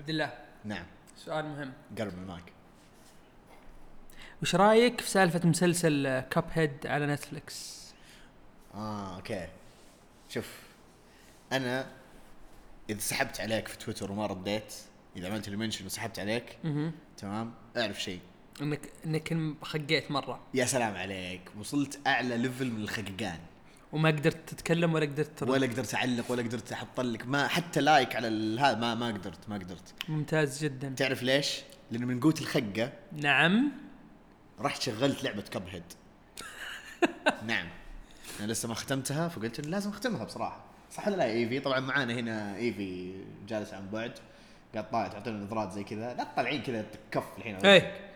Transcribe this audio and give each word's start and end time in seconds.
عبد 0.00 0.10
الله 0.10 0.32
نعم. 0.64 0.84
سؤال 1.16 1.44
مهم. 1.44 1.72
قرب 1.98 2.12
المايك. 2.14 2.44
وش 4.42 4.54
رأيك 4.54 5.00
في 5.00 5.10
سالفة 5.10 5.48
مسلسل 5.48 6.20
Cuphead 6.20 6.86
على 6.86 7.06
نتفلكس 7.06 7.90
آه 8.74 9.16
okay. 9.16 9.48
شوف 10.28 10.60
أنا 11.52 11.86
إذا 12.90 12.98
سحبت 12.98 13.40
عليك 13.40 13.68
في 13.68 13.78
تويتر 13.78 14.12
وما 14.12 14.26
رديت 14.26 14.74
إذا 15.16 15.28
عملت 15.28 15.48
لي 15.48 15.56
mention 15.56 15.86
وسحبت 15.86 16.18
عليك 16.18 16.58
تمام؟ 17.16 17.54
أعرف 17.76 18.02
شيء. 18.02 18.20
انك 18.62 18.80
إنك 19.06 19.54
خقيت 19.62 20.10
مرة. 20.10 20.40
يا 20.54 20.64
سلام 20.64 20.96
عليك. 20.96 21.50
وصلت 21.58 22.00
أعلى 22.06 22.38
level 22.38 22.70
من 22.70 22.82
الخققان. 22.82 23.40
وما 23.92 24.08
قدرت 24.08 24.36
تتكلم 24.50 24.94
ولا 24.94 25.06
قدرت 25.06 25.38
ترد. 25.38 25.50
ولا 25.50 25.66
قدرت 25.66 25.94
أعلق 25.94 26.30
ولا 26.30 26.42
قدرت 26.42 26.72
أحط 26.72 27.00
لك. 27.00 27.26
ما 27.26 27.48
حتى 27.48 27.80
like 27.80 28.16
على 28.16 28.60
هذا 28.60 28.74
ما 28.74 28.94
ما 28.94 29.06
قدرت 29.06 29.48
ما 29.48 29.54
قدرت. 29.54 29.94
ممتاز 30.08 30.64
جدا. 30.64 30.88
تعرف 30.88 31.22
ليش؟ 31.22 31.60
لأنه 31.90 32.06
من 32.06 32.20
قوة 32.20 32.34
الخقة 32.40 32.92
نعم. 33.12 33.72
رحت 34.60 34.82
شغلت 34.82 35.24
لعبة 35.24 35.42
كب 35.42 35.68
هيد 35.68 35.82
نعم. 37.46 37.68
أنا 38.40 38.52
لسه 38.52 38.68
ما 38.68 38.74
ختمتها 38.74 39.28
فقلت 39.28 39.66
لازم 39.66 39.90
أختمها 39.90 40.24
بصراحة. 40.24 40.64
صح 40.92 41.08
ولا 41.08 41.16
لا 41.16 41.24
إيفي؟ 41.24 41.60
طبعا 41.60 41.80
معانا 41.80 42.14
هنا 42.14 42.56
إيفي 42.56 43.14
جالس 43.48 43.74
عن 43.74 43.90
بعد. 43.90 44.12
قاعد 44.74 44.90
طالع 44.90 45.08
تعطينا 45.08 45.38
نظرات 45.44 45.72
زي 45.72 45.84
كذا. 45.84 46.14
لا 46.14 46.24
تطلعين 46.24 46.62
كذا 46.62 46.86
كف 47.10 47.24
الحين. 47.38 47.56
إيه. 47.56 48.09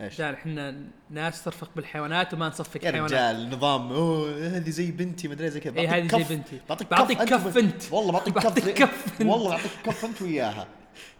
إيش؟ 0.00 0.14
رجال 0.14 0.34
إحنا 0.34 0.74
ناس 1.10 1.44
ترفق 1.44 1.70
بالحيوانات 1.76 2.34
وما 2.34 2.48
نصفق 2.48 2.84
يا 2.84 2.92
حيوانات. 2.92 3.12
رجال 3.12 3.50
نظام 3.50 3.92
أوه 3.92 4.46
هذه 4.56 4.70
زي 4.70 4.90
بنتي 4.90 5.28
ما 5.28 5.34
أدري 5.34 5.50
زي 5.50 5.60
كذا. 5.60 5.72
بعطيك 5.72 5.90
هذه 5.90 6.02
زي 6.08 6.18
كف. 6.24 6.32
بنتي. 6.32 6.60
بعطيك 6.68 6.90
بعطيك 6.90 7.18
كف 7.22 7.46
كف 7.48 7.58
أنت. 7.58 7.82
والله 7.92 8.12
بعطيك 8.12 8.34
كف 8.34 8.68
كف. 8.68 9.20
والله 9.20 9.50
بعطيك 9.50 9.70
كف 9.84 10.04
أنت 10.04 10.22
وياها. 10.22 10.66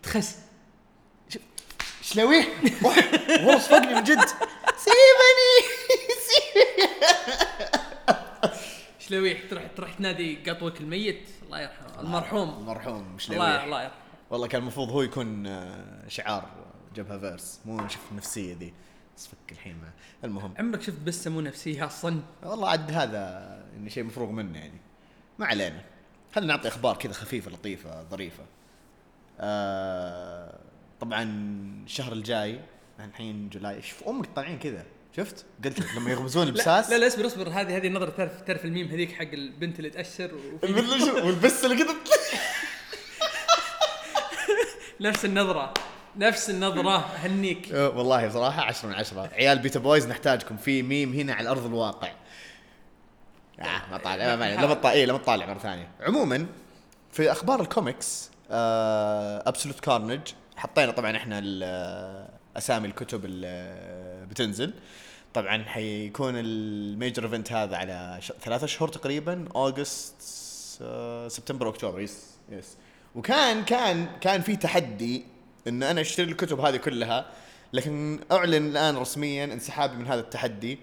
تخس. 0.03 0.39
شلويه 2.03 2.45
والله 2.85 3.59
صفقني 3.59 3.95
من 3.95 4.05
جد. 4.05 4.19
سيبني 4.77 5.53
شلوي 9.09 9.35
تروح 9.35 9.67
تروح 9.77 9.93
تنادي 9.95 10.39
قطوك 10.51 10.81
الميت. 10.81 11.29
الله 11.43 11.61
يرحمه. 11.61 12.01
المرحوم. 12.01 12.59
المرحوم 12.59 12.97
الله 13.03 13.19
شلويه 13.19 13.65
الله 13.65 13.83
يرحمه. 13.83 13.97
والله 14.31 14.47
كان 14.47 14.61
المفروض 14.63 14.91
هو 14.91 15.03
يكون 15.03 15.47
آه، 15.47 16.09
شعار. 16.09 16.49
جبهة 16.97 17.19
فيرس. 17.19 17.61
مو 17.67 17.81
نشوف 17.81 18.03
النفسية 18.11 18.55
ذي 18.55 18.73
بس 19.17 19.27
فك 19.27 19.53
الحين 19.53 19.73
ما. 19.75 19.91
المهم. 20.25 20.55
عمرك 20.59 20.83
شفت 20.83 20.99
بسه 20.99 21.31
مو 21.31 21.41
نفسية 21.41 21.87
أصلا؟ 21.87 22.21
والله 22.43 22.69
عاد 22.69 22.91
هذا 22.91 23.65
إنه 23.77 23.89
شيء 23.89 24.05
مفروغ 24.05 24.31
منه 24.31 24.59
يعني. 24.59 24.81
ما 25.39 25.47
علينا. 25.47 25.83
خلينا 26.35 26.55
نعطي 26.55 26.69
أخبار 26.69 26.97
كذا 26.97 27.13
خفيفة 27.13 27.51
لطيفة 27.51 28.03
ظريفة. 28.03 28.45
آه 29.41 30.59
طبعا 31.01 31.23
الشهر 31.87 32.13
الجاي 32.13 32.61
الحين 33.01 33.49
July. 33.49 33.83
في 33.83 34.09
أمك 34.09 34.27
طالعين 34.37 34.59
كذا. 34.59 34.85
شفت؟ 35.17 35.45
قلت 35.65 35.81
لك 35.81 35.97
لما 35.97 36.11
يغمزون 36.11 36.47
البساس 36.47 36.91
لا, 36.91 36.99
لا 36.99 37.07
اصبر 37.07 37.27
اصبر. 37.27 37.49
هذه 37.49 37.77
هذه 37.77 37.87
النظره 37.87 38.11
تعرف 38.11 38.41
تعرف 38.41 38.65
الميم 38.65 38.89
هذيك 38.89 39.13
حق 39.13 39.33
البنت 39.33 39.79
اللي 39.79 39.91
تأشر 39.91 40.35
والبس 41.25 41.65
اللي 41.65 41.85
كذا 41.85 41.95
نفس 45.01 45.25
النظرة. 45.25 45.75
نفس 46.17 46.51
النظرة 46.51 46.97
اهنيك 46.99 47.73
آه، 47.73 47.89
والله 47.89 48.27
بصراحة 48.29 48.63
عشرة 48.63 48.89
من 48.89 48.95
عشرة. 48.95 49.31
عيال 49.33 49.59
beta 49.59 49.79
boys 49.81 50.07
نحتاجكم 50.09 50.57
في 50.57 50.83
ميم 50.83 51.13
هنا 51.13 51.35
على 51.35 51.49
أرض 51.51 51.67
الواقع. 51.67 52.09
آه 53.61 53.83
ما 53.91 53.99
طالع 53.99 54.25
ما 54.27 54.37
ما- 54.37 54.55
لما 54.55 54.75
تطالع 54.75 54.93
إيه 54.95 55.07
لما 55.07 55.19
تطالع 55.19 55.47
مرة 55.47 55.59
ثانية. 55.59 55.89
عموما 56.01 56.47
في 57.13 57.33
أخبار 57.33 57.61
الكوميكس 57.61 58.31
آه 58.51 59.43
Absolute 59.49 59.81
Carnage 59.81 60.21
حطينا 60.57 60.93
طبعا 60.93 61.17
إحنا 61.17 61.39
ال- 61.43 62.29
أسامي 62.57 62.87
الكتب 62.89 63.25
اللي 63.25 64.27
بتنزل. 64.31 64.75
طبعا 65.35 65.65
حيكون 65.65 66.33
ال 66.37 66.51
major 66.51 67.25
event 67.25 67.53
هذا 67.53 67.77
على 67.77 68.19
ش... 68.21 68.33
ثلاثة 68.45 68.67
شهور 68.67 68.89
تقريبا 68.89 69.45
August 69.55 70.15
آه، 70.83 71.29
سبتمبر 71.29 71.69
اكتوبر 71.69 72.01
yes 72.01 72.25
yes 72.53 72.77
وكان 73.15 73.65
كان 73.65 74.07
كان 74.21 74.41
في 74.43 74.57
تحدي 74.57 75.25
إن 75.69 75.83
أنا 75.83 76.01
أشتري 76.01 76.31
الكتب 76.31 76.61
هذه 76.61 76.77
كلها 76.77 77.27
لكن 77.73 78.21
أعلن 78.33 78.67
الآن 78.67 78.97
رسميا 78.97 79.45
انسحابي 79.45 79.97
من 79.97 80.07
هذا 80.07 80.21
التحدي. 80.21 80.79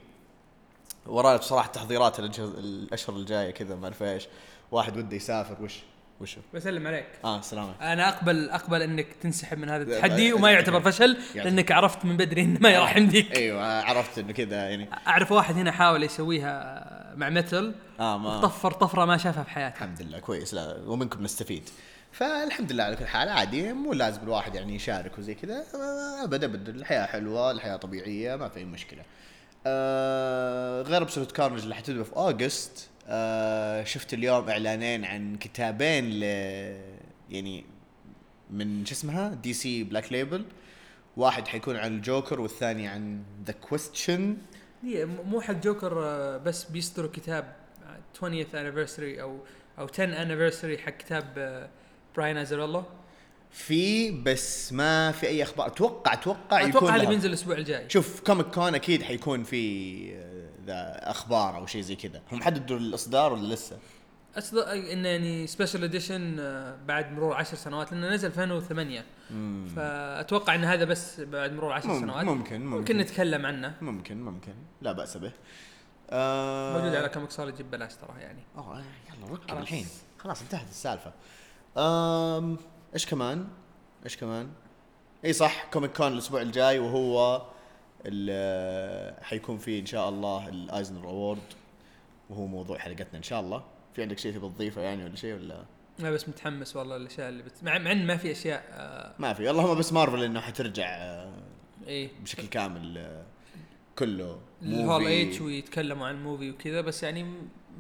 وراي 1.06 1.38
بصراحه 1.38 1.68
تحضيرات 1.68 2.20
الأشهر 2.20 3.16
الجاية 3.16 3.52
كذا 3.52 3.76
ما 3.76 3.84
أعرف 3.86 4.04
إيش. 4.04 4.28
واحد 4.72 4.98
وده 4.98 5.16
يسافر 5.16 5.64
وش 5.64 5.80
وشو 6.22 6.40
بسلم 6.54 6.88
عليك. 6.88 7.08
آه 7.24 7.42
سلامة 7.42 7.74
أنا 7.82 8.10
اقبل 8.10 8.50
أقبل 8.50 8.82
إنك 8.82 9.08
تنسحب 9.22 9.58
من 9.58 9.70
هذا 9.70 9.84
التحدي 9.84 10.30
ما- 10.30 10.36
وما 10.36 10.52
يعتبر 10.52 10.82
فشل 10.82 11.18
يعتبر. 11.36 11.44
لأنك 11.44 11.72
عرفت 11.72 12.06
من 12.06 12.18
بدري 12.18 12.42
إنه 12.42 12.60
ما 12.60 12.80
راح 12.80 12.98
يمديك 12.98 13.38
أيوه 13.38 13.82
عرفت 13.84 14.20
إنه 14.20 14.34
كذا 14.34 14.56
يعني. 14.70 14.90
أعرف 15.08 15.32
واحد 15.32 15.56
هنا 15.56 15.72
حاول 15.72 16.04
يسويها 16.04 17.14
مع 17.16 17.30
متل 17.30 17.74
آه 18.00 18.18
ما 18.18 18.42
طفر 18.42 18.72
طفرة 18.72 19.06
ما 19.06 19.18
شافها 19.18 19.44
في 19.44 19.50
حياته. 19.50 19.76
الحمد 19.76 20.02
لله 20.02 20.20
كويس. 20.20 20.54
لا 20.54 20.78
ومنكم 20.86 21.24
نستفيد. 21.24 21.70
فالحمد 22.18 22.72
لله 22.72 22.84
على 22.84 22.96
كل 22.96 23.06
حال 23.08 23.30
عادي 23.30 23.74
مو 23.74 23.94
لازم 23.94 24.22
الواحد 24.24 24.56
يعني 24.56 24.76
يشارك 24.76 25.18
وزي 25.18 25.34
كذا 25.36 25.64
آه، 25.76 26.24
ابد 26.24 26.44
ابد 26.44 26.70
الحياة 26.70 27.06
حلوة 27.06 27.52
الحياة 27.52 27.76
طبيعية 27.76 28.36
ما 28.36 28.50
في 28.50 28.58
أي 28.60 28.66
مشكلة. 28.66 29.04
آه 29.68 30.82
غير 30.82 31.02
absolute 31.02 31.32
carnage 31.32 31.62
اللي 31.62 31.76
حتبدأ 31.76 32.04
في 32.04 32.16
August 32.16 32.90
آه 33.08 33.84
شفت 33.84 34.14
اليوم 34.14 34.50
إعلانين 34.50 35.06
عن 35.06 35.36
كتابين 35.38 36.10
ل 36.20 36.24
يعني 37.30 37.66
من 38.52 38.86
شو 38.86 38.94
اسمها؟ 38.94 39.30
دي 39.30 39.54
سي 39.54 39.84
black 39.84 40.12
label 40.12 40.46
واحد 41.18 41.48
حيكون 41.48 41.76
عن 41.76 41.96
الجوكر 41.96 42.42
والثاني 42.42 42.88
عن 42.88 43.24
the 43.46 43.54
question 43.54 44.38
هي 44.84 45.06
م- 45.06 45.18
مو 45.30 45.42
حق 45.42 45.54
جوكر 45.54 46.04
آه، 46.06 46.38
بس 46.38 46.64
بيصدروا 46.64 47.10
كتاب 47.14 47.56
آه، 47.84 48.00
20th 48.20 48.52
anniversary 48.54 49.20
أو 49.22 49.40
أو 49.80 49.88
10 49.94 50.06
anniversary 50.16 50.80
حق 50.80 50.98
كتاب 50.98 51.34
آه، 51.38 51.70
براين 52.18 52.38
ازاريلو 52.38 52.84
في 53.52 54.12
بس 54.12 54.74
ما 54.74 55.12
في 55.12 55.28
أي 55.28 55.44
أخبار. 55.44 55.68
أتوقع 55.68 56.14
أتوقع 56.14 56.60
يكون 56.62 56.70
أتوقع 56.78 56.96
هذا 56.96 57.02
لها- 57.02 57.10
بينزل 57.10 57.30
الأسبوع 57.30 57.58
الجاي. 57.58 57.90
شوف 57.90 58.20
كوميك 58.22 58.46
كون 58.48 58.76
أكيد 58.76 59.04
حيكون 59.04 59.44
في 59.44 60.12
آه، 60.16 60.50
ذا 60.66 61.12
أخبار 61.12 61.56
أو 61.58 61.66
شيء 61.66 61.82
زي 61.82 61.96
كذا. 61.96 62.22
هم 62.32 62.42
حددوا 62.44 62.78
الإصدار 62.78 63.34
ولا 63.34 63.54
لسه؟ 63.54 63.78
اصدق 64.38 64.68
انه 64.70 65.08
يعني 65.08 65.48
special 65.48 65.84
edition 65.84 66.36
بعد 66.86 67.12
مرور 67.12 67.34
10 67.34 67.56
سنوات 67.58 67.92
لأنه 67.92 68.10
نزل 68.10 68.32
في 68.32 68.44
2008 68.44 69.06
فأتوقع 69.76 70.56
إن 70.56 70.64
هذا 70.64 70.86
بس 70.86 71.20
بعد 71.20 71.52
مرور 71.54 71.72
10 71.74 71.88
مم- 71.94 72.00
سنوات. 72.00 72.26
ممكن- 72.26 72.62
ممكن. 72.66 72.78
ممكن 72.78 72.98
نتكلم 72.98 73.46
عنه. 73.46 73.76
ممكن 73.82 74.22
ممكن. 74.22 74.54
لا 74.82 74.92
بأس 74.92 75.18
به. 75.18 75.32
آه 76.10 76.78
موجود 76.82 76.96
على 76.96 77.10
كوميكسولوجي 77.10 77.64
ببلاش 77.64 77.94
ترى 77.96 78.20
يعني. 78.22 78.44
أوه 78.58 78.78
يلا 78.80 79.34
ركب. 79.34 79.58
الحين. 79.58 79.86
خلاص 80.20 80.42
انتهت 80.42 80.70
السالفة. 80.70 81.12
آم 81.78 82.58
إيش 82.94 83.06
كمان؟ 83.06 83.48
إيش 84.06 84.18
كمان؟ 84.18 84.50
إي 85.26 85.34
صح 85.34 85.66
كوميك 85.74 85.92
كون 85.98 86.08
الأسبوع 86.14 86.42
الجاي 86.42 86.80
وهو 86.80 87.42
ال- 88.06 89.24
حيكون 89.24 89.58
فيه 89.58 89.80
إن 89.82 89.86
شاء 89.86 90.10
الله 90.10 90.48
الايزنر 90.50 91.04
award 91.10 91.40
وهو 92.30 92.46
موضوع 92.48 92.78
حلقتنا 92.78 93.18
إن 93.18 93.24
شاء 93.24 93.40
الله. 93.40 93.64
في 93.96 94.02
عندك 94.02 94.18
شيء 94.20 94.32
تبي 94.34 94.50
تضيفه 94.50 94.82
يعني 94.82 95.04
ولا 95.06 95.16
شيء 95.16 95.34
ولا؟ 95.34 95.64
أنا 96.00 96.12
بس 96.12 96.30
متحمس 96.30 96.76
والله 96.76 96.96
الاشياء 96.96 97.30
اللي 97.30 97.44
بت... 97.44 97.64
مع 97.64 97.78
مع 97.78 97.92
إن 97.92 98.08
ما 98.08 98.18
في 98.18 98.32
أشياء 98.32 98.64
آه 98.72 99.14
ما 99.20 99.34
في 99.34 99.50
اللهم 99.50 99.78
بس 99.78 99.94
مارفل 99.94 100.24
إنه 100.24 100.40
حترجع 100.42 100.86
آه، 100.90 101.34
إيه 101.88 102.10
بشكل 102.24 102.48
كامل 102.48 102.98
آه، 102.98 103.24
كله. 104.00 104.40
الهول. 104.62 105.06
ايج 105.08 105.42
ويتكلموا 105.42 106.08
عن 106.08 106.16
ال 106.16 106.22
movie 106.22 106.52
وكذا 106.52 106.82
بس 106.82 107.04
يعني 107.04 107.24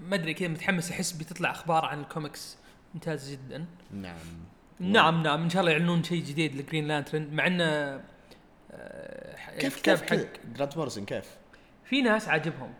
ما 0.01 0.15
أدري 0.15 0.33
كذا 0.33 0.47
متحمس 0.47 0.91
أحس 0.91 1.11
بتطلع 1.11 1.51
أخبار 1.51 1.85
عن 1.85 1.99
الكوميكس 2.01 2.57
ممتازه 2.93 3.31
جدا. 3.31 3.65
نعم. 3.93 4.15
نعم 4.79 5.23
نعم 5.23 5.43
إن 5.43 5.49
شاء 5.49 5.61
الله 5.61 5.71
يعلنون 5.71 6.03
شيء 6.03 6.23
جديد 6.23 6.55
لجرين 6.55 6.87
لانترن 6.87 7.27
مع 7.31 7.47
إنه 7.47 8.01
آه، 8.71 9.57
كيف 9.59 9.81
كيف 9.81 10.01
حق 10.01 10.15
كيف 10.15 10.27
جرانت 10.55 10.77
مورسون 10.77 11.05
كيف؟ 11.05 11.25
في 11.85 12.01
ناس 12.01 12.27
عاجبهم. 12.27 12.73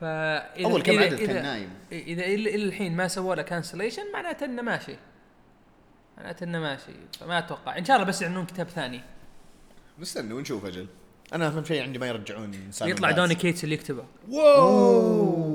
فاذا 0.00 0.64
أول 0.64 0.82
كم 0.82 0.98
عدد 0.98 1.14
كان 1.14 1.42
نايم. 1.42 1.70
إذا 1.92 2.24
إلى 2.24 2.54
الحين 2.54 2.96
ما 2.96 3.08
سووا 3.08 3.34
له 3.34 3.42
cancellation 3.42 4.12
معناته 4.12 4.44
إنه 4.44 4.62
ماشي. 4.62 4.96
معناته 6.16 6.44
إنه 6.44 6.60
ماشي. 6.60 6.92
فما 7.20 7.38
أتوقع. 7.38 7.78
إن 7.78 7.84
شاء 7.84 7.96
الله 7.96 8.08
بس 8.08 8.22
يعلنون 8.22 8.46
كتاب 8.46 8.68
ثاني. 8.68 9.00
نستنى 9.98 10.32
ونشوف 10.32 10.64
أجل. 10.64 10.86
أنا 11.32 11.46
أهم 11.46 11.64
شيء 11.64 11.82
عندي 11.82 11.98
ما 11.98 12.06
يرجعون 12.06 12.70
يطلع. 12.82 13.10
دوني 13.10 13.34
كيتس 13.34 13.64
اللي 13.64 13.74
يكتبه. 13.74 14.04
أوه. 14.32 15.51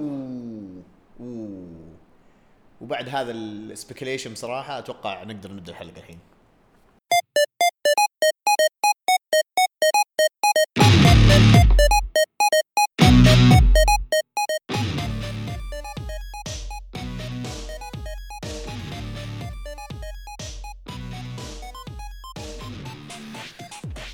وبعد 2.81 3.09
هذا 3.09 3.31
ال 3.31 3.40
speculation 3.40 4.33
بصراحة 4.33 4.79
أتوقع 4.79 5.24
نقدر 5.24 5.51
نبدأ 5.51 5.71
الحلقة 5.71 5.97
الحين. 5.97 6.19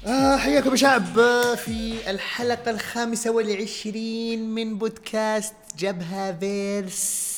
آه، 0.08 0.38
حياكم 0.38 0.72
يا 0.72 0.76
شعب 0.76 1.20
آه، 1.20 1.56
في 1.56 2.10
الحلقة 2.10 2.72
الخامسة 2.72 3.32
والعشرين 3.32 4.50
من 4.50 4.78
بودكاست 4.78 5.56
جبهة 5.78 6.40
فيرس 6.40 7.33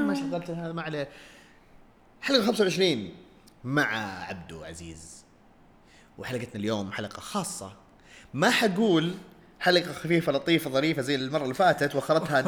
ما 0.00 0.14
شغلت 0.14 0.50
هذا 0.50 0.72
ما 0.72 0.82
عليه 0.82 1.08
حلقة 2.22 2.46
25 2.46 3.10
مع 3.64 3.86
عبدو 4.24 4.64
عزيز. 4.64 5.24
وحلقتنا 6.18 6.54
اليوم 6.54 6.92
حلقة 6.92 7.20
خاصة. 7.20 7.72
ما 8.34 8.50
حقول 8.50 9.14
حلقة 9.60 9.92
خفيفة 9.92 10.32
لطيفة 10.32 10.70
ظريفة 10.70 11.02
زي 11.02 11.14
المرة 11.14 11.42
اللي 11.42 11.54
فاتت 11.54 11.94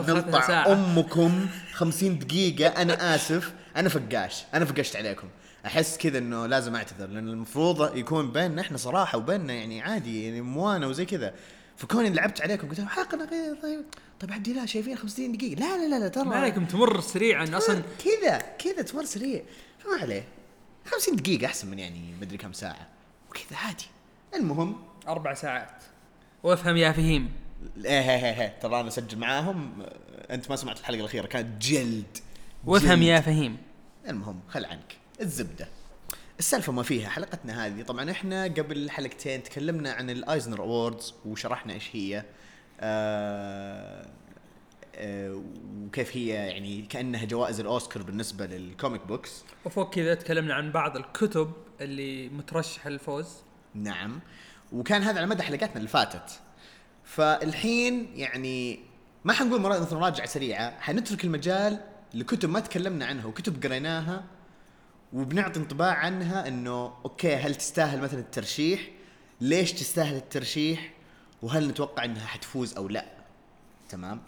نلطع 0.11 0.47
ساعة. 0.47 0.73
أمكم 0.73 1.47
50 1.73 2.19
دقيقة. 2.19 2.83
أنا 2.83 3.15
آسف. 3.15 3.53
أنا 3.77 3.89
فقاش. 3.89 4.45
أنا 4.55 4.65
فقشت 4.65 4.97
عليكم. 4.97 5.29
أحس 5.67 5.99
كذا 5.99 6.19
إنه 6.19 6.47
لازم 6.47 6.77
أعتذر 6.77 7.06
لأن 7.06 7.29
المفروض 7.29 7.97
يكون 7.97 8.33
بيننا 8.33 8.61
إحنا 8.61 8.77
صراحة 8.77 9.19
وبيننا 9.19 9.53
يعني 9.53 9.83
عادي 9.83 10.25
يعني 10.25 10.41
موانة 10.41 10.87
وزي 10.87 11.05
كذا. 11.05 11.35
فكوني 11.76 12.11
لعبت 12.11 12.41
عليكم 12.41 12.69
قلت 12.69 12.81
حلقة 12.81 13.17
نقية 13.17 13.59
طيب. 13.62 13.85
طيب 14.21 14.32
عبد 14.32 14.49
الله 14.49 14.67
شايفين 14.67 14.97
50 14.97 15.32
دقيقة. 15.32 15.61
لا 15.61 15.79
لا 15.79 15.88
لا 15.88 15.99
لا 15.99 16.09
ترى 16.09 16.25
ما 16.25 16.37
عليكم 16.37 16.65
تمر 16.65 17.00
سريعا 17.00 17.56
أصلا. 17.56 17.82
كذا 18.05 18.38
كذا 18.38 18.82
تمر 18.82 19.05
سريع. 19.05 19.43
فما 19.79 20.03
عليه. 20.03 20.25
50 20.87 21.17
دقيقة 21.17 21.47
أحسن 21.47 21.71
من 21.71 21.79
يعني 21.79 22.15
مدري 22.21 22.37
كم 22.37 22.53
ساعة. 22.53 22.88
وكذا 23.31 23.59
عادي. 23.65 23.87
المهم. 24.35 24.82
أربع 25.09 25.35
ساعات. 25.35 25.85
وأفهم 26.43 26.76
يا 26.76 26.93
فهيم. 26.93 27.32
إيه 27.85 27.91
إيه 27.91 28.11
إيه 28.11 28.41
إيه. 28.41 28.59
ترى 28.62 28.81
أنا 28.81 28.88
أسجل 28.88 29.19
معاهم. 29.19 29.87
أنت 30.31 30.50
ما 30.50 30.56
سمعت 30.56 30.81
الحلقة 30.81 31.00
الأخيرة 31.00 31.27
كانت 31.27 31.62
جلد. 31.62 32.19
وأفهم 32.65 32.99
جلد. 32.99 33.03
يا 33.03 33.20
فهيم. 33.20 33.56
المهم 34.09 34.41
خل 34.49 34.65
عنك. 34.65 34.97
الزبدة. 35.20 35.69
السالفة 36.38 36.72
ما 36.72 36.82
فيها 36.82 37.08
حلقتنا 37.08 37.66
هذه. 37.66 37.82
طبعا 37.82 38.10
إحنا 38.10 38.44
قبل 38.44 38.90
حلقتين 38.90 39.42
تكلمنا 39.42 39.92
عن 39.92 40.10
الأيزنر 40.10 40.60
awards 40.61 41.14
وشرحنا 41.26 41.72
إيش 41.72 41.96
هي 41.96 42.25
آه 42.81 44.06
آه 44.94 45.42
وكيف 45.86 46.16
هي 46.16 46.28
يعني 46.28 46.82
كأنها 46.82 47.25
جوائز 47.25 47.60
الأوسكار 47.60 48.02
بالنسبة 48.02 48.46
لل 48.46 48.64
comic 48.64 49.06
books 49.06 49.44
وفوق 49.64 49.94
كذا 49.94 50.14
تكلمنا 50.14 50.54
عن 50.54 50.72
بعض 50.72 50.96
الكتب 50.96 51.52
اللي 51.81 52.28
مترشحه 52.28 52.90
للفوز. 52.90 53.28
نعم. 53.75 54.20
وكان 54.72 55.02
هذا 55.02 55.19
على 55.19 55.26
مدى 55.26 55.42
حلقاتنا 55.42 55.76
اللي 55.76 55.88
فاتت. 55.88 56.40
فالحين 57.04 58.08
يعني 58.14 58.81
ما 59.25 59.32
حنقول 59.32 59.60
مراجعه 59.60 60.26
سريعة 60.26 60.81
حنترك 60.81 61.25
المجال 61.25 61.81
لكتب 62.14 62.50
ما 62.50 62.60
تكلمنا 62.60 63.06
عنها 63.06 63.26
وكتب 63.26 63.64
قريناها 63.64 64.25
وبنعطي 65.14 65.61
انطباع 65.61 65.93
عنها 65.94 66.49
إنه 66.49 66.93
أوكي 67.05 67.34
هل 67.34 67.55
تستاهل 67.55 68.00
مثلا 68.00 68.20
الترشيح؟ 68.20 68.81
ليش 69.40 69.72
تستاهل 69.72 70.16
الترشيح؟ 70.16 70.90
وهل 71.43 71.69
نتوقع 71.69 72.05
إنها 72.05 72.26
حتفوز 72.26 72.76
أو 72.76 72.88
لا؟ 72.88 73.05
تمام؟ 73.88 74.20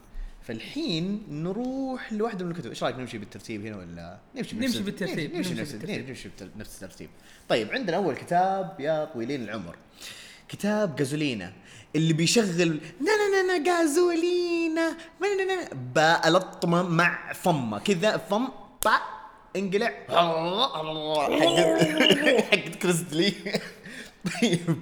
فالحين 0.42 1.22
نروح 1.30 2.12
لواحدة 2.12 2.44
من 2.44 2.50
الكتب، 2.50 2.70
إيش 2.70 2.82
رأيك 2.82 2.96
نمشي 2.96 3.18
بالترتيب 3.18 3.66
هنا 3.66 3.76
ولا 3.76 4.18
نمشي 4.36 4.56
نمشي 4.56 4.66
بنفس- 4.68 4.78
بالترتيب، 4.78 5.34
نمشي 5.36 5.54
نفس 5.54 5.72
بالترتيب. 5.72 6.08
نمشي 6.08 6.28
بتر- 6.28 6.48
نفس 6.56 6.74
الترتيب. 6.82 7.10
طيب 7.48 7.72
عندنا 7.72 7.96
أول 7.96 8.14
كتاب 8.14 8.76
يا 8.80 9.04
طويلين 9.04 9.42
العمر. 9.44 9.76
كتاب 10.48 10.96
جازولينا 10.96 11.52
اللي 11.96 12.12
بيشغل 12.12 12.68
نا 13.00 13.12
نا 13.16 13.42
نا 13.42 13.58
نا 13.58 13.64
جازولينا 13.64 14.90
ما 15.20 15.26
نا 15.36 15.44
نا 15.44 15.54
نا 15.64 15.68
باء 15.94 16.30
لطمه 16.30 16.82
مع 16.82 17.32
فمه 17.32 17.78
كذا 17.78 18.16
فم 18.16 18.48
طع 18.82 19.00
انقلع. 19.56 19.92
حق 22.40 22.42
حق 22.50 22.78
كريستلي 22.82 23.32
طيب. 24.42 24.76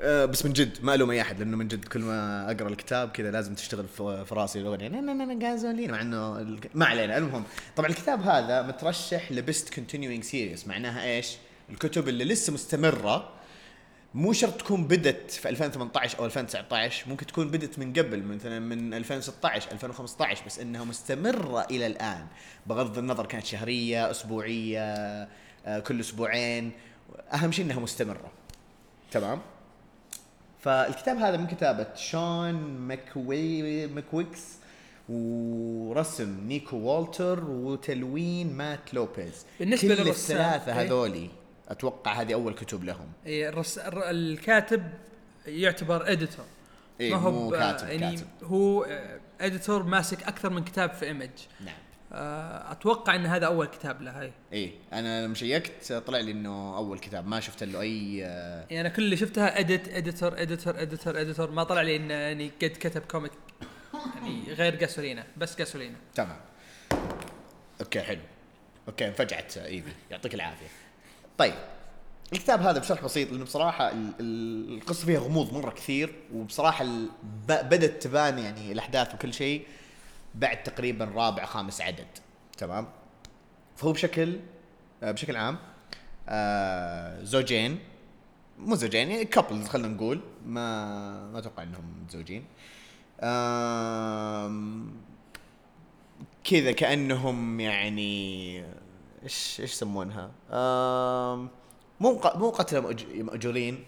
آه، 0.00 0.24
بس 0.24 0.46
من 0.46 0.52
جد 0.52 0.78
ما 0.82 0.94
الوم 0.94 1.10
اي 1.10 1.20
احد 1.20 1.38
لأنه 1.38 1.56
من 1.56 1.68
جد 1.68 1.84
كل 1.84 2.00
ما 2.00 2.50
اقرا 2.50 2.68
الكتاب 2.68 3.10
كذا 3.10 3.30
لازم 3.30 3.54
تشتغل 3.54 3.88
في 3.88 4.26
راسي 4.32 4.60
الاغنية. 4.60 5.34
جازولين 5.34 5.90
مع 5.90 6.00
إنه 6.00 6.46
ما 6.74 6.86
علينا. 6.86 7.18
المهم 7.18 7.44
طبعا 7.76 7.88
الكتاب 7.90 8.22
هذا 8.22 8.62
مترشح 8.62 9.32
لبست 9.32 9.74
كونتينيوينج 9.74 10.24
سيريس 10.24 10.68
معناها 10.68 11.04
إيش؟ 11.04 11.36
الكتب 11.70 12.08
اللي 12.08 12.24
لسه 12.24 12.52
مستمرة 12.52 13.28
مو 14.14 14.32
شرط 14.32 14.60
تكون 14.60 14.84
بدت 14.84 15.30
في 15.30 15.48
2018 15.48 16.18
أو 16.18 16.24
2019 16.24 17.08
ممكن 17.08 17.26
تكون 17.26 17.48
بدت 17.48 17.78
من 17.78 17.92
قبل 17.92 18.22
مثلا 18.22 18.58
من 18.58 18.94
2016 18.94 19.72
2015 19.72 20.42
بس 20.46 20.58
إنها 20.58 20.84
مستمرة 20.84 21.66
إلى 21.70 21.86
الآن. 21.86 22.26
بغض 22.66 22.98
النظر 22.98 23.26
كانت 23.26 23.46
شهرية 23.46 24.10
أسبوعية 24.10 24.94
آه، 25.66 25.78
كل 25.78 26.00
أسبوعين 26.00 26.72
أهم 27.32 27.52
شيء 27.52 27.64
إنها 27.64 27.80
مستمرة. 27.80 28.32
تمام؟ 29.10 29.40
فالكتاب 30.60 31.16
هذا 31.16 31.36
من 31.36 31.46
كتابة 31.46 31.94
شون 31.94 32.54
ماكوي 32.78 33.86
ماكويكس 33.86 34.42
ورسم 35.08 36.46
نيكو 36.46 36.76
والتر 36.76 37.44
وتلوين 37.50 38.56
مات 38.56 38.94
لوبيز. 38.94 39.46
بالنسبة 39.60 39.94
كل 39.94 40.02
للرسام، 40.02 40.36
الثلاثة 40.36 40.80
إيه. 40.80 40.86
هذولي. 40.86 41.30
أتوقع 41.68 42.12
هذه 42.12 42.34
أول 42.34 42.54
كتب 42.54 42.84
لهم. 42.84 43.12
إيه، 43.26 43.48
الرس... 43.48 43.78
الر- 43.78 44.10
الكاتب 44.10 44.82
يعتبر 45.46 46.12
editor 46.12 46.44
إيه، 47.00 47.16
مو 47.30 47.50
ب- 47.50 47.54
كاتب- 47.56 47.88
يعني 47.88 48.16
كاتب. 48.16 48.26
هو 48.42 48.86
editor 49.40 49.82
ماسك 49.82 50.22
أكثر 50.22 50.50
من 50.50 50.64
كتاب 50.64 50.92
في 50.92 51.04
ايمج 51.06 51.28
نعم. 51.60 51.74
أتوقع 52.72 53.14
إن 53.14 53.26
هذا 53.26 53.46
أول 53.46 53.66
كتاب 53.66 54.02
له 54.02 54.20
هاي 54.20 54.32
إيه 54.52 54.72
أنا 54.92 55.24
لما 55.26 55.34
شيكت 55.34 55.92
طلع 55.92 56.18
لي 56.18 56.30
إنه 56.30 56.76
أول 56.76 56.98
كتاب 56.98 57.26
ما 57.28 57.40
شفت 57.40 57.64
له 57.64 57.80
أي 57.80 58.24
آه، 58.24 58.66
يعني 58.70 58.80
أنا 58.80 58.88
كل 58.88 59.02
اللي 59.02 59.16
شفتها 59.16 59.58
edit 59.58 59.88
editor 59.88 60.42
editor 60.42 60.82
editor 60.82 61.20
editor 61.20 61.50
ما 61.50 61.64
طلع 61.64 61.82
لي 61.82 61.96
انه 61.96 62.14
يعني 62.14 62.50
قد 62.62 62.68
كتب 62.80 63.00
comic 63.02 63.32
يعني 64.14 64.42
غير 64.52 64.74
جازولينا 64.74 65.24
بس 65.36 65.56
جازولينا 65.58 65.96
تمام. 66.14 66.36
okay 67.80 68.00
حلو. 68.00 68.20
okay 68.88 69.06
انفجعت 69.08 69.56
إيفي. 69.58 69.92
يعطيك 70.10 70.34
العافية. 70.34 70.66
طيب 71.38 71.54
الكتاب 72.32 72.60
هذا 72.62 72.78
بشرح 72.80 73.04
بسيط 73.04 73.30
لأنه 73.32 73.44
بصراحة 73.44 73.90
ال- 73.90 74.12
ال- 74.20 74.74
القصة 74.74 75.06
فيها 75.06 75.20
غموض 75.20 75.52
مرة 75.54 75.70
كثير 75.70 76.14
وبصراحة 76.34 76.86
بدأت 77.48 78.02
تبان 78.02 78.38
يعني 78.38 78.72
الأحداث 78.72 79.14
وكل 79.14 79.34
شيء 79.34 79.66
بعد 80.34 80.62
تقريبا 80.62 81.04
رابع 81.04 81.44
خامس 81.44 81.80
عدد 81.80 82.06
تمام؟ 82.58 82.86
فهو 83.76 83.92
بشكل 83.92 84.38
آه، 85.02 85.10
بشكل 85.10 85.36
عام 85.36 85.58
آه، 86.28 87.24
زوجين 87.24 87.78
مو 88.58 88.74
زوجين 88.74 89.10
يعني 89.10 89.24
couples 89.24 89.68
خلينا 89.68 89.88
نقول 89.88 90.20
ما 90.46 91.30
ما 91.32 91.38
أتوقع 91.38 91.62
إنهم 91.62 91.84
متزوجين. 92.04 92.44
كذا 96.44 96.72
كأنهم 96.72 97.60
يعني 97.60 98.64
إيش 99.24 99.56
إيش 99.60 99.72
يسمونها؟ 99.72 100.30
مو 102.00 102.20
مو 102.34 102.50
قتلة 102.50 102.80
مأج- 102.82 103.16
مأجورين. 103.22 103.84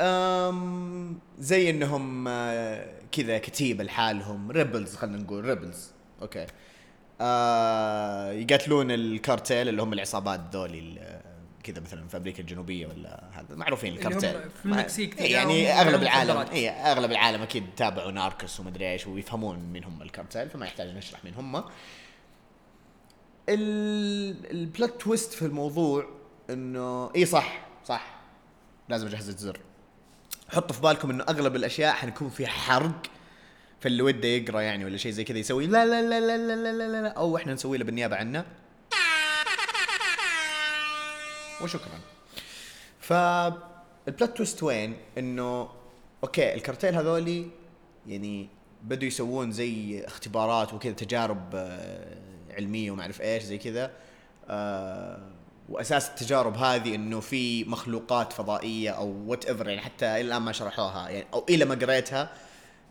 آم، 0.00 1.18
زي 1.38 1.70
إنهم 1.70 2.28
آه، 2.28 2.86
كذا 3.12 3.38
كتيبه 3.38 3.84
لحالهم. 3.84 4.50
rebels 4.50 4.96
خلينا 4.96 5.18
نقول 5.18 5.44
rebels. 5.44 5.90
okay. 6.22 6.46
آه، 7.20 8.30
يقاتلون 8.32 8.90
الكارتيل 8.90 9.68
اللي 9.68 9.82
هم 9.82 9.92
العصابات 9.92 10.40
ذولي 10.52 11.20
كذا 11.64 11.80
مثلا 11.80 12.08
في 12.08 12.16
أمريكا 12.16 12.40
الجنوبية 12.40 12.86
ولا 12.86 13.24
هذا. 13.32 13.54
معروفين 13.56 13.92
الكارتيل. 13.92 14.50
في 14.50 14.64
المكسيك 14.64 15.20
إيه، 15.20 15.32
يعني 15.32 15.72
أغلب 15.72 16.02
العالم. 16.02 16.36
اي 16.36 16.70
أغلب 16.70 17.10
العالم 17.10 17.42
أكيد 17.42 17.64
تابعوا 17.76 18.10
ناركوس 18.12 18.60
ومدري 18.60 18.92
إيش 18.92 19.06
ويفهمون 19.06 19.58
مين 19.58 19.84
هم 19.84 20.02
الكارتيل 20.02 20.50
فما 20.50 20.66
يحتاج 20.66 20.96
نشرح 20.96 21.24
مين 21.24 21.34
هم. 21.34 21.64
ال 23.50 23.80
plot 23.80 25.00
twist 25.02 25.32
في 25.32 25.42
الموضوع 25.42 26.08
انه 26.50 27.10
إي 27.16 27.26
صح 27.26 27.66
صح. 27.84 28.20
لازم 28.88 29.06
أجهز 29.06 29.28
الزر. 29.28 29.60
حطوا 30.48 30.76
في 30.76 30.82
بالكم 30.82 31.10
إنه 31.10 31.24
أغلب 31.24 31.56
الأشياء 31.56 31.92
حنكون 31.92 32.30
فيها 32.30 32.48
حرق 32.48 33.02
فاللي 33.80 34.02
وده 34.02 34.28
يقرأ 34.28 34.60
يعني 34.60 34.84
ولا 34.84 34.96
شيء 34.96 35.12
زي 35.12 35.24
كذا 35.24 35.38
يسوي 35.38 35.66
لا 35.66 35.86
لا 35.86 36.02
لا 36.02 36.20
لا 36.20 36.36
لا 36.36 36.56
لا 36.56 36.72
لا, 36.72 37.02
لا, 37.02 37.08
أو 37.08 37.36
إحنا 37.36 37.54
نسوي 37.54 37.78
له 37.78 37.84
بالنيابة 37.84 38.16
عنه. 38.16 38.44
وشكرا. 41.62 42.00
فال 43.00 43.45
plot 43.45 44.36
twist 44.36 44.62
وين؟ 44.62 44.96
إنه 45.18 45.68
okay 46.24 46.54
ال 46.54 46.60
cartel 46.60 46.94
هذولي 46.94 47.50
يعني 48.06 48.48
بدوا 48.82 49.08
يسوون 49.08 49.52
زي 49.52 50.04
اختبارات 50.04 50.74
وكذا 50.74 50.92
تجارب 50.92 51.50
آه، 51.54 52.16
علمية 52.60 52.90
وما 52.90 53.02
أعرف 53.02 53.20
إيش 53.20 53.42
زي 53.42 53.58
كذا. 53.58 53.90
آه، 54.48 55.18
وأساس 55.68 56.08
التجارب 56.08 56.56
هذه 56.56 56.94
إنه 56.94 57.20
في 57.20 57.64
مخلوقات 57.64 58.32
فضائية 58.32 58.90
أو 58.90 59.08
وات 59.26 59.44
ايفر 59.44 59.68
يعني 59.68 59.80
حتى 59.80 60.06
إلى 60.06 60.20
الآن 60.20 60.42
ما 60.42 60.52
شرحوها 60.52 61.08
يعني 61.08 61.26
أو 61.34 61.44
إلى 61.48 61.64
ما 61.64 61.74
قريتها. 61.74 62.30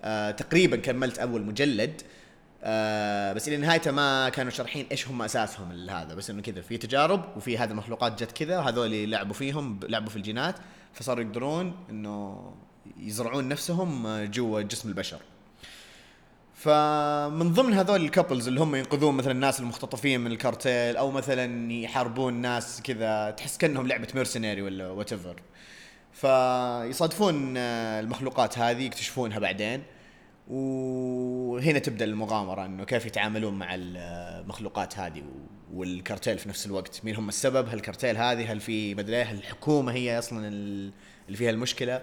آه، 0.04 0.32
تقريبا 0.32 0.78
كملت 0.78 1.20
أول 1.20 1.42
مجلد. 1.42 2.02
آه 2.64 3.34
بس 3.34 3.48
إلى 3.48 3.58
نهايته 3.58 3.92
ما 3.92 4.30
كانوا 4.30 4.52
شارحين 4.52 4.88
إيش 4.92 5.08
هم 5.08 5.22
أساسهم 5.22 5.90
هذا. 5.90 6.14
بس 6.14 6.30
إنه 6.30 6.42
كذا 6.42 6.62
في 6.62 6.78
تجارب 6.78 7.38
وفي 7.38 7.58
هذه 7.58 7.72
المخلوقات 7.72 8.24
جت 8.24 8.32
كذا 8.32 8.58
وهذول 8.58 9.12
لعبوا 9.12 9.34
فيهم 9.34 9.80
لعبوا 9.84 10.10
في 10.10 10.16
الجينات. 10.16 10.56
فصاروا 10.94 11.24
يقدرون 11.24 11.76
إنه 11.90 12.52
يزرعون 13.00 13.48
نفسهم 13.48 14.24
جوا 14.24 14.62
جسم 14.62 14.90
البشر. 14.90 15.20
فمن 16.60 17.54
ضمن 17.54 17.74
هذول 17.74 18.02
ال 18.02 18.08
couples 18.08 18.48
اللي 18.48 18.60
هم 18.60 18.76
ينقذون 18.76 19.16
مثلا 19.16 19.32
الناس 19.32 19.60
المختطفين 19.60 20.22
من 20.22 20.32
الكارتيل 20.32 20.98
أو 20.98 21.12
مثلا 21.12 21.74
يحاربون 21.74 22.34
ناس 22.34 22.82
كذا 22.82 23.32
تحس 23.32 23.58
كأنهم 23.58 23.88
لعبة 23.88 24.08
mercenary 24.16 24.62
ولا 24.62 24.88
whatever 24.90 25.42
فيصادفون 26.14 27.58
المخلوقات 27.58 28.58
هذه 28.58 28.84
يكتشفونها 28.84 29.40
بعدين. 29.40 29.84
وهنا 30.48 31.80
تبدأ 31.80 32.06
المغامرة 32.06 32.66
إنه 32.66 32.84
كيف 32.84 33.06
يتعاملون 33.06 33.54
مع 33.54 33.68
المخلوقات 33.72 35.00
هذه 35.00 35.24
والكارتيل 35.74 36.38
في 36.38 36.50
نفس 36.50 36.66
الوقت. 36.66 37.02
مين 37.04 37.16
هم 37.16 37.30
السبب؟ 37.30 37.70
هل 37.70 37.74
الكارتيل 37.74 38.18
هذه؟ 38.18 38.52
هل 38.52 38.60
في 38.60 38.96
مدري 38.96 39.22
الحكومة 39.22 39.92
هي 39.92 40.20
أصلا 40.20 40.48
اللي 40.48 41.38
فيها 41.38 41.50
المشكلة؟ 41.50 42.02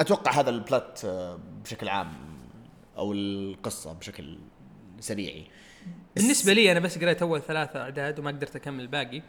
أتوقع 0.00 0.32
هذا 0.32 0.50
البلات 0.50 1.00
بشكل 1.64 1.88
عام 1.88 2.12
أو 2.96 3.12
القصة 3.12 3.92
بشكل 3.92 4.38
سريعي 5.00 5.46
بالنسبة 6.16 6.52
لي 6.52 6.72
أنا 6.72 6.80
بس 6.80 6.98
قريت 6.98 7.22
أول 7.22 7.42
ثلاثة 7.42 7.82
أعداد 7.82 8.18
وما 8.18 8.30
قدرت 8.30 8.56
أكمل 8.56 8.80
الباقي. 8.80 9.22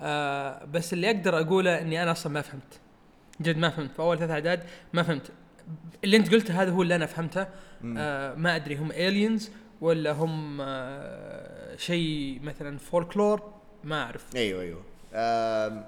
آه 0.00 0.64
بس 0.64 0.92
اللي 0.92 1.10
أقدر 1.10 1.40
أقوله 1.40 1.80
إني 1.80 2.02
أنا 2.02 2.12
أصلا 2.12 2.32
ما 2.32 2.42
فهمت. 2.42 2.80
جد 3.40 3.56
ما 3.56 3.70
فهمت. 3.70 3.90
في 3.92 3.98
أول 3.98 4.18
ثلاث 4.18 4.30
أعداد 4.30 4.62
ما 4.92 5.02
فهمت. 5.02 5.30
اللي 6.04 6.16
أنت 6.16 6.34
قلته 6.34 6.62
هذا 6.62 6.70
هو 6.70 6.82
اللي 6.82 6.96
أنا 6.96 7.06
فهمته. 7.06 7.46
آه 7.96 8.34
ما 8.34 8.56
أدري 8.56 8.76
هم 8.76 8.90
الينز 8.90 9.50
ولا 9.80 10.12
هم 10.12 10.58
آه 10.60 11.76
شيء 11.76 12.40
مثلا 12.42 12.78
فولكلور 12.78 13.52
ما 13.84 14.02
أعرف. 14.02 14.36
أيوه 14.36 14.62
أيوه. 14.62 14.82
آه 15.14 15.84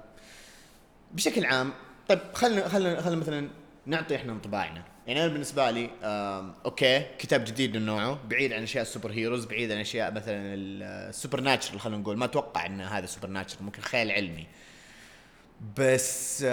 بشكل 1.11 1.45
عام 1.45 1.71
طيب 2.07 2.19
خلينا 2.33 2.67
خلينا 2.67 3.01
خلينا 3.01 3.21
مثلا 3.21 3.49
نعطي 3.85 4.15
إحنا 4.15 4.31
انطباعنا. 4.31 4.83
يعني 5.07 5.23
أنا 5.23 5.33
بالنسبة 5.33 5.71
لي 5.71 5.89
okay 6.65 7.05
كتاب 7.19 7.45
جديد 7.45 7.77
من 7.77 7.85
نوعه 7.85 8.19
بعيد 8.27 8.53
عن 8.53 8.63
أشياء 8.63 8.81
ال 8.81 8.86
super 8.86 9.11
heroes 9.11 9.45
بعيد 9.45 9.71
عن 9.71 9.77
أشياء 9.77 10.11
مثلا 10.11 10.41
ال 10.55 11.41
supernatural 11.41 11.79
خلينا 11.79 11.97
نقول. 12.01 12.17
ما 12.17 12.25
أتوقع 12.25 12.65
إن 12.65 12.81
هذا 12.81 13.05
supernatural 13.05 13.63
ممكن 13.63 13.81
خيال 13.81 14.11
علمي. 14.11 14.47
بس 15.77 16.45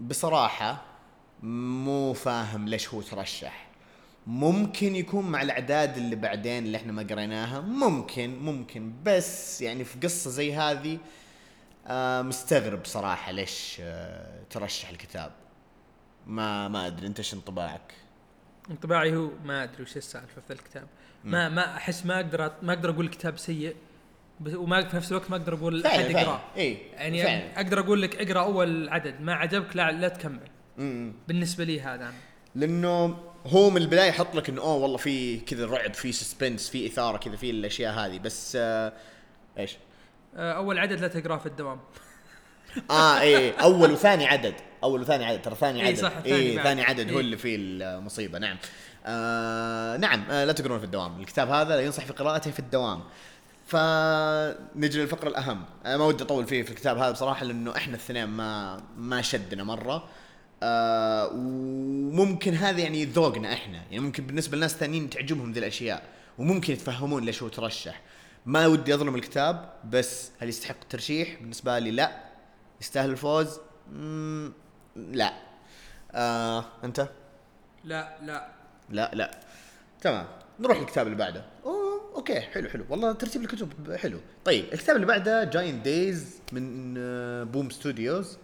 بصراحة 0.00 0.82
مو 1.42 2.12
فاهم 2.12 2.68
ليش 2.68 2.88
هو 2.88 3.02
ترشح. 3.02 3.66
ممكن 4.26 4.96
يكون 4.96 5.30
مع 5.30 5.42
الأعداد 5.42 5.96
اللي 5.96 6.16
بعدين 6.16 6.64
اللي 6.64 6.76
إحنا 6.76 6.92
ما 6.92 7.02
قريناها. 7.02 7.60
ممكن 7.60 8.38
ممكن. 8.38 8.92
بس 9.02 9.62
يعني 9.62 9.84
في 9.84 9.98
قصة 10.02 10.30
زي 10.30 10.54
هذه 10.54 10.98
مستغرب 12.22 12.84
صراحة 12.84 13.32
ليش 13.32 13.76
آه، 13.80 14.42
ترشح 14.50 14.88
الكتاب. 14.88 15.32
ما 16.26 16.68
ما 16.68 16.86
أدري 16.86 17.06
أنت 17.06 17.18
إيش 17.18 17.34
انطباعك؟ 17.34 17.94
انطباعي 18.70 19.16
هو 19.16 19.30
ما 19.44 19.62
أدري 19.62 19.82
وش 19.82 19.96
السالفة 19.96 20.42
في 20.46 20.52
الكتاب 20.52 20.86
ما 21.24 21.48
ما 21.48 21.76
أحس 21.76 22.06
ما 22.06 22.16
أقدر 22.16 22.52
ما 22.62 22.72
أقدر 22.72 22.90
أقول 22.90 23.04
الكتاب 23.04 23.38
سيء 23.38 23.76
بس 24.40 24.54
وما 24.54 24.88
في 24.88 24.96
نفس 24.96 25.12
الوقت 25.12 25.30
ما 25.30 25.36
أقدر 25.36 25.54
أقول 25.54 25.86
أحد 25.86 26.04
اقراه 26.04 26.40
اي 26.56 26.78
يعني 26.94 27.22
فعلا. 27.22 27.56
أقدر 27.56 27.80
أقول 27.80 28.02
لك 28.02 28.16
اقرأ 28.16 28.40
أول 28.40 28.88
عدد 28.88 29.20
ما 29.20 29.34
عجبك 29.34 29.76
لا 29.76 29.92
لا 29.92 30.08
تكمل 30.08 30.48
مم. 30.78 31.12
بالنسبة 31.28 31.64
لي 31.64 31.80
هذا. 31.80 32.12
لأنه 32.54 33.16
هو 33.46 33.70
من 33.70 33.76
البداية 33.76 34.08
يحط 34.08 34.34
لك 34.34 34.48
إنه 34.48 34.62
أوه 34.62 34.74
والله 34.74 34.96
في 34.96 35.40
كذا 35.40 35.66
رعب 35.66 35.94
في 35.94 36.12
سسبنس 36.12 36.68
في 36.70 36.86
إثارة 36.86 37.16
كذا 37.16 37.36
في 37.36 37.50
الأشياء 37.50 37.94
هذه 37.94 38.18
بس 38.18 38.56
آه 38.60 38.92
إيش؟ 39.58 39.76
آه 40.36 40.52
أول 40.52 40.78
عدد 40.78 41.00
لا 41.00 41.08
تقرأه 41.08 41.36
في 41.36 41.46
الدوام 41.46 41.80
آه 42.90 43.20
إيه 43.20 43.52
أول 43.52 43.92
وثاني 43.92 44.26
عدد 44.26 44.54
أول 44.84 45.00
وثاني 45.00 45.24
عدد 45.24 45.42
ترى 45.42 45.54
ثاني 45.54 45.82
عدد. 45.82 45.88
إي 45.88 45.96
صح 45.96 46.12
ثاني, 46.12 46.26
إيه 46.26 46.62
ثاني 46.62 46.82
عدد 46.82 47.08
إيه؟ 47.08 47.16
هو 47.16 47.20
اللي 47.20 47.36
فيه 47.36 47.56
المصيبة 47.58 48.38
نعم. 48.38 48.56
آه 49.06 49.96
نعم 49.96 50.24
آه 50.30 50.44
لا 50.44 50.52
تقرون 50.52 50.78
في 50.78 50.84
الدوام. 50.84 51.20
الكتاب 51.20 51.50
هذا 51.50 51.76
لا 51.76 51.80
ينصح 51.82 52.04
في 52.04 52.12
قراءته 52.12 52.50
في 52.50 52.58
الدوام. 52.58 53.02
فنجي 53.66 55.00
للفقرة 55.00 55.28
الأهم. 55.28 55.64
أنا 55.86 55.96
ما 55.96 56.04
ودي 56.04 56.24
أطول 56.24 56.46
فيه 56.46 56.62
في 56.62 56.70
الكتاب 56.70 56.98
هذا 56.98 57.10
بصراحة 57.10 57.44
لأنه 57.44 57.76
إحنا 57.76 57.94
الاثنين 57.94 58.24
ما 58.24 58.80
ما 58.96 59.22
شدنا 59.22 59.64
مرة. 59.64 60.08
آه 60.62 61.30
وممكن 61.34 62.54
هذا 62.54 62.80
يعني 62.80 63.04
ذوقنا 63.04 63.52
إحنا. 63.52 63.76
يعني 63.76 63.98
ممكن 63.98 64.26
بالنسبة 64.26 64.56
لناس 64.56 64.74
ثانيين 64.76 65.10
تعجبهم 65.10 65.52
ذي 65.52 65.60
الأشياء 65.60 66.02
وممكن 66.38 66.72
يتفهمون 66.72 67.24
ليش 67.24 67.42
هو 67.42 67.48
ترشح. 67.48 68.00
ما 68.46 68.66
ودي 68.66 68.94
أظلم 68.94 69.14
الكتاب 69.14 69.72
بس 69.90 70.30
هل 70.38 70.48
يستحق 70.48 70.76
الترشيح؟ 70.82 71.40
بالنسبة 71.40 71.78
لي 71.78 71.90
لا. 71.90 72.24
يستاهل 72.80 73.10
الفوز؟ 73.10 73.58
لا. 74.96 75.32
آه 76.12 76.64
أنت؟ 76.84 77.08
لا 77.84 78.16
لا. 78.22 78.48
لا 78.90 79.10
لا. 79.14 79.30
تمام. 80.00 80.26
نروح 80.60 80.78
للكتاب 80.78 81.06
اللي 81.06 81.18
بعده. 81.18 81.44
أوه 81.64 82.00
okay 82.14 82.40
حلو 82.40 82.68
حلو. 82.68 82.84
والله 82.90 83.12
ترتيب 83.12 83.42
الكتب 83.42 83.96
حلو. 83.96 84.18
طيب 84.44 84.64
الكتاب 84.72 84.96
اللي 84.96 85.06
بعده 85.06 85.44
Giant 85.44 85.82
Days 85.82 86.36
من 86.52 86.94
Boom 87.44 87.70
Studios 87.70 88.38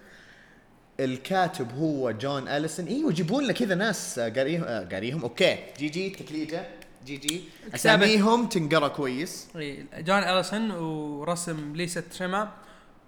الكاتب 1.01 1.73
هو 1.79 2.11
جون 2.11 2.49
اليسون 2.49 2.87
أيوه 2.87 3.13
جيبوا 3.13 3.43
لنا 3.43 3.53
كذا 3.53 3.75
ناس 3.75 4.19
قاريهم 4.21 4.65
آه 4.65 4.85
قاريهم. 4.85 5.23
okay. 5.23 5.59
جي 5.79 5.89
جي 5.89 6.11
تكليجة. 6.11 6.67
جي 7.07 7.17
جي 7.17 7.45
أساميهم 7.75 8.47
تنقرأ 8.49 8.89
كويس. 8.89 9.49
جون 9.95 10.19
اليسون 10.19 10.71
ورسم 10.71 11.77
ليسا 11.77 12.01
تريما 12.01 12.53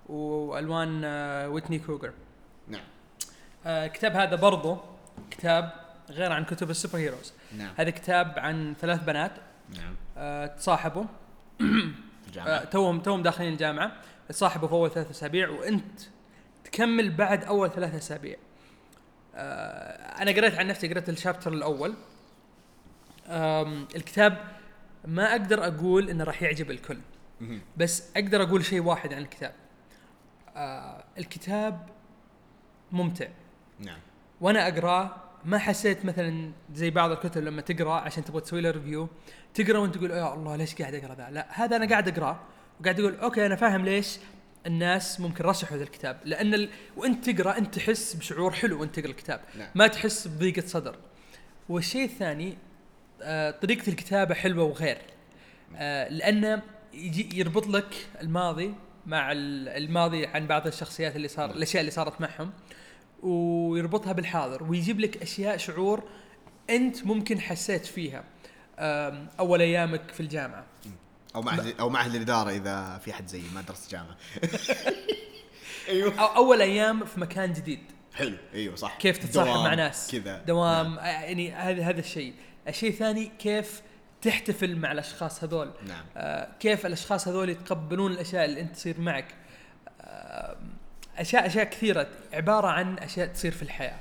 والوان 0.09 1.03
آه، 1.05 1.49
ويتني 1.49 1.79
كروجر 1.79 2.13
نعم. 2.69 2.81
آه، 2.81 2.85
الكتاب 3.67 4.17
هذا 4.17 4.37
برضو 4.37 4.79
كتاب 5.31 5.73
غير 6.11 6.33
عن 6.33 6.45
كتب 6.45 6.71
ال 6.71 6.76
super 6.76 6.99
heroes 6.99 7.33
نعم. 7.57 7.75
هذا 7.77 7.91
كتاب 7.91 8.39
عن 8.39 8.75
ثلاث 8.81 9.05
بنات. 9.05 9.33
نعم. 9.77 9.97
آه 10.17 10.47
تصاحبوا. 10.47 11.05
آه 12.39 12.65
توهم 12.65 13.01
توهم 13.01 13.23
داخلين 13.23 13.53
الجامعة. 13.53 13.93
تصاحبوا 14.29 14.69
في 14.69 14.75
أول 14.75 14.91
ثلاث 14.91 15.11
أسابيع 15.11 15.49
وأنت 15.49 16.01
تكمل 16.65 17.11
بعد 17.11 17.45
أول 17.45 17.71
ثلاث 17.71 17.95
أسابيع. 17.95 18.37
آه 19.35 20.23
أنا 20.23 20.31
قريت 20.31 20.55
عن 20.55 20.67
نفسي 20.67 20.89
قريت 20.89 21.09
ال 21.09 21.14
chapter 21.14 21.53
الأول. 21.53 21.95
الكتاب 23.97 24.39
ما 25.05 25.31
أقدر 25.33 25.67
أقول 25.67 26.11
إنه 26.11 26.25
راح 26.25 26.43
يعجب 26.43 26.71
الكل 26.71 26.99
بس 27.77 28.17
أقدر 28.17 28.43
أقول 28.43 28.65
شيء 28.65 28.83
واحد 28.83 29.13
عن 29.13 29.23
الكتاب. 29.23 29.55
آه 30.57 31.05
الكتاب 31.19 31.89
ممتع. 32.93 33.29
نعم. 33.79 33.99
وأنا 34.41 34.69
اقراه 34.69 35.17
ما 35.45 35.59
حسيت 35.59 36.05
مثلا 36.05 36.53
زي 36.75 36.91
بعض 36.91 37.11
الكتب 37.11 37.43
لما 37.43 37.63
تقرأ 37.63 37.95
عشان 37.95 38.25
تبغى 38.25 38.41
تسوي 38.41 38.61
له 38.61 38.71
review 38.71 39.09
تقرأ 39.55 39.79
وانت 39.79 39.95
تقول 39.95 40.11
يا 40.11 40.35
الله 40.35 40.57
ليش 40.57 40.75
قاعد 40.75 40.95
أقرأ 40.95 41.15
ذا؟ 41.15 41.31
لا 41.31 41.47
هذا 41.51 41.77
أنا 41.77 41.89
قاعد 41.89 42.09
أقرأه 42.09 42.41
وقاعد 42.81 43.01
أقول 43.01 43.15
okay 43.15 43.47
أنا 43.47 43.57
فاهم 43.57 43.85
ليش 43.85 44.19
الناس 44.67 45.21
ممكن 45.21 45.45
رشحوا 45.45 45.77
هذا 45.77 45.83
الكتاب. 45.83 46.21
لأن 46.25 46.55
ال... 46.55 46.71
وانت 46.97 47.31
تقرأ 47.31 47.59
انت 47.59 47.75
تحس 47.75 48.15
بشعور 48.15 48.53
حلو 48.53 48.81
وانت 48.81 48.95
تقرأ 49.01 49.11
الكتاب. 49.11 49.41
نعم. 49.59 49.69
ما 49.75 49.87
تحس 49.87 50.29
بضيقة 50.29 50.67
صدر. 50.67 50.97
والشيء 51.69 52.05
الثاني 52.05 52.59
آه 53.23 53.51
طريقة 53.51 53.89
الكتابة 53.89 54.35
حلوة 54.35 54.65
وغير. 54.65 54.99
آه 55.77 56.09
لأنه 56.09 56.63
يجي 56.95 57.39
يربط 57.39 57.67
لك 57.67 57.95
الماضي 58.21 58.75
مع 59.07 59.33
الماضي 59.33 60.27
عن 60.27 60.47
بعض 60.47 60.67
الشخصيات 60.67 61.17
اللي 61.17 61.29
صار 61.29 61.51
الأشياء 61.51 61.81
اللي 61.81 61.91
صارت 61.91 62.21
معهم. 62.21 62.53
ويربطها 63.23 64.13
بالحاضر 64.13 64.63
ويجيب 64.63 65.01
لك 65.01 65.23
أشياء 65.23 65.57
شعور 65.57 66.03
أنت 66.71 67.07
ممكن 67.07 67.41
حسيت 67.41 67.87
فيها 67.87 68.25
أول 69.41 69.61
أيامك 69.61 70.11
في 70.11 70.21
الجامعة. 70.21 70.65
أو 71.35 71.43
مع 71.43 71.59
أو 71.81 71.89
معهد 71.89 72.15
الإدارة 72.15 72.51
إذا 72.51 73.01
في 73.05 73.13
حد 73.13 73.27
زيي 73.27 73.45
ما 73.55 73.61
درست 73.61 73.91
جامعة. 73.91 74.17
أيوه. 75.89 76.21
أو 76.21 76.27
أول 76.27 76.63
أيام 76.63 77.05
في 77.05 77.21
مكان 77.21 77.53
جديد. 77.53 77.81
حلو. 78.15 78.37
أيوه 78.55 78.77
صح. 78.77 78.99
كيف 78.99 79.19
تتصاحب 79.19 79.65
مع 79.65 79.75
ناس. 79.75 80.11
كذا. 80.11 80.43
دوام 80.47 80.95
نعم. 80.95 81.05
يعني 81.05 81.53
هذا 81.53 81.83
هذا 81.83 82.01
الشيء. 82.01 82.35
الشيء 82.69 82.91
الثاني 82.91 83.33
كيف 83.39 83.83
تحتفل 84.23 84.77
مع 84.77 84.93
الأشخاص 84.93 85.45
هذول. 85.45 85.71
نعم. 85.87 86.05
آه 86.17 86.49
كيف 86.61 86.87
الأشخاص 86.87 87.29
هذول 87.29 87.51
يتقبلون 87.51 88.13
الأشياء 88.13 88.45
اللي 88.45 88.61
أنت 88.61 88.75
تصير 88.75 89.01
معك. 89.01 89.35
آه 90.01 90.57
اشياء 91.19 91.47
أشياء 91.47 91.65
كثيرة 91.65 92.09
عبارة 92.33 92.67
عن 92.67 92.99
أشياء 92.99 93.27
تصير 93.27 93.53
في 93.53 93.63
الحياة. 93.63 93.99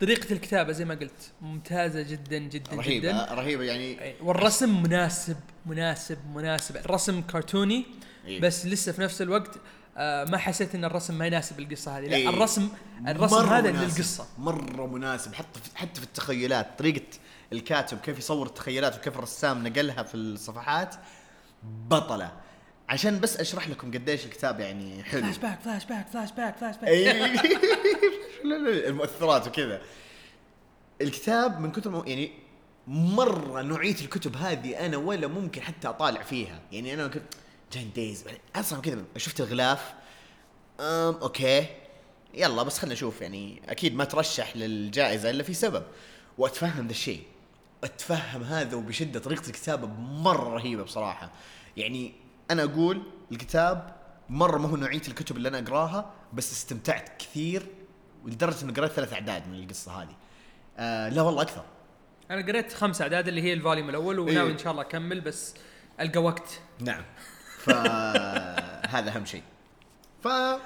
طريقة 0.00 0.32
الكتابة 0.32 0.72
زي 0.72 0.84
ما 0.84 0.94
قلت 0.94 1.32
ممتازة 1.40 2.02
جدا 2.02 2.38
جدا 2.38 2.76
رهيبة 2.76 3.08
جدا. 3.08 3.34
رهيبة 3.34 3.64
يعني. 3.64 4.14
والرسم 4.22 4.82
مناسب 4.82 5.36
مناسب 5.66 6.18
مناسب. 6.34 6.76
الرسم 6.76 7.22
كرتوني 7.22 7.86
إيه؟ 8.26 8.40
بس 8.40 8.66
لسه 8.66 8.92
في 8.92 9.02
نفس 9.02 9.22
الوقت 9.22 9.50
آه 9.96 10.24
ما 10.24 10.38
حسيت 10.38 10.74
إن 10.74 10.84
الرسم 10.84 11.18
ما 11.18 11.26
يناسب 11.26 11.60
القصة 11.60 11.98
هذه. 11.98 12.04
لا 12.04 12.16
إيه. 12.16 12.28
الرسم 12.28 12.68
الرسم 13.08 13.36
مرة 13.36 13.58
هذا 13.58 13.70
مناسب. 13.70 13.98
للقصة. 13.98 14.26
مرة 14.38 14.86
مناسب 14.86 15.34
حتى 15.34 15.60
في 15.60 15.78
حتى 15.78 16.00
في 16.00 16.06
التخيلات. 16.06 16.78
طريقة 16.78 17.06
الكاتب 17.52 17.98
كيف 17.98 18.18
يصور 18.18 18.46
التخيلات 18.46 18.98
وكيف 18.98 19.18
الرسام 19.18 19.66
نقلها 19.66 20.02
في 20.02 20.14
الصفحات 20.14 20.94
بطلة. 21.62 22.32
عشان 22.92 23.20
بس 23.20 23.36
أشرح 23.36 23.68
لكم 23.68 23.90
قديش 23.90 24.24
الكتاب 24.24 24.60
يعني 24.60 25.02
حلو. 25.02 25.22
فلاش 25.22 25.36
باك 25.38 25.60
فلاش 25.60 25.84
باك 25.84 26.06
فلاش 26.08 26.32
باك 26.32 26.56
فلاش 26.56 26.76
باك. 26.76 26.88
لا 28.44 28.54
لا 28.54 28.88
المؤثرات 28.88 29.46
وكذا. 29.46 29.82
الكتاب 31.00 31.60
من 31.60 31.72
كثر 31.72 31.90
ما 31.90 32.02
يعني 32.06 32.32
مرة 32.86 33.62
نوعيه 33.62 33.94
الكتب 33.94 34.36
هذه 34.36 34.86
أنا 34.86 34.96
ولا 34.96 35.26
ممكن 35.26 35.62
حتى 35.62 35.88
أطالع 35.88 36.22
فيها. 36.22 36.60
يعني 36.72 36.94
أنا 36.94 37.08
كنت 37.08 37.34
Giant 37.72 37.90
Days 37.96 38.24
أصلا 38.56 38.80
كذا 38.80 39.04
شفت 39.16 39.40
الغلاف. 39.40 39.94
أم 40.80 41.14
okay. 41.14 41.66
يلا 42.34 42.62
بس 42.62 42.78
خلينا 42.78 42.94
نشوف. 42.94 43.20
يعني 43.20 43.62
أكيد 43.68 43.94
ما 43.94 44.04
ترشح 44.04 44.56
للجائزة 44.56 45.30
إلا 45.30 45.42
في 45.42 45.54
سبب. 45.54 45.82
وأتفهم 46.38 46.86
ذا 46.86 46.90
الشيء. 46.90 47.22
أتفهم 47.84 48.42
هذا 48.42 48.76
وبشدة 48.76 49.20
طريقة 49.20 49.46
الكتابة 49.46 49.86
مرة 49.98 50.48
رهيبة 50.48 50.82
بصراحة. 50.82 51.30
يعني 51.76 52.21
أنا 52.52 52.64
أقول 52.64 53.02
الكتاب 53.32 53.96
مرة 54.28 54.58
ما 54.58 54.68
هو 54.68 54.76
نوعية 54.76 55.02
الكتب 55.08 55.36
اللي 55.36 55.48
أنا 55.48 55.58
أقراها 55.58 56.10
بس 56.32 56.52
استمتعت 56.52 57.08
كثير 57.18 57.66
لدرجة 58.26 58.64
إني 58.64 58.72
قريت 58.72 58.92
ثلاث 58.92 59.12
أعداد 59.12 59.48
من 59.48 59.54
القصة 59.62 60.02
هذه. 60.02 60.14
آه 60.78 61.08
لا 61.08 61.22
والله 61.22 61.42
أكثر. 61.42 61.64
أنا 62.30 62.46
قريت 62.46 62.72
خمس 62.72 63.02
أعداد 63.02 63.28
اللي 63.28 63.42
هي 63.42 63.52
الفوليوم 63.52 63.88
الأول 63.90 64.18
وناوي 64.18 64.46
إيه. 64.48 64.52
إن 64.54 64.58
شاء 64.58 64.72
الله 64.72 64.82
أكمل 64.82 65.20
بس 65.20 65.54
ألقى 66.00 66.22
وقت. 66.22 66.60
نعم. 66.80 67.04
فهذا 67.58 69.10
أهم 69.16 69.24
شيء. 69.24 69.42
ف 70.24 70.28
آه، 70.28 70.60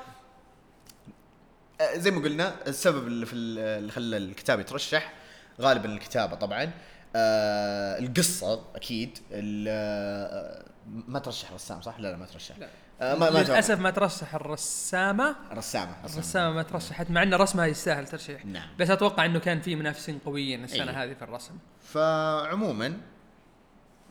زي 1.97 2.11
ما 2.11 2.23
قلنا 2.23 2.55
السبب 2.66 3.07
اللي 3.07 3.26
في 3.26 3.33
ال- 3.33 3.59
اللي 3.59 3.93
خلى 3.93 4.16
الكتاب 4.16 4.61
يترشح 4.61 5.12
غالبا 5.61 5.93
الكتابة 5.93 6.37
طبعا. 6.37 6.71
آه 7.16 7.99
القصة 7.99 8.64
أكيد 8.75 9.19
آه، 9.33 10.64
ما 10.87 11.19
ترشح 11.19 11.52
رسام 11.52 11.81
صح؟ 11.81 12.00
لا 12.00 12.11
لا 12.11 12.16
ما 12.16 12.26
ترشح 12.26 12.59
لا. 12.59 12.69
آه 13.00 13.14
ما 13.14 13.31
ما 13.31 13.38
للأسف 13.38 13.81
ما 13.81 13.90
ترشح 13.90 14.35
الرسامة 14.35 15.37
رسامه 15.52 16.05
الرسامة 16.05 16.55
ما 16.55 16.62
ترشحت 16.62 17.11
مع 17.11 17.23
إن 17.23 17.35
رسمها 17.35 17.66
يستاهل 17.66 18.07
ترشيح 18.07 18.47
نعم. 18.47 18.69
بس 18.78 18.90
أتوقع 18.90 19.25
إنه 19.25 19.38
كان 19.38 19.61
في 19.61 19.76
منافسين 19.76 20.19
قويين 20.19 20.64
السنة 20.64 20.90
إيه. 20.90 21.05
هذه 21.05 21.14
في 21.14 21.23
الرسم 21.23 21.59
فعموما 21.81 23.00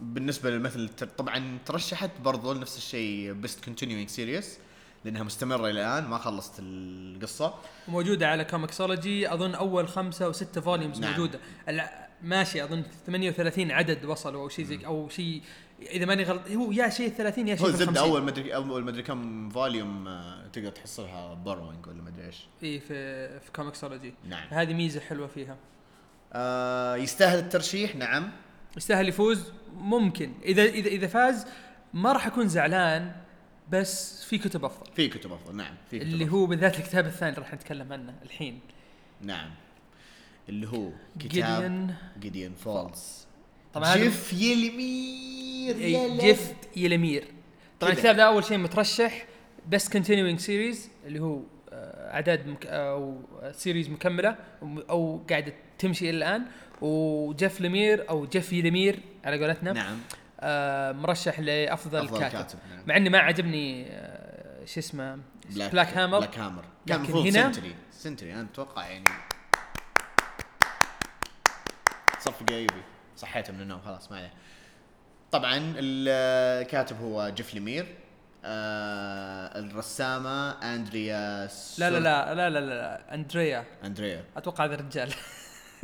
بالنسبة 0.02 0.50
للمثل 0.50 0.90
طبعا 1.18 1.58
ترشحت 1.66 2.12
برضو 2.24 2.54
نفس 2.54 2.78
الشيء 2.78 3.34
best 3.34 3.66
continuing 3.66 4.10
series 4.10 4.58
لأنها 5.06 5.24
مستمرة 5.24 5.70
إلى 5.70 5.72
الآن 5.72 6.04
ما 6.04 6.18
خلصت 6.18 6.54
القصة 6.60 7.54
وموجودة 7.88 8.28
على 8.28 8.46
ComiXology 8.46 9.34
أظن 9.34 9.56
أول 9.56 9.88
خمسة 9.88 10.26
أو 10.26 10.32
ستة 10.32 10.62
volumes 10.62 11.00
نعم. 11.00 11.12
موجودة 11.12 11.40
ماشي 12.22 12.64
أظن 12.64 12.84
38 13.06 13.72
عدد 13.72 14.06
وصلوا 14.06 14.42
أو 14.42 14.50
شيء 14.50 14.66
زي 14.66 14.86
أو 14.86 15.10
شيء 15.10 15.42
إذا 15.82 16.06
ماني 16.06 16.24
غلط 16.24 16.52
هو 16.52 16.72
يا 16.72 16.90
شيء 16.90 17.10
30 17.10 17.48
يا 17.48 17.54
هو 17.54 17.58
شيء 17.58 17.68
الزبده 17.68 18.02
50 18.02 18.10
اول 18.10 18.24
مدري 18.24 18.56
أول 18.56 18.84
مدري 18.84 19.04
كم 19.04 19.50
volume 19.50 20.08
آه، 20.08 20.48
تقدر 20.48 20.70
تحصلها 20.70 21.34
borrowing 21.34 21.88
ولا 21.88 22.02
مدري 22.02 22.26
إيش. 22.26 22.48
إي 22.64 22.80
في 22.80 23.28
في 23.40 23.52
ComiXology 23.52 24.14
نعم. 24.30 24.48
هذه 24.50 24.74
ميزة 24.74 25.00
حلوة 25.00 25.28
فيها. 25.28 25.58
آه 26.34 26.96
يستاهل 26.96 27.40
الترشيح؟ 27.40 27.96
نعم. 27.96 28.32
يستاهل 28.78 29.10
يفوز؟ 29.10 29.52
ممكن. 29.78 30.32
إذا 30.44 30.64
إذا 30.64 30.88
إذا 30.88 31.08
فاز 31.08 31.48
ما 31.94 32.12
راح 32.12 32.28
أكون 32.28 32.48
زعلان 32.48 33.16
بس 33.72 34.24
في 34.24 34.38
كتب 34.38 34.66
أفضل. 34.66 34.92
في 34.96 35.08
كتب 35.08 35.34
أفضل 35.34 35.56
نعم 35.56 35.76
في 35.92 36.00
كتب 36.00 36.08
اللي 36.08 36.24
أفضل. 36.26 36.38
هو 36.38 36.46
بالذات 36.46 36.80
الكتاب 36.80 37.06
الثاني 37.06 37.36
راح 37.36 37.54
نتكلم 37.54 37.94
عنه 37.94 38.14
الحين. 38.24 38.60
نعم. 39.22 39.52
اللي 40.50 40.68
هو 40.68 40.90
كتاب 41.20 41.30
Gideon 41.30 41.96
Gideon 42.20 42.54
Falls 42.54 43.26
طبعا 43.74 43.96
جيف 43.96 44.34
ليمير 45.70 45.90
يا 45.90 46.08
لا. 46.08 46.22
جيف 46.22 46.54
يلمير. 46.76 47.28
طبعا. 47.80 47.94
الكتاب 47.94 48.16
ده 48.16 48.24
أول 48.24 48.44
شيء 48.44 48.58
مترشح 48.58 49.26
best 49.68 49.92
continuing 49.92 50.40
series 50.40 50.90
اللي 51.06 51.20
هو 51.20 51.40
آه، 51.74 52.14
أعداد 52.14 52.48
مك 52.48 52.66
أو 52.66 53.18
series 53.52 53.90
مكملة 53.90 54.36
أو 54.90 55.22
قاعدة 55.30 55.54
تمشي 55.80 56.10
إلى 56.10 56.18
الآن. 56.18 56.46
وجيف 56.82 57.62
لمير 57.62 58.10
أو 58.10 58.26
جيف 58.26 58.54
يلمير 58.54 59.00
على 59.26 59.46
قولتنا. 59.46 59.74
نعم. 59.74 60.00
آه 60.40 60.92
مرشح 60.92 61.40
لأفضل 61.40 62.00
أفضل 62.04 62.20
كاتب, 62.20 62.32
كاتب 62.38 62.60
نعم. 62.70 62.84
مع 62.88 62.98
إني 62.98 63.10
ما 63.10 63.18
عجبني 63.18 63.86
آه 63.90 64.66
شو 64.66 64.80
اسمه 64.80 65.20
Black 65.50 65.98
Hammer 65.98 66.20
Black 66.20 66.38
Hammer 66.40 66.64
كان 66.88 66.98
المفروض 66.98 67.26
هنا- 67.28 67.52
سنتري 67.54 67.76
سنتري 67.92 68.34
أنا 68.34 68.42
أتوقع 68.54 68.88
يعني 68.88 69.06
صفق 72.20 72.46
ايوبي 72.52 72.82
صحيته 73.18 73.54
من 73.54 73.62
النوم 73.62 73.80
خلاص 73.82 74.12
ما 74.12 74.18
عليه. 74.18 74.34
طبعا 75.36 75.74
الكاتب 75.78 77.02
هو 77.02 77.32
جيف 77.36 77.54
ليمير 77.54 77.86
آه 78.46 79.60
الرسامة 79.60 80.52
أندريا 80.52 81.50
لا 81.78 81.90
لا 81.90 82.00
لا 82.00 82.36
لا 82.36 82.50
لا 82.50 82.60
لا 82.60 83.14
أندريا. 83.14 83.66
أندريا. 83.84 84.24
أتوقع 84.38 84.66
هذا 84.66 84.76
الرجال. 84.76 85.14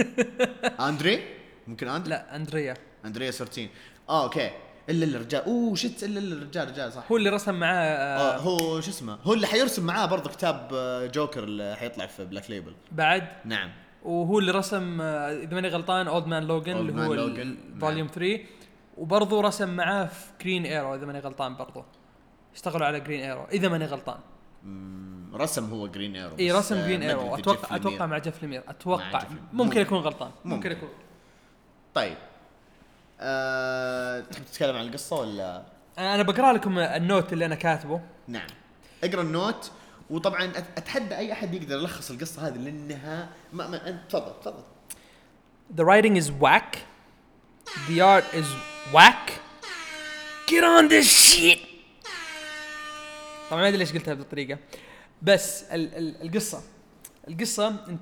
أندري؟ 0.89 1.23
ممكن 1.67 1.87
أندري؟ 1.87 2.09
لا 2.09 2.35
أندريا. 2.35 2.73
أندريا 3.05 3.31
سورتين. 3.31 3.69
آه 4.09 4.23
أوكي. 4.23 4.51
إلا 4.89 5.05
الرجال. 5.05 5.43
أوه 5.45 5.75
شت 5.75 6.03
إلا 6.03 6.19
الرجال 6.19 6.67
رجال 6.67 6.93
صح. 6.93 7.11
هو 7.11 7.17
اللي 7.17 7.29
رسم 7.29 7.55
معاه 7.55 7.85
آه 7.85 8.35
آه 8.35 8.37
هو 8.37 8.81
شو 8.81 8.89
اسمه؟ 8.91 9.17
هو 9.23 9.33
اللي 9.33 9.47
حيرسم 9.47 9.85
معاه 9.85 10.05
برضه 10.05 10.29
كتاب 10.29 10.69
آه، 10.73 11.05
جوكر 11.05 11.43
اللي 11.43 11.75
حيطلع 11.75 12.05
في 12.05 12.25
Black 12.25 12.49
Label 12.49 12.73
بعد؟ 12.91 13.27
نعم. 13.45 13.71
وهو 14.03 14.39
اللي 14.39 14.51
رسم 14.51 15.01
آه، 15.01 15.31
إذا 15.31 15.53
ماني 15.53 15.67
غلطان 15.67 16.07
Old 16.07 16.25
Man 16.27 16.43
Logan 16.43 16.77
اللي 16.77 16.93
هو 16.93 17.35
volume 17.79 18.07
3 18.07 18.39
وبرضه 19.01 19.41
رسم 19.41 19.75
معاه 19.75 20.05
في 20.05 20.31
Green 20.41 20.65
Arrow 20.65 20.95
إذا 20.95 21.05
ماني 21.05 21.19
غلطان 21.19 21.55
برضه 21.55 21.85
اشتغلوا 22.53 22.87
على 22.87 22.99
Green 22.99 23.21
Arrow 23.21 23.45
إذا 23.51 23.69
ماني 23.69 23.85
غلطان 23.85 24.19
رسم 25.33 25.69
هو 25.69 25.87
Green 25.87 26.15
Arrow 26.15 26.35
إي 26.39 26.51
رسم 26.51 26.75
Green 26.75 27.03
Arrow 27.03 27.35
أتوقع. 27.35 27.75
أتوقع 27.75 28.05
مع 28.05 28.17
جيف 28.17 28.41
ليمير 28.41 28.63
أتوقع 28.67 29.19
جيف. 29.19 29.39
ممكن. 29.53 29.81
اكون 29.81 29.97
غلطان 29.97 30.31
ممكن 30.45 30.69
ممكن. 30.69 30.71
اكون 30.71 30.89
طيب 31.93 32.17
أه... 33.19 34.19
تحب 34.19 34.45
تتكلم 34.45 34.75
عن 34.75 34.87
القصة 34.87 35.19
ولا 35.19 35.63
أنا 35.97 36.23
بقرأ 36.23 36.53
لكم 36.53 36.79
النوت 36.79 37.33
اللي 37.33 37.45
أنا 37.45 37.55
كاتبه 37.55 38.01
نعم 38.27 38.47
اقرأ 39.03 39.21
النوت 39.21 39.71
وطبعا 40.09 40.51
أتحدى 40.77 41.17
أي 41.17 41.31
أحد 41.31 41.53
يقدر 41.53 41.75
يلخص 41.75 42.11
القصة 42.11 42.47
هذه 42.47 42.57
لأنها 42.57 43.29
ما, 43.53 43.67
ما... 43.67 44.01
تفضل 44.09 44.33
تفضل 44.41 44.63
The 45.77 45.85
writing 45.85 46.17
is 46.17 46.29
whack. 46.43 46.77
The 47.87 48.01
art 48.01 48.25
is 48.33 48.70
whack. 48.93 49.31
Get 50.47 50.63
on 50.63 50.89
this 50.89 51.07
shit. 51.07 51.59
طبعا 53.49 53.61
ما 53.61 53.67
أدري 53.67 53.77
ليش 53.77 53.93
قلتها 53.93 54.13
بهذه 54.13 54.23
الطريقة 54.23 54.59
بس 55.21 55.63
ال 55.63 55.95
ال 55.95 56.21
القصة. 56.21 56.61
القصة 57.27 57.67
انت 57.67 57.99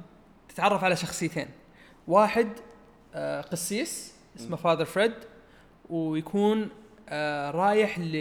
تتعرف 0.49 0.83
على 0.83 0.95
شخصيتين. 0.95 1.47
واحد 2.07 2.47
آه 3.15 3.41
قسيس 3.41 4.13
اسمه 4.39 4.57
Father 4.57 4.85
Fred 4.85 5.13
ويكون 5.89 6.69
آه 7.09 7.51
رايح 7.51 7.99
ل 7.99 8.11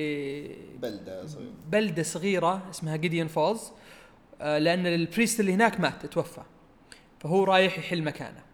بلدة 0.79 1.27
صغيرة. 1.27 1.53
بلدة 1.67 2.03
صغيرة 2.03 2.71
اسمها 2.71 2.97
Gideon 2.97 3.29
Falls 3.29 3.73
آه 4.41 4.59
لأن 4.59 4.87
ال 4.87 4.95
priest 4.95 5.41
اللي 5.41 5.53
هناك 5.53 5.81
مات 5.81 6.07
توفى. 6.07 6.43
فهو 7.21 7.45
رايح 7.45 7.79
يحل 7.79 8.03
مكانه. 8.03 8.48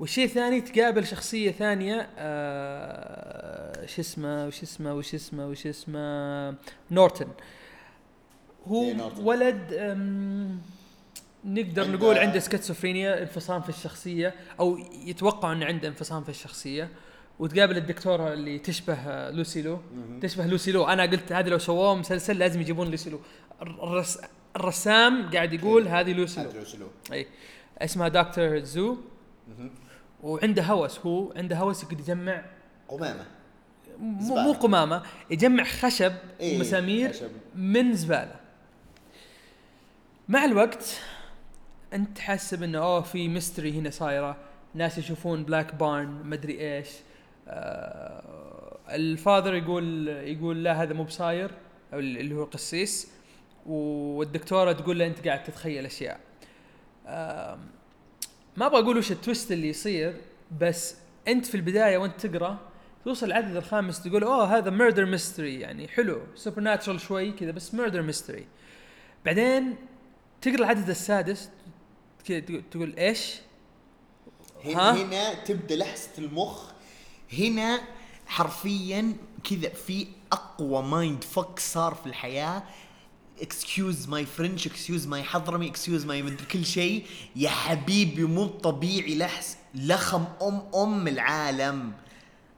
والشيء 0.00 0.24
الثاني 0.24 0.60
تقابل 0.60 1.06
شخصية 1.06 1.50
ثانية 1.50 2.08
آه 2.18 3.86
شو 3.86 4.00
اسمه 4.00 4.46
وش 4.46 4.62
اسمه 4.62 4.94
وش 4.94 5.14
اسمه 5.14 5.46
وش 5.46 5.66
اسمه 5.66 6.54
نورتن. 6.90 7.28
هو 8.66 8.82
إيه، 8.82 8.94
نورتن. 8.94 9.24
ولد 9.24 9.74
نقدر 11.44 11.90
نقول 11.90 12.18
عنده 12.18 12.38
سكيزوفرينيا 12.38 13.22
انفصام 13.22 13.62
في 13.62 13.68
الشخصية 13.68 14.34
أو 14.60 14.78
يتوقع 15.06 15.52
إنه 15.52 15.66
عنده 15.66 15.88
انفصام 15.88 16.24
في 16.24 16.28
الشخصية. 16.28 16.88
وتقابل 17.38 17.76
الدكتورة 17.76 18.32
اللي 18.32 18.58
تشبه 18.58 18.94
آه، 18.94 19.30
لوسي 19.30 19.62
لو 19.62 19.80
تشبه 20.22 20.46
لوسي 20.46 20.72
لو 20.72 20.84
أنا 20.84 21.02
قلت 21.02 21.32
هذه 21.32 21.48
لو 21.48 21.58
سووه 21.58 21.94
مسلسل 21.94 22.38
لازم 22.38 22.60
يجيبون 22.60 22.90
لوسي 22.90 23.10
لو 23.10 23.20
الرس 23.62 24.18
الرسام 24.56 25.30
قاعد 25.30 25.52
يقول 25.52 25.88
هذه 25.88 26.12
لوسي 26.12 26.42
لو 26.42 26.50
أدري 26.50 26.60
وش 26.60 26.74
له. 26.76 26.88
اي 27.12 27.26
اسمها 27.78 28.08
دكتور 28.08 28.58
شو. 28.58 28.96
وعنده 30.22 30.62
هوس 30.62 30.98
هو 30.98 31.32
عنده 31.36 31.56
هوس 31.56 31.82
يقعد 31.82 32.00
يجمع 32.00 32.44
قمامة. 32.88 33.26
مو. 33.98 34.36
مو 34.36 34.52
قمامة 34.52 35.02
يجمع 35.30 35.64
خشب 35.64 36.12
إيه، 36.40 36.56
ومسامير 36.56 37.12
خشب. 37.12 37.30
من 37.54 37.94
زبالة. 37.94 38.36
مع 40.28 40.44
الوقت 40.44 41.00
انت 41.92 42.18
حاسب 42.18 42.62
إنه 42.62 42.78
أوه 42.78 43.00
في 43.00 43.28
mystery 43.28 43.78
هنا 43.78 43.90
صايرة. 43.90 44.36
ناس 44.74 44.98
يشوفون 44.98 45.44
Black 45.44 45.74
Barn 45.74 46.22
مدري 46.24 46.76
إيش. 46.76 46.88
آه 47.48 48.78
ال 48.90 48.99
father 48.99 49.54
يقول 49.54 50.08
يقول 50.08 50.64
لا 50.64 50.82
هذا 50.82 50.94
مو 50.94 51.04
بصاير 51.04 51.50
أو 51.92 51.98
اللي 51.98 52.34
هو 52.34 52.42
القسيس 52.42 53.10
والدكتورة 53.66 54.72
تقول 54.72 54.98
له 54.98 55.06
أنت 55.06 55.26
قاعد 55.28 55.42
تتخيل 55.42 55.86
أشياء. 55.86 56.20
آم، 57.06 57.58
ما 58.56 58.66
أبغى 58.66 58.80
أقول 58.80 58.98
وش 58.98 59.12
ال 59.12 59.19
twist 59.19 59.52
اللي 59.52 59.68
يصير 59.68 60.20
بس 60.60 60.94
أنت 61.28 61.46
في 61.46 61.54
البداية 61.54 61.98
وأنت 61.98 62.26
تقرأ 62.26 62.58
توصل 63.04 63.26
العدد 63.26 63.56
الخامس 63.56 64.02
تقول 64.02 64.24
أوه 64.24 64.58
هذا 64.58 64.70
murder 64.70 65.04
mystery 65.04 65.60
يعني 65.60 65.88
حلو 65.88 66.20
supernatural 66.34 67.00
شوي 67.00 67.32
كذا 67.32 67.50
بس 67.50 67.74
murder 67.74 68.02
mystery 68.02 68.46
بعدين 69.24 69.76
تقرأ 70.42 70.56
العدد 70.56 70.90
السادس 70.90 71.50
تقول, 72.70 72.96
إيش؟ 72.98 73.34
هنا 74.64 74.90
ها؟ 74.90 75.02
هنا 75.02 75.34
تبدأ 75.34 75.76
لحسة 75.76 76.10
المخ 76.18 76.70
هنا 77.32 77.80
حرفيا 78.26 79.16
كذا 79.50 79.68
في 79.68 80.06
أقوى 80.32 80.82
mind 80.82 81.24
fuck 81.24 81.58
صار 81.58 81.94
في 81.94 82.06
الحياة 82.06 82.62
excuse 83.42 84.08
my 84.08 84.26
French 84.26 84.66
excuse 84.66 85.06
my 85.06 85.22
حضرمي 85.22 85.68
excuse 85.68 86.06
my 86.06 86.22
مدري 86.22 86.46
كل 86.52 86.64
شيء. 86.64 87.06
يا 87.36 87.48
حبيبي 87.50 88.24
مو 88.24 88.46
طبيعي 88.46 89.18
لحس 89.18 89.58
لخم 89.74 90.24
ام 90.42 90.62
أم 90.74 91.08
العالم. 91.08 91.92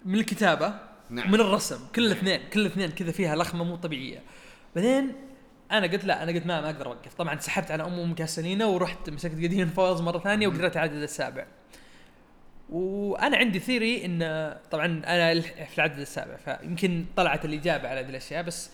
من 0.05 0.14
الكتابة 0.14 0.75
نعم. 1.11 1.31
من 1.31 1.41
الرسم 1.41 1.79
كل 1.95 2.07
الاثنين 2.07 2.41
كل 2.53 2.61
الاثنين 2.61 2.91
كذا 2.91 3.12
فيها 3.12 3.37
لخمة 3.37 3.64
مو 3.64 3.77
طبيعية. 3.77 4.23
بعدين 4.77 5.12
أنا 5.71 5.87
قلت 5.87 6.05
لا 6.05 6.23
أنا 6.23 6.33
قلت 6.33 6.47
ما 6.47 6.61
ما 6.61 6.71
أقدر 6.71 6.87
أوقف. 6.87 7.14
طبعا 7.14 7.38
سحبت 7.38 7.71
على 7.71 7.83
أم 7.83 7.99
أم 7.99 8.14
جازولينا 8.14 8.66
ورحت 8.67 9.11
مسكت 9.11 9.35
Gideon 9.35 9.68
Falls 9.68 10.01
مرة 10.01 10.19
ثانية 10.19 10.49
وقريت 10.49 10.77
العدد 10.77 11.03
السابع. 11.03 11.47
وأنا 12.71 13.37
عندي 13.37 13.59
theory 13.59 14.05
إن 14.05 14.19
طبعا 14.71 14.87
أنا 14.87 15.41
في 15.41 15.79
العدد 15.79 15.99
السابع 15.99 16.37
فيمكن 16.37 17.07
طلعت 17.17 17.45
الإجابة 17.45 17.88
على 17.88 18.01
هذه 18.01 18.09
الأشياء 18.09 18.43
بس 18.43 18.71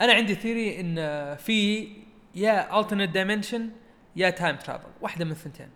أنا 0.00 0.12
عندي 0.12 0.34
theory 0.34 0.80
إن 0.80 0.96
في 1.36 1.88
يا 2.34 2.82
alternate 2.82 3.12
dimension 3.12 3.60
يا 4.16 4.30
time 4.30 4.56
travel 4.56 4.88
واحدة 5.00 5.24
من 5.24 5.30
الثنتين. 5.30 5.68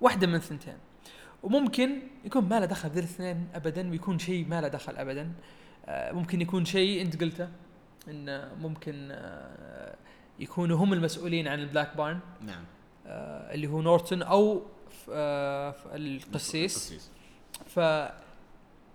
واحدة 0.00 0.26
من 0.26 0.34
الثنتين. 0.34 0.78
وممكن 1.42 1.98
يكون 2.24 2.44
ما 2.44 2.60
له 2.60 2.66
دخل 2.66 2.88
ذي 2.88 2.98
الاثنين 2.98 3.48
ابدا 3.54 3.90
ويكون 3.90 4.18
شيء 4.18 4.48
ما 4.48 4.60
له 4.60 4.68
دخل 4.68 4.96
ابدا. 4.96 5.32
آه، 5.86 6.12
ممكن 6.12 6.40
يكون 6.40 6.64
شيء 6.64 7.02
أنت 7.02 7.22
قلته 7.22 7.48
إن 8.08 8.48
ممكن 8.60 9.08
آه، 9.10 9.96
يكونوا 10.38 10.78
هم 10.78 10.92
المسؤولين 10.92 11.48
عن 11.48 11.60
ال 11.60 11.66
Black 11.66 11.96
Barn. 11.96 12.20
نعم. 12.40 12.64
آه، 13.06 13.54
اللي 13.54 13.66
هو 13.66 13.82
نورتون 13.82 14.22
أو 14.22 14.62
القسيس. 15.94 17.10
ف 17.66 17.80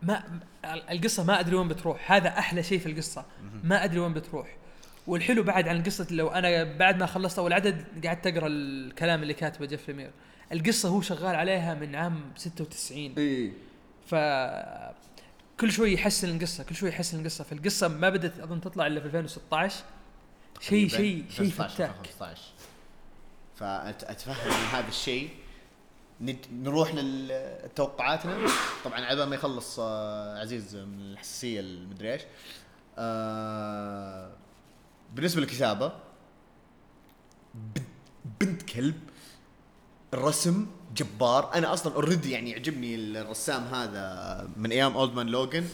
ما 0.01 0.23
القصة 0.65 1.23
ما 1.23 1.39
أدري 1.39 1.55
وين 1.55 1.67
بتروح. 1.67 2.11
هذا 2.11 2.29
أحلى 2.29 2.63
شيء 2.63 2.79
في 2.79 2.85
القصة. 2.85 3.25
ما 3.63 3.83
أدري 3.83 3.99
وين 3.99 4.13
بتروح. 4.13 4.57
والحلو 5.07 5.43
بعد 5.43 5.67
عن 5.67 5.77
القصة 5.77 6.07
لو 6.11 6.27
أنا 6.27 6.63
بعد 6.63 6.99
ما 6.99 7.05
خلصت 7.05 7.39
أول 7.39 7.53
عدد 7.53 8.05
قعدت 8.05 8.27
أقرأ 8.27 8.47
الكلام 8.47 9.21
اللي 9.23 9.33
كاتبه 9.33 9.65
جيف 9.65 9.95
ليمير. 9.95 10.11
القصة 10.51 10.89
هو 10.89 11.01
شغال 11.01 11.35
عليها 11.35 11.73
من 11.73 11.95
عام 11.95 12.31
96 12.35 13.13
اي 13.17 13.53
ف 14.05 14.15
كل 15.59 15.71
شوي 15.71 15.93
يحسن 15.93 16.35
القصة 16.35 16.63
كل 16.63 16.75
شوي 16.75 16.89
يحسن 16.89 17.19
القصة. 17.19 17.43
فالقصة 17.43 17.87
ما 17.87 18.09
بدت 18.09 18.39
أظن 18.39 18.61
تطلع 18.61 18.87
إلا 18.87 18.99
في 18.99 19.05
2016 19.05 19.83
شيء 20.59 20.87
شيء 20.87 21.25
شيء 21.29 21.49
فتاك 21.49 21.95
15 22.19 22.41
فاتفهم 23.55 24.51
هذا 24.73 24.87
الشيء 24.87 25.29
نروح 26.51 26.91
لتوقعاتنا 26.95 28.37
طبعا 28.85 29.05
على 29.05 29.25
ما 29.25 29.35
يخلص 29.35 29.79
آه، 29.79 30.39
عزيز 30.39 30.75
من 30.75 30.99
الحساسية 30.99 31.59
المدري 31.59 32.13
إيش. 32.13 32.21
آه، 32.97 34.31
بالنسبة 35.15 35.41
للكتابة 35.41 35.91
بنت- 38.39 38.61
كلب 38.61 38.99
الرسم 40.13 40.67
جبار. 40.95 41.53
أنا 41.53 41.73
أصلا 41.73 41.93
already 41.95 42.31
يعني 42.31 42.51
يعجبني 42.51 42.95
الرسام 42.95 43.63
هذا 43.63 44.47
من 44.57 44.71
أيام 44.71 44.97
Old 44.97 45.13
Man 45.13 45.27
Logan 45.27 45.65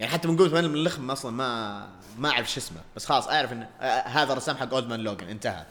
يعني 0.00 0.12
حتى 0.12 0.28
من 0.28 0.36
مان 0.36 0.64
من 0.64 0.74
اللخم 0.74 1.10
أصلا 1.10 1.30
ما 1.30 1.88
ما 2.18 2.28
أعرف 2.30 2.50
شو 2.52 2.60
اسمه. 2.60 2.80
بس 2.96 3.06
خلاص 3.06 3.28
أعرف 3.28 3.52
إن 3.52 3.62
آه، 3.80 3.84
هذا 4.00 4.32
الرسام 4.32 4.56
حق 4.56 4.72
Old 4.74 4.86
Man 4.86 5.00
Logan 5.00 5.28
انتهى. 5.28 5.66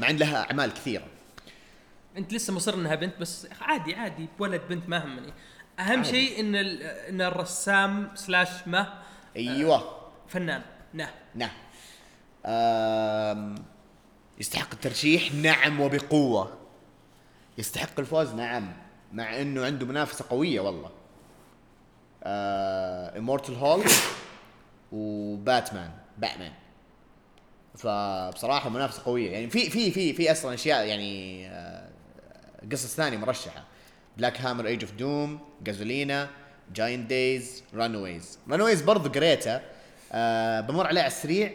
مع 0.00 0.10
إن 0.10 0.16
لها 0.16 0.36
أعمال 0.50 0.70
كثيرة. 0.74 1.04
انت 2.18 2.32
لسه 2.32 2.52
مصر 2.52 2.74
انها 2.74 2.94
بنت 2.94 3.18
بس 3.20 3.48
عادي 3.60 3.94
عادي 3.94 4.28
ولد 4.38 4.62
بنت 4.68 4.88
ما 4.88 5.04
همني. 5.04 5.32
أهم. 5.78 6.04
شيء 6.04 6.40
إن 6.40 6.54
إن 7.08 7.20
الرسام 7.20 8.10
slash 8.14 8.48
ما 8.66 9.02
أيوه. 9.36 9.98
فنان. 10.28 10.62
نه 10.94 11.10
نعم. 11.34 11.50
آم، 12.46 13.54
يستحق 14.40 14.68
الترشيح. 14.72 15.34
نعم 15.34 15.80
وبقوة. 15.80 16.58
يستحق 17.58 18.00
الفوز. 18.00 18.34
نعم. 18.34 18.72
مع 19.12 19.40
إنه 19.40 19.64
عنده 19.64 19.86
منافسة 19.86 20.24
قوية 20.30 20.60
والله. 20.60 20.90
Immortal 23.18 23.54
Hulk 23.54 23.84
وباتمان 24.92 25.90
باتمان 26.18 26.52
فبصراحة 27.74 28.70
منافسة 28.70 29.02
قوية. 29.04 29.30
يعني 29.32 29.50
في 29.50 29.70
في 29.70 29.90
في 29.90 30.12
في 30.12 30.32
أصلا 30.32 30.54
أشياء 30.54 30.86
يعني 30.86 31.46
آه، 31.48 31.77
قصص 32.72 32.96
ثانية 32.96 33.18
مرشحة. 33.18 33.64
Black 34.16 34.40
Hammer 34.40 34.66
Age 34.66 34.84
of 34.84 34.92
Doom 34.92 35.40
Gasolina 35.62 36.30
Giant 36.74 37.10
Days 37.10 37.62
Runaways 37.74 38.38
Runaways 38.50 38.82
برضو 38.82 39.08
قريته 39.08 39.60
آه 40.12 40.60
بمر 40.60 40.86
عليه 40.86 41.00
على 41.00 41.06
السريع. 41.06 41.52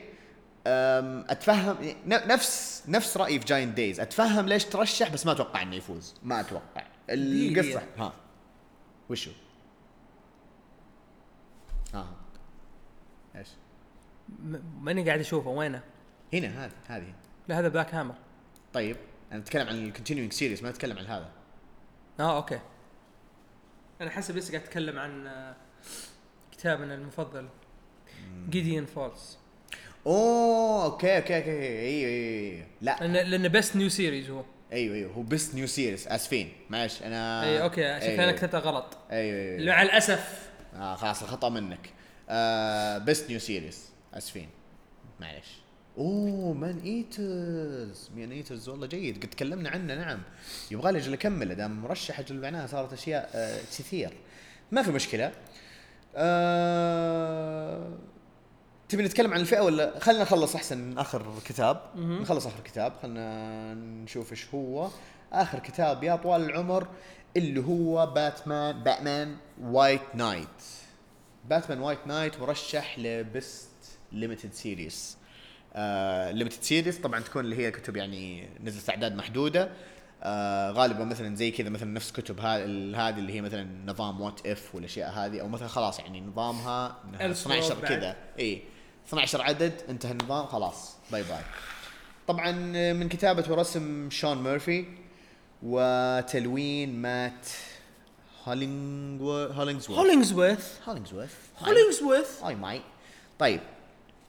أتفهم 0.67 1.77
نفس 2.05 2.83
نفس 2.87 3.17
رأيي 3.17 3.39
في 3.39 3.45
Giant 3.45 3.77
Days 3.77 3.99
أتفهم 3.99 4.47
ليش 4.47 4.65
ترشح 4.65 5.09
بس 5.09 5.25
ما 5.25 5.31
أتوقع 5.31 5.61
إنه 5.61 5.75
يفوز. 5.75 6.15
ما 6.23 6.39
أتوقع. 6.39 6.83
القصة. 7.09 7.81
ها. 7.97 8.13
وشو؟ 9.09 9.31
ها. 11.93 12.07
إيش؟ 13.35 13.47
ماني 14.81 15.05
قاعد 15.05 15.19
أشوفه. 15.19 15.49
وينه؟ 15.49 15.81
هنا 16.33 16.65
هذه 16.65 16.71
هذه. 16.87 17.13
لا 17.47 17.59
هذا 17.59 17.67
Black 17.67 17.93
Hammer 17.95 18.15
طيب. 18.73 18.97
أنا 19.33 19.41
اتكلم 19.41 19.67
عن 19.67 19.85
ال 19.85 19.90
continuing 19.90 20.33
series 20.33 20.63
ما 20.63 20.69
اتكلم 20.69 20.97
عن 20.97 21.05
هذا. 21.05 21.29
آه 22.19 22.37
okay. 22.37 22.59
أنا 24.01 24.09
حسب 24.09 24.37
لسه 24.37 24.51
قاعد 24.51 24.63
أتكلم 24.63 24.99
عن 24.99 25.27
آه، 25.27 25.55
كتابنا 26.51 26.95
المفضل 26.95 27.47
Gideon 28.49 28.85
Falls 28.85 29.37
أوه 30.07 30.85
okay 30.85 31.17
okay 31.17 31.37
okay 31.37 31.49
أيوه 31.51 32.09
أيوه 32.09 32.53
أيوه. 32.53 32.65
لا. 32.81 32.97
لأن 33.01 33.29
لأن 33.29 33.47
best 33.47 33.75
new 33.75 33.89
series 33.89 34.29
هو. 34.29 34.43
أيوه 34.73 34.95
أيوه 34.95 35.13
هو 35.13 35.21
best 35.21 35.55
new 35.55 35.67
series 35.67 36.07
اسفين 36.07 36.53
معلش 36.69 37.03
أنا 37.03 37.43
اي 37.43 37.61
okay 37.61 37.99
شكلي 37.99 38.11
أيوة. 38.11 38.23
أنا 38.23 38.31
كتبتها 38.31 38.59
غلط. 38.59 38.97
أيوه 39.11 39.59
أيوه 39.59 39.75
مع 39.75 39.81
الأسف. 39.81 40.49
آه 40.75 40.95
خلاص 40.95 41.23
الخطأ 41.23 41.49
منك. 41.49 41.89
آه 42.29 42.97
best 42.97 43.29
new 43.29 43.39
series 43.39 43.89
اسفين 44.13 44.49
معلش 45.19 45.62
أوه 45.97 46.53
Man-Eaters 46.53 48.09
Man-Eaters 48.15 48.69
والله 48.69 48.87
جيد. 48.87 49.23
قد 49.23 49.29
تكلمنا 49.29 49.69
عنه 49.69 49.95
نعم. 49.95 50.19
يبغى 50.71 50.91
لي 50.91 50.97
أجل 50.97 51.13
اكمله 51.13 51.53
دام 51.53 51.81
مرشح 51.81 52.19
أجل 52.19 52.41
معناها 52.41 52.67
صارت 52.67 52.93
أشياء 52.93 53.29
آه 53.35 53.61
كثير. 53.61 54.13
ما 54.71 54.83
في 54.83 54.91
مشكلة. 54.91 55.31
آه 56.15 57.97
تبي 58.89 59.03
نتكلم 59.03 59.33
عن 59.33 59.39
الفئة 59.39 59.61
ولا؟ 59.61 59.99
خلينا 59.99 60.23
نخلص 60.23 60.55
أحسن. 60.55 60.77
من 60.77 60.97
آخر 60.97 61.33
كتاب. 61.45 61.81
نخلص 61.95 62.47
آخر 62.47 62.59
كتاب. 62.63 62.93
خلينا 63.01 63.73
نشوف 63.73 64.31
إيش 64.31 64.47
هو. 64.53 64.89
آخر 65.33 65.59
كتاب 65.59 66.03
يا 66.03 66.15
طوال 66.15 66.41
العمر 66.41 66.87
اللي 67.37 67.59
هو 67.59 68.05
باتمان 68.05 68.83
باتمان 68.83 69.35
White 69.61 70.01
Knight 70.15 70.47
باتمان 71.49 71.79
White 71.79 72.07
Knight 72.07 72.39
مرشح 72.39 72.99
ل 72.99 73.13
best 73.13 73.69
limited 74.11 74.53
series 74.53 75.17
limited 76.31 76.61
series 76.63 76.97
طبعا 76.97 77.19
تكون 77.19 77.45
اللي 77.45 77.55
هي 77.57 77.71
كتب 77.71 77.97
يعني 77.97 78.49
نزلت 78.63 78.89
أعداد 78.89 79.15
محدودة. 79.15 79.69
آه 80.25 80.71
غالبا 80.71 81.03
مثلا 81.03 81.35
زي 81.35 81.51
كذا 81.51 81.69
مثلا 81.69 81.89
نفس 81.93 82.11
كتب 82.11 82.39
هذه 82.39 83.09
اللي 83.09 83.33
هي 83.33 83.41
مثلا 83.41 83.67
نظام 83.85 84.21
what 84.21 84.47
if 84.47 84.75
والأشياء 84.75 85.11
هذه 85.11 85.41
أو 85.41 85.47
مثلا 85.47 85.67
خلاص 85.67 85.99
يعني 85.99 86.21
نظامها 86.21 86.97
إنها 87.05 87.25
ألف 87.25 87.41
12 87.41 87.75
بعد. 87.75 87.85
كذا. 87.85 88.15
إي 88.39 88.63
12 89.07 89.41
عدد 89.41 89.73
انتهى 89.89 90.11
النظام 90.11 90.45
خلاص 90.45 90.95
bye 91.11 91.23
bye 91.23 91.41
طبعا 92.27 92.51
من 92.93 93.09
كتابة 93.09 93.51
ورسم 93.51 94.09
شون 94.09 94.43
ميرفي 94.43 94.85
وتلوين 95.63 97.01
مات 97.01 97.47
هولينغو 98.45 99.31
هولينغزورث. 99.37 99.99
هولينجزورث 99.99 100.79
هولينغزورث. 100.87 101.35
هولينجزورث 101.59 102.43
hey 102.43 102.55
my 102.55 102.81
طيب 103.39 103.61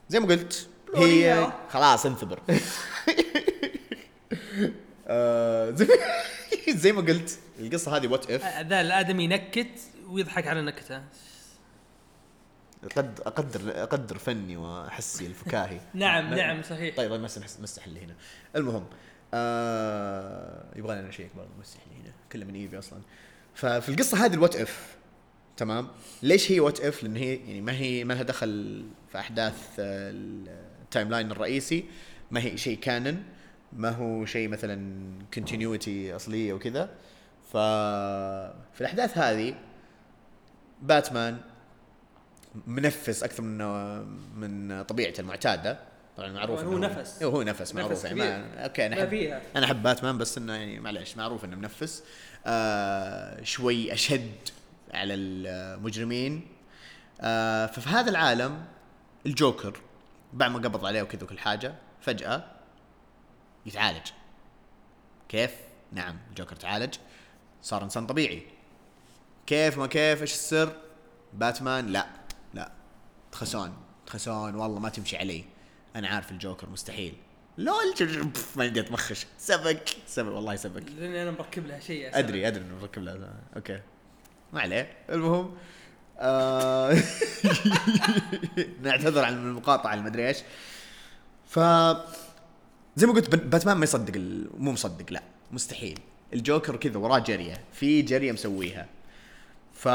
زي 0.09 0.19
ما 0.19 0.27
قلت 0.27 0.67
هي. 0.97 1.51
خلاص 1.69 2.05
انثبر 2.05 2.39
آه، 5.07 5.75
زي 6.69 6.91
ما 6.91 7.01
قلت 7.01 7.39
القصة 7.59 7.97
هذه 7.97 8.07
وات 8.07 8.31
اف 8.31 8.67
ذا 8.67 8.81
الآدمي 8.81 9.23
ينكت 9.23 9.79
ويضحك 10.09 10.47
على 10.47 10.61
نكته 10.61 11.01
قد 12.95 13.19
أقدر 13.25 13.83
أقدر 13.83 14.17
فني 14.17 14.57
وحسي 14.57 15.25
الفكاهي. 15.25 15.79
نعم 15.93 16.33
نعم 16.33 16.63
صحيح. 16.63 16.95
طيب 16.95 17.11
مسح 17.11 17.41
مسح 17.61 17.85
اللي 17.85 17.99
هنا. 17.99 18.15
المهم 18.55 18.85
آه 19.33 20.65
يبغى 20.75 20.95
لنا 21.01 21.11
شيء 21.11 21.29
برضه 21.35 21.49
مسح 21.59 21.79
اللي 21.87 22.03
هنا. 22.03 22.13
كله 22.31 22.45
من 22.45 22.55
ايبي 22.55 22.79
أصلا. 22.79 22.99
ففي 23.55 23.89
القصة 23.89 24.25
هذه 24.25 24.33
الوات 24.33 24.55
اف 24.55 24.95
تمام؟ 25.57 25.87
ليش 26.23 26.51
هي 26.51 26.59
what 26.59 26.79
if 26.81 27.03
لأن 27.03 27.15
هي 27.15 27.35
يعني 27.35 27.61
ما 27.61 27.71
هي 27.71 28.03
ما 28.03 28.13
لها 28.13 28.23
دخل 28.23 28.85
في 29.11 29.19
أحداث 29.19 29.55
آه، 29.79 30.13
ال 30.95 31.11
timeline 31.11 31.31
الرئيسي 31.31 31.85
ما 32.31 32.39
هي 32.39 32.57
شيء 32.57 32.79
canon 32.79 33.23
ما 33.73 33.89
هو 33.89 34.25
شيء 34.25 34.47
مثلا 34.47 35.01
continuity 35.33 36.15
أصلية 36.15 36.53
وكذا 36.53 36.89
ف 37.51 37.57
في 38.73 38.81
الأحداث 38.81 39.17
هذه 39.17 39.55
باتمان 40.81 41.37
منفس 42.67 43.23
أكثر 43.23 43.43
من 43.43 43.57
من 44.35 44.83
طبيعته 44.83 45.21
المعتادة 45.21 45.79
طبعا 46.17 46.31
معروف 46.31 46.63
هو 46.63 46.77
إنه 46.77 46.87
نفس. 46.87 47.23
هو 47.23 47.41
نفس 47.41 47.75
معروف 47.75 48.03
يعني 48.03 48.15
كبير. 48.15 48.37
ما 48.37 48.63
okay 48.63 48.85
أنا 48.85 48.95
احب. 48.95 49.13
أنا 49.55 49.65
أحب 49.65 49.83
باتمان 49.83 50.17
بس 50.17 50.37
إنه 50.37 50.53
يعني 50.53 50.79
معليش 50.79 51.17
معروف 51.17 51.45
إنه 51.45 51.55
منفس 51.55 52.03
آه 52.45 53.43
شوي 53.43 53.93
أشد 53.93 54.31
على 54.93 55.13
المجرمين 55.13 56.47
آه 57.21 57.65
ففي 57.65 57.89
هذا 57.89 58.09
العالم 58.09 58.65
الجوكر 59.25 59.79
بعد 60.35 60.51
ما 60.51 60.57
قبض 60.57 60.85
عليه 60.85 61.01
وكذا 61.01 61.23
وكل 61.23 61.39
حاجة 61.39 61.75
فجأة 62.01 62.45
يتعالج. 63.65 64.07
كيف؟ 65.29 65.51
نعم 65.91 66.17
الجوكر 66.29 66.55
تعالج. 66.55 66.95
صار 67.61 67.83
إنسان 67.83 68.07
طبيعي. 68.07 68.43
كيف 69.47 69.77
ما 69.77 69.87
كيف؟ 69.87 70.21
إيش 70.21 70.33
السر؟ 70.33 70.75
باتمان؟ 71.33 71.87
لا 71.87 72.07
لا. 72.53 72.71
تخسون 73.31 73.77
تخسون 74.07 74.55
والله 74.55 74.79
ما 74.79 74.89
تمشي 74.89 75.17
علي. 75.17 75.45
أنا 75.95 76.07
عارف 76.07 76.31
الجوكر 76.31 76.69
مستحيل. 76.69 77.17
لول 77.57 77.93
ما 78.55 78.63
عندي 78.63 78.79
اتمخش 78.79 79.25
سبك 79.37 79.89
سبك 80.07 80.33
والله 80.33 80.55
سبك. 80.55 80.83
لأني 80.91 81.23
أنا 81.23 81.31
مركب 81.31 81.67
لها 81.67 81.79
شيء 81.79 82.19
أدري 82.19 82.47
أدري 82.47 82.63
إنه 82.63 82.75
مركب 82.81 83.01
له 83.01 83.33
أوكي. 83.55 83.81
ما 84.53 84.61
عليه. 84.61 84.97
المهم 85.09 85.57
نعتذر 88.83 89.23
عن 89.25 89.33
المقاطعة 89.33 89.93
المدري 89.93 90.27
إيش. 90.27 90.37
ف 91.47 91.59
زي 92.95 93.07
ما 93.07 93.13
قلت 93.13 93.35
باتمان 93.35 93.77
ما 93.77 93.83
يصدق 93.83 94.17
مو 94.57 94.71
مصدق 94.71 95.11
لا 95.13 95.23
مستحيل. 95.51 95.99
الجوكر 96.33 96.75
كذا 96.75 96.97
وراه 96.97 97.19
جرية. 97.19 97.63
في 97.73 98.01
جرية 98.01 98.31
مسويها. 98.31 98.87
ف 99.73 99.85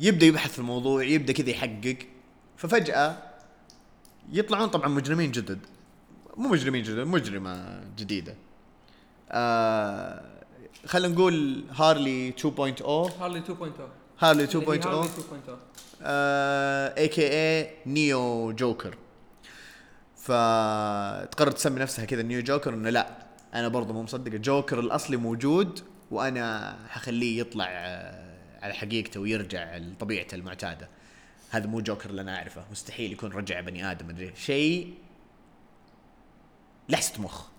يبدأ 0.00 0.26
يبحث 0.26 0.52
في 0.52 0.58
الموضوع 0.58 1.04
يبدأ 1.04 1.32
كذا 1.32 1.50
يحقق. 1.50 1.96
ففجأة 2.56 3.16
يطلعون 4.32 4.68
طبعا 4.68 4.88
مجرمين 4.88 5.30
جدد. 5.30 5.58
مو 6.36 6.48
مجرمين 6.48 6.82
جدد 6.82 7.06
مجرمة 7.06 7.80
جديدة. 7.96 8.34
آه 9.30 10.24
خلينا 10.86 11.14
نقول 11.14 11.64
هارلي 11.70 12.32
2.0 12.32 12.82
هارلي 13.20 13.42
2.0 13.42 14.03
هارلي 14.18 14.44
اللي 14.44 14.58
هي 14.58 14.80
2.0 14.82 14.86
هارلي 14.86 15.08
2.0 15.08 15.74
AKA 16.98 17.28
Neo 17.32 18.52
Joker 18.52 18.96
فتقرر 20.16 21.50
تسمي 21.50 21.80
نفسها 21.80 22.04
كذا 22.04 22.22
Neo 22.22 22.42
Joker 22.42 22.74
انه 22.74 22.90
لا؟ 22.90 23.24
أنا 23.54 23.68
برضه 23.68 23.92
مو 23.94 24.02
مصدق 24.02 24.32
الجوكر 24.32 24.80
الأصلي 24.80 25.16
موجود 25.16 25.80
وأنا 26.10 26.76
حخليه 26.88 27.40
يطلع 27.40 27.66
آه، 27.68 28.34
على 28.62 28.74
حقيقته 28.74 29.20
ويرجع 29.20 29.76
لطبيعته 29.76 30.34
المعتادة. 30.34 30.88
هذا 31.50 31.66
مو 31.66 31.80
جوكر 31.80 32.10
اللي 32.10 32.20
أنا 32.20 32.36
أعرفه 32.36 32.64
مستحيل 32.70 33.12
يكون 33.12 33.32
رجع 33.32 33.60
بني 33.60 33.90
آدم 33.90 34.08
مدري 34.08 34.32
شيء 34.36 34.94
لحسة 36.88 37.22
مخ. 37.22 37.53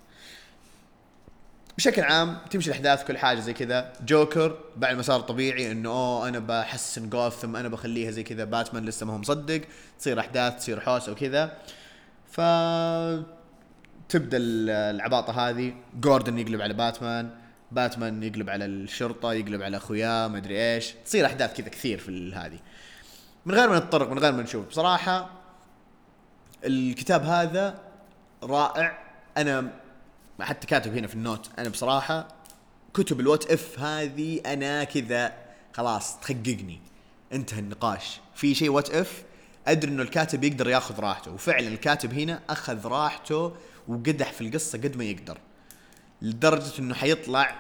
بشكل 1.77 2.01
عام 2.01 2.37
تمشي 2.51 2.69
الأحداث 2.69 3.03
كل 3.03 3.17
حاجة 3.17 3.39
زي 3.39 3.53
كذا. 3.53 3.93
جوكر 4.05 4.57
بعد 4.77 4.95
ما 4.95 5.01
صار 5.01 5.19
طبيعي 5.19 5.71
إنه 5.71 5.89
أوه 5.89 6.27
أنا 6.27 6.39
بحسن 6.39 7.09
جوثم 7.09 7.55
أنا 7.55 7.67
بخليها 7.67 8.11
زي 8.11 8.23
كذا. 8.23 8.43
باتمان 8.43 8.85
لسه 8.85 9.05
ما 9.05 9.13
هو 9.13 9.17
مصدق. 9.17 9.61
تصير 9.99 10.19
أحداث 10.19 10.55
تصير 10.55 10.79
حوسة 10.79 11.11
وكذا. 11.11 11.57
ف 12.31 12.41
تبدأ 14.09 14.37
ال- 14.37 14.69
العباطة 14.95 15.49
هذه. 15.49 15.73
جوردن 15.99 16.39
يقلب 16.39 16.61
على 16.61 16.73
باتمان. 16.73 17.29
باتمان 17.71 18.23
يقلب 18.23 18.49
على 18.49 18.65
الشرطة 18.65 19.33
يقلب 19.33 19.61
على 19.61 19.77
أخوياه 19.77 20.27
ما 20.27 20.37
أدري 20.37 20.73
إيش. 20.75 20.93
تصير 21.05 21.25
أحداث 21.25 21.57
كذا 21.57 21.69
كثير 21.69 21.97
في 21.97 22.33
هذه. 22.35 22.59
من 23.45 23.55
غير 23.55 23.69
ما 23.69 23.79
نتطرق 23.79 24.09
من 24.09 24.19
غير 24.19 24.31
ما 24.31 24.41
نشوف. 24.41 24.67
بصراحة 24.67 25.29
الكتاب 26.65 27.23
هذا 27.23 27.79
رائع. 28.43 28.97
أنا 29.37 29.71
حتى 30.41 30.67
كاتب 30.67 30.97
هنا 30.97 31.07
في 31.07 31.15
ال 31.15 31.22
note 31.22 31.49
أنا 31.59 31.69
بصراحة 31.69 32.27
كتب 32.93 33.19
ال 33.19 33.26
what 33.26 33.51
if 33.51 33.79
هذه 33.79 34.41
أنا 34.45 34.83
كذا 34.83 35.33
خلاص 35.73 36.19
تخققني 36.19 36.79
انتهى 37.33 37.59
النقاش. 37.59 38.19
في 38.35 38.55
شيء 38.55 38.69
what 38.69 38.89
if؟ 38.89 39.23
أدري 39.67 39.91
إنه 39.91 40.03
الكاتب 40.03 40.43
يقدر 40.43 40.69
ياخذ 40.69 40.99
راحته 40.99 41.31
وفعلا 41.31 41.67
الكاتب 41.67 42.13
هنا 42.13 42.39
أخذ 42.49 42.87
راحته 42.87 43.55
وقدح 43.87 44.31
في 44.31 44.41
القصة 44.41 44.77
قد 44.77 44.97
ما 44.97 45.03
يقدر 45.03 45.37
لدرجة 46.21 46.79
إنه 46.79 46.93
حيطلع 46.93 47.55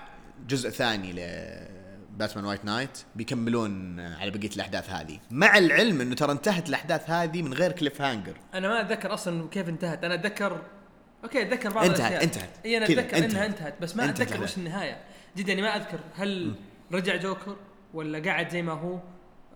جزء 0.47 0.69
ثاني 0.69 1.13
لباتمان 1.13 2.45
وايت 2.45 2.65
نايت 2.65 2.97
بيكملون 3.15 3.99
على 3.99 4.31
بقية 4.31 4.49
الأحداث 4.55 4.89
هذه. 4.89 5.19
مع 5.31 5.57
العلم 5.57 6.01
إنه 6.01 6.15
ترى 6.15 6.31
انتهت 6.31 6.69
الأحداث 6.69 7.09
هذه 7.09 7.41
من 7.41 7.53
غير 7.53 7.71
cliffhanger 7.71 8.37
أنا 8.53 8.67
ما 8.67 8.81
أتذكر 8.81 9.13
أصلا 9.13 9.49
كيف 9.49 9.69
انتهت. 9.69 10.03
أنا 10.03 10.13
أتذكر 10.13 10.61
okay 11.25 11.41
أتذكر 11.41 11.69
بعض 11.69 11.85
انتهت- 11.85 11.99
الأشياء. 11.99 12.23
انتهت. 12.23 12.49
إي 12.65 12.77
أنا 12.77 12.85
أتذكر. 12.85 13.17
إنها 13.17 13.45
انتهت. 13.45 13.81
بس 13.81 13.95
ما 13.95 14.09
أتذكر. 14.09 14.43
وش 14.43 14.57
النهاية. 14.57 14.97
جد 15.37 15.47
يعني 15.49 15.61
ما 15.61 15.75
أذكر. 15.75 15.99
هل 16.15 16.55
رجع 16.91 17.15
جوكر 17.15 17.55
ولا 17.93 18.19
قاعد 18.19 18.49
زي 18.49 18.61
ما 18.61 18.71
هو؟ 18.73 18.99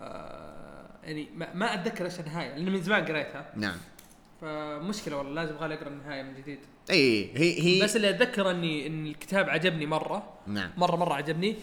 آه 0.02 0.90
يعني 1.04 1.30
ما, 1.36 1.54
ما 1.54 1.74
أتذكر 1.74 2.06
إيش 2.06 2.20
النهاية 2.20 2.56
لأن 2.56 2.72
من 2.74 2.82
زمان 2.82 3.06
قريتها. 3.06 3.52
نعم. 3.56 3.78
فمشكلة 4.42 5.18
والله 5.18 5.34
لازم 5.44 5.56
غالي 5.56 5.74
أقرأ 5.76 5.88
النهاية 5.88 6.24
من 6.24 6.36
جديد. 6.36 6.60
إي 6.92 7.32
هي 7.38 7.62
هي. 7.62 7.84
بس 7.84 7.96
اللي 7.96 8.10
أتذكر 8.10 8.52
إني 8.52 8.88
إن 8.88 9.06
الكتاب 9.08 9.50
عجبني 9.50 9.86
مرة. 9.86 10.34
نعم. 10.48 10.72
مرة 10.78 10.96
مرة 10.96 11.14
عجبني. 11.14 11.56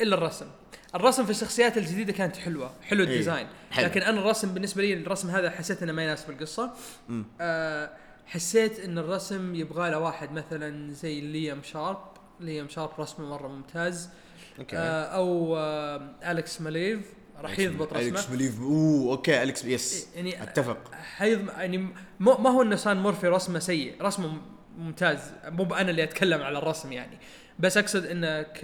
إلا 0.00 0.16
الرسم. 0.16 0.46
الرسم 0.94 1.24
في 1.24 1.30
الشخصيات 1.30 1.78
الجديدة 1.78 2.12
كانت 2.12 2.36
حلوة. 2.36 2.72
حلو 2.82 3.04
إيه، 3.04 3.08
ال 3.10 3.14
design. 3.14 3.46
حلو. 3.70 3.86
لكن 3.86 4.02
أنا 4.02 4.20
الرسم 4.20 4.54
بالنسبة 4.54 4.82
لي 4.82 4.94
الرسم 4.94 5.30
هذا 5.30 5.50
حسيت 5.50 5.82
إنه 5.82 5.92
ما 5.92 6.04
يناسب 6.04 6.30
القصة. 6.30 6.70
مم. 7.08 7.24
آه 7.40 7.90
حسيت 8.30 8.80
إن 8.80 8.98
الرسم 8.98 9.54
يبغى 9.54 9.90
له 9.90 9.98
واحد 9.98 10.32
مثلا 10.32 10.92
زي 10.92 11.20
ليام 11.20 11.62
شارب. 11.62 11.98
ليام 12.40 12.68
شارب 12.68 12.90
رسمه 12.98 13.26
مرة 13.26 13.48
ممتاز. 13.48 14.10
okay. 14.58 14.76
آه 14.76 15.04
أو 15.04 15.56
آه 15.56 16.14
الكس 16.30 16.60
ماليف. 16.60 17.00
راح 17.40 17.58
يضبط 17.58 17.92
رسمه. 17.92 18.34
مليف 18.34 18.60
أوه 18.60 19.12
okay 19.12 19.42
أليكس 19.42 19.64
yes 19.64 20.08
يعني 20.14 20.42
أتفق. 20.42 20.94
حيض 20.94 21.48
يعني 21.48 21.78
مو 22.20 22.36
ما 22.36 22.50
هو 22.50 22.62
إنه 22.62 22.76
شان 22.76 22.96
مورفي 22.96 23.28
رسمه 23.28 23.58
سيء. 23.58 24.02
رسمه 24.02 24.40
ممتاز. 24.78 25.32
مو 25.44 25.74
أنا 25.74 25.90
اللي 25.90 26.02
أتكلم 26.02 26.42
على 26.42 26.58
الرسم 26.58 26.92
يعني. 26.92 27.18
بس 27.58 27.76
أقصد 27.76 28.06
إنه 28.06 28.42
ك 28.42 28.60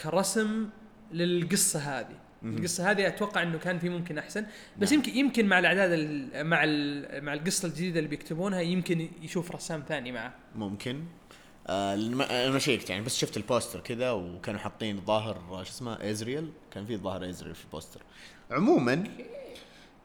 كرسم 0.00 0.68
للقصة 1.12 1.78
هذه. 1.78 2.19
القصة 2.44 2.90
هذه 2.90 3.06
أتوقع 3.06 3.42
إنه 3.42 3.58
كان 3.58 3.78
في 3.78 3.88
ممكن 3.88 4.18
أحسن. 4.18 4.46
بس 4.78 4.92
نعم. 4.92 4.98
يمكن 5.00 5.16
يمكن 5.18 5.46
مع 5.46 5.58
الأعداد 5.58 5.90
ال- 5.92 6.44
مع 6.46 6.64
ال- 6.64 7.24
مع 7.24 7.32
القصة 7.34 7.68
الجديدة 7.68 7.98
اللي 7.98 8.10
بيكتبونها 8.10 8.60
يمكن 8.60 9.08
يشوف 9.22 9.52
رسام 9.52 9.82
ثاني 9.88 10.12
معه. 10.12 10.34
ممكن. 10.56 11.04
آه 11.68 11.94
أنا 11.94 12.50
ما 12.50 12.58
شيكت 12.58 12.90
يعني 12.90 13.02
بس 13.04 13.16
شفت 13.18 13.36
ال 13.36 13.42
poster 13.42 13.80
كذا 13.80 14.10
وكانوا 14.10 14.60
حاطين 14.60 14.98
الظاهر 14.98 15.36
آه، 15.50 15.62
شو 15.62 15.70
اسمه 15.70 16.10
أزريل. 16.10 16.50
كان 16.74 16.86
في 16.86 16.96
ظاهر 16.96 17.28
أزريل 17.28 17.54
في 17.54 17.64
ال 17.64 17.69
poster. 17.69 18.00
عموما 18.50 19.04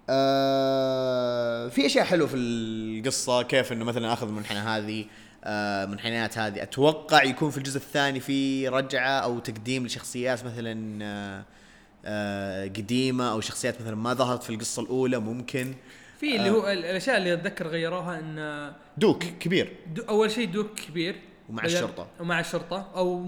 آه 0.10 1.68
في 1.68 1.86
أشياء 1.86 2.06
حلوة 2.06 2.28
في 2.28 2.36
القصة. 2.38 3.42
كيف 3.44 3.72
إنه 3.72 3.86
مثلا 3.86 4.14
أخذ 4.14 4.28
المنحنى 4.28 4.60
هذه 4.60 5.06
آه 5.44 5.86
منحنيات 5.86 6.38
هذه. 6.38 6.64
أتوقع 6.64 7.24
يكون 7.24 7.50
في 7.52 7.58
الجزء 7.58 7.78
الثاني 7.78 8.20
في 8.20 8.68
رجعة 8.68 9.10
أو 9.20 9.40
تقديم 9.40 9.86
لشخصيات 9.86 10.46
مثلا 10.46 11.00
آه 11.06 11.44
قديمة 12.78 13.32
أو 13.32 13.42
شخصيات 13.42 13.82
مثلا 13.82 13.96
ما 13.96 14.14
ظهرت 14.14 14.44
في 14.44 14.50
القصة 14.50 14.82
الأولى 14.82 15.20
ممكن. 15.20 15.74
في 16.20 16.36
اللي 16.36 16.50
هو 16.50 16.68
ال- 16.68 16.86
الأشياء 16.86 17.18
اللي 17.18 17.34
أتذكر 17.34 17.68
غيروها 17.68 18.20
إن 18.20 18.72
دوك 18.98 19.24
كبير. 19.24 19.76
دو 19.94 20.04
أول 20.10 20.32
شيء 20.32 20.52
دوك 20.52 20.80
كبير. 20.80 21.16
ومع 21.50 21.66
الشرطة. 21.66 22.08
ومع 22.20 22.40
الشرطة. 22.40 22.92
أو 22.96 23.26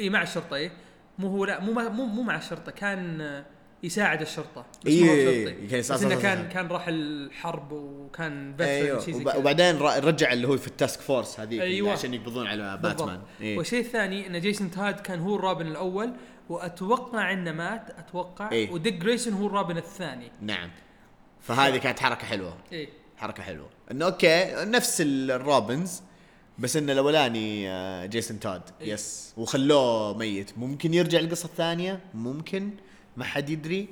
إي 0.00 0.10
مع 0.10 0.22
الشرطة 0.22 0.56
إي. 0.56 0.70
مو 1.18 1.28
هو 1.28 1.44
لا 1.44 1.60
مو 1.60 1.72
مو 1.72 2.06
مو 2.06 2.22
مع 2.22 2.36
الشرطة. 2.36 2.72
كان 2.72 3.20
آه، 3.20 3.44
يساعد 3.82 4.20
الشرطة. 4.20 4.64
بس 4.84 4.92
إيه، 4.92 5.04
إيه، 5.10 5.24
شرطي 5.44 5.56
إيه، 5.62 5.68
كان 5.68 5.80
بس 5.80 5.90
إنه 6.02 6.20
كان 6.20 6.44
صح. 6.48 6.52
كان 6.54 6.66
راح 6.68 6.88
الحرب 6.88 7.72
وكان 7.72 8.54
أيوه 8.60 9.04
وب- 9.08 9.36
وبعدين 9.36 9.76
رجع 9.78 10.32
اللي 10.32 10.48
هو 10.48 10.56
في 10.56 10.66
ال 10.66 10.73
task 10.73 11.00
force 11.00 11.40
هذيك 11.40 11.60
أيوة. 11.60 11.92
عشان 11.92 12.14
يقبضون 12.14 12.46
على 12.46 12.78
باتمان. 12.82 13.20
إيه. 13.40 13.58
والشيء 13.58 13.80
الثاني 13.80 14.26
إن 14.26 14.40
جيسون 14.40 14.70
تود 14.70 15.00
كان 15.00 15.20
هو 15.20 15.36
الرابن 15.36 15.66
الأول 15.66 16.12
وأتوقع 16.48 17.32
إنه 17.32 17.52
مات 17.52 17.90
أتوقع. 17.98 18.52
إيه. 18.52 18.70
وديك 18.70 18.94
جريسون 18.94 19.32
هو 19.32 19.46
الرابن 19.46 19.76
الثاني. 19.76 20.30
نعم. 20.42 20.70
فهذه 21.40 21.76
كانت 21.76 22.00
حركة 22.00 22.26
حلوة. 22.26 22.54
إيه. 22.72 22.88
حركة 23.16 23.42
حلوة. 23.42 23.68
إنه 23.90 24.04
okay 24.04 24.44
نفس 24.56 25.02
ال 25.06 25.20
Robins 25.20 26.02
بس 26.58 26.76
ان 26.76 26.90
الأولاني 26.90 27.70
آه، 27.70 28.06
جيسون 28.06 28.40
تود 28.40 28.62
إيه. 28.80 28.92
yes 28.92 29.32
وخلوه 29.36 30.16
ميت. 30.18 30.58
ممكن 30.58 30.94
يرجع 30.94 31.18
القصة 31.18 31.46
الثانية؟ 31.46 32.00
ممكن. 32.14 32.70
ما 33.18 33.24
حد 33.24 33.50
يدري 33.50 33.88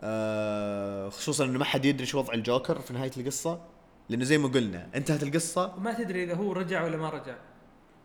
آه، 0.00 1.08
خصوصا 1.08 1.44
إنه 1.44 1.58
ما 1.58 1.64
حد 1.64 1.84
يدري 1.84 2.06
شو 2.06 2.18
وضع 2.18 2.34
الجوكر 2.34 2.80
في 2.80 2.92
نهاية 2.92 3.10
القصة 3.16 3.60
لأنه 4.08 4.24
زي 4.24 4.38
ما 4.38 4.48
قلنا 4.48 4.86
انتهت 4.94 5.22
القصة. 5.22 5.74
وما 5.76 5.92
تدري 5.92 6.24
إذا 6.24 6.34
هو 6.34 6.52
رجع 6.52 6.84
ولا 6.84 6.96
ما 6.96 7.10
رجع. 7.10 7.34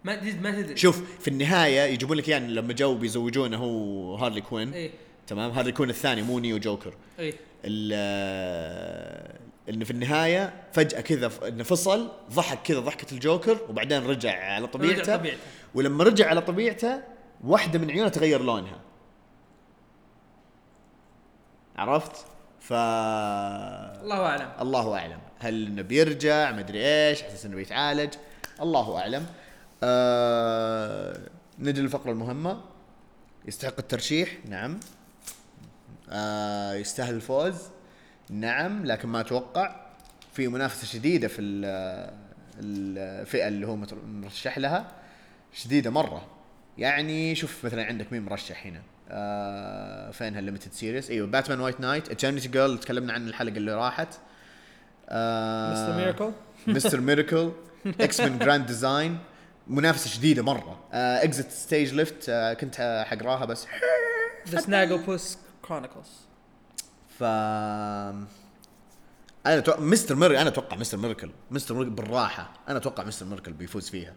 ما 0.03 0.21
ما 0.41 0.51
تدري. 0.61 0.77
شوف 0.77 1.19
في 1.21 1.27
النهاية 1.27 1.81
يجيبون 1.81 2.17
لك 2.17 2.27
يعني 2.27 2.47
لما 2.53 2.73
جو 2.73 2.95
بيزوجونه 2.95 3.57
هو 3.57 4.15
هارلي 4.15 4.41
كوين. 4.41 4.73
إيه. 4.73 4.91
تمام؟ 5.27 5.51
هارلي 5.51 5.71
كوين 5.71 5.89
الثاني 5.89 6.21
مو 6.21 6.39
Neo 6.39 6.57
Joker. 6.57 6.93
إيه. 7.19 7.33
ال- 7.65 9.35
انه 9.69 9.85
في 9.85 9.91
النهاية 9.91 10.53
فجأة 10.73 11.01
كذا 11.01 11.31
إنه 11.47 11.63
فصل 11.63 12.11
ضحك 12.33 12.61
كذا 12.63 12.79
ضحكة 12.79 13.13
الجوكر 13.13 13.57
وبعدين 13.69 14.05
رجع 14.05 14.53
على 14.53 14.67
طبيعته. 14.67 15.01
رجع 15.01 15.15
طبيعته. 15.17 15.39
ولما 15.75 16.03
رجع 16.03 16.27
على 16.29 16.41
طبيعته 16.41 17.01
واحدة 17.43 17.79
من 17.79 17.91
عيونه 17.91 18.09
تغير 18.09 18.41
لونها. 18.41 18.79
عرفت؟ 21.77 22.25
ف 22.59 22.73
الله 22.73 24.25
أعلم. 24.25 24.49
الله 24.61 24.97
أعلم. 24.97 25.19
هل 25.39 25.65
إنه 25.67 25.81
بيرجع؟ 25.81 26.51
مدري 26.51 26.85
إيش. 26.85 27.23
احس 27.23 27.45
إنه 27.45 27.55
بيتعالج. 27.55 28.13
الله 28.61 28.99
أعلم. 28.99 29.25
آه... 29.83 31.19
نجي 31.59 31.81
للفقرة 31.81 32.11
المهمة. 32.11 32.61
يستحق 33.45 33.73
الترشيح؟ 33.79 34.29
نعم. 34.45 34.79
آه... 36.09 36.73
يستاهل 36.73 37.15
الفوز؟ 37.15 37.55
نعم. 38.29 38.85
لكن 38.85 39.07
ما 39.09 39.19
أتوقع. 39.19 39.75
في 40.33 40.47
منافسة 40.47 40.88
شديدة 40.88 41.27
في 41.27 41.41
ال- 41.41 42.13
الفئة 42.59 43.47
اللي 43.47 43.67
هو 43.67 43.75
مرشح 44.05 44.57
لها. 44.57 44.91
شديدة 45.53 45.89
مرة. 45.89 46.27
يعني 46.77 47.35
شوف 47.35 47.65
مثلا 47.65 47.85
عندك 47.85 48.11
مين 48.13 48.21
مرشح 48.25 48.65
هنا؟ 48.65 48.81
آه 49.09 50.11
فين 50.11 50.35
هال 50.35 50.44
limited 50.44 50.73
series 50.73 51.11
إيوه 51.11 51.27
Batman: 51.27 51.59
White 51.59 51.79
Knight 51.79 52.11
Eternity 52.11 52.47
Girl 52.47 52.79
تكلمنا 52.79 53.13
عن 53.13 53.27
الحلقة 53.27 53.57
اللي 53.57 53.73
راحت. 53.73 54.07
آه 55.09 55.73
Mister 55.73 55.97
Miracle 55.97 56.31
Mister 56.67 57.01
Miracle 57.01 57.51
X-Men: 57.85 58.39
Grand 58.39 58.65
Design 58.65 59.19
منافسة 59.67 60.09
شديدة 60.09 60.43
مرة. 60.43 60.79
Exit 60.93 61.51
Stage 61.51 61.93
Left 61.93 62.31
كنت 62.31 63.05
حقراها 63.07 63.45
بس. 63.45 63.67
The 64.49 64.59
Snagglepuss 64.59 65.38
Chronicles 65.61 66.09
ف 67.19 67.23
أنا 69.45 69.63
Mister 69.79 70.15
Miracle 70.15 70.35
أنا 70.35 70.49
أتوقع 70.49 70.77
Mister 70.77 70.97
Miracle 70.97 71.29
Mister 71.51 71.75
Miracle 71.75 71.89
بالراحة. 71.89 72.53
أنا 72.69 72.77
أتوقع 72.77 73.03
Mister 73.03 73.25
Miracle 73.25 73.53
بيفوز 73.53 73.89
فيها. 73.89 74.13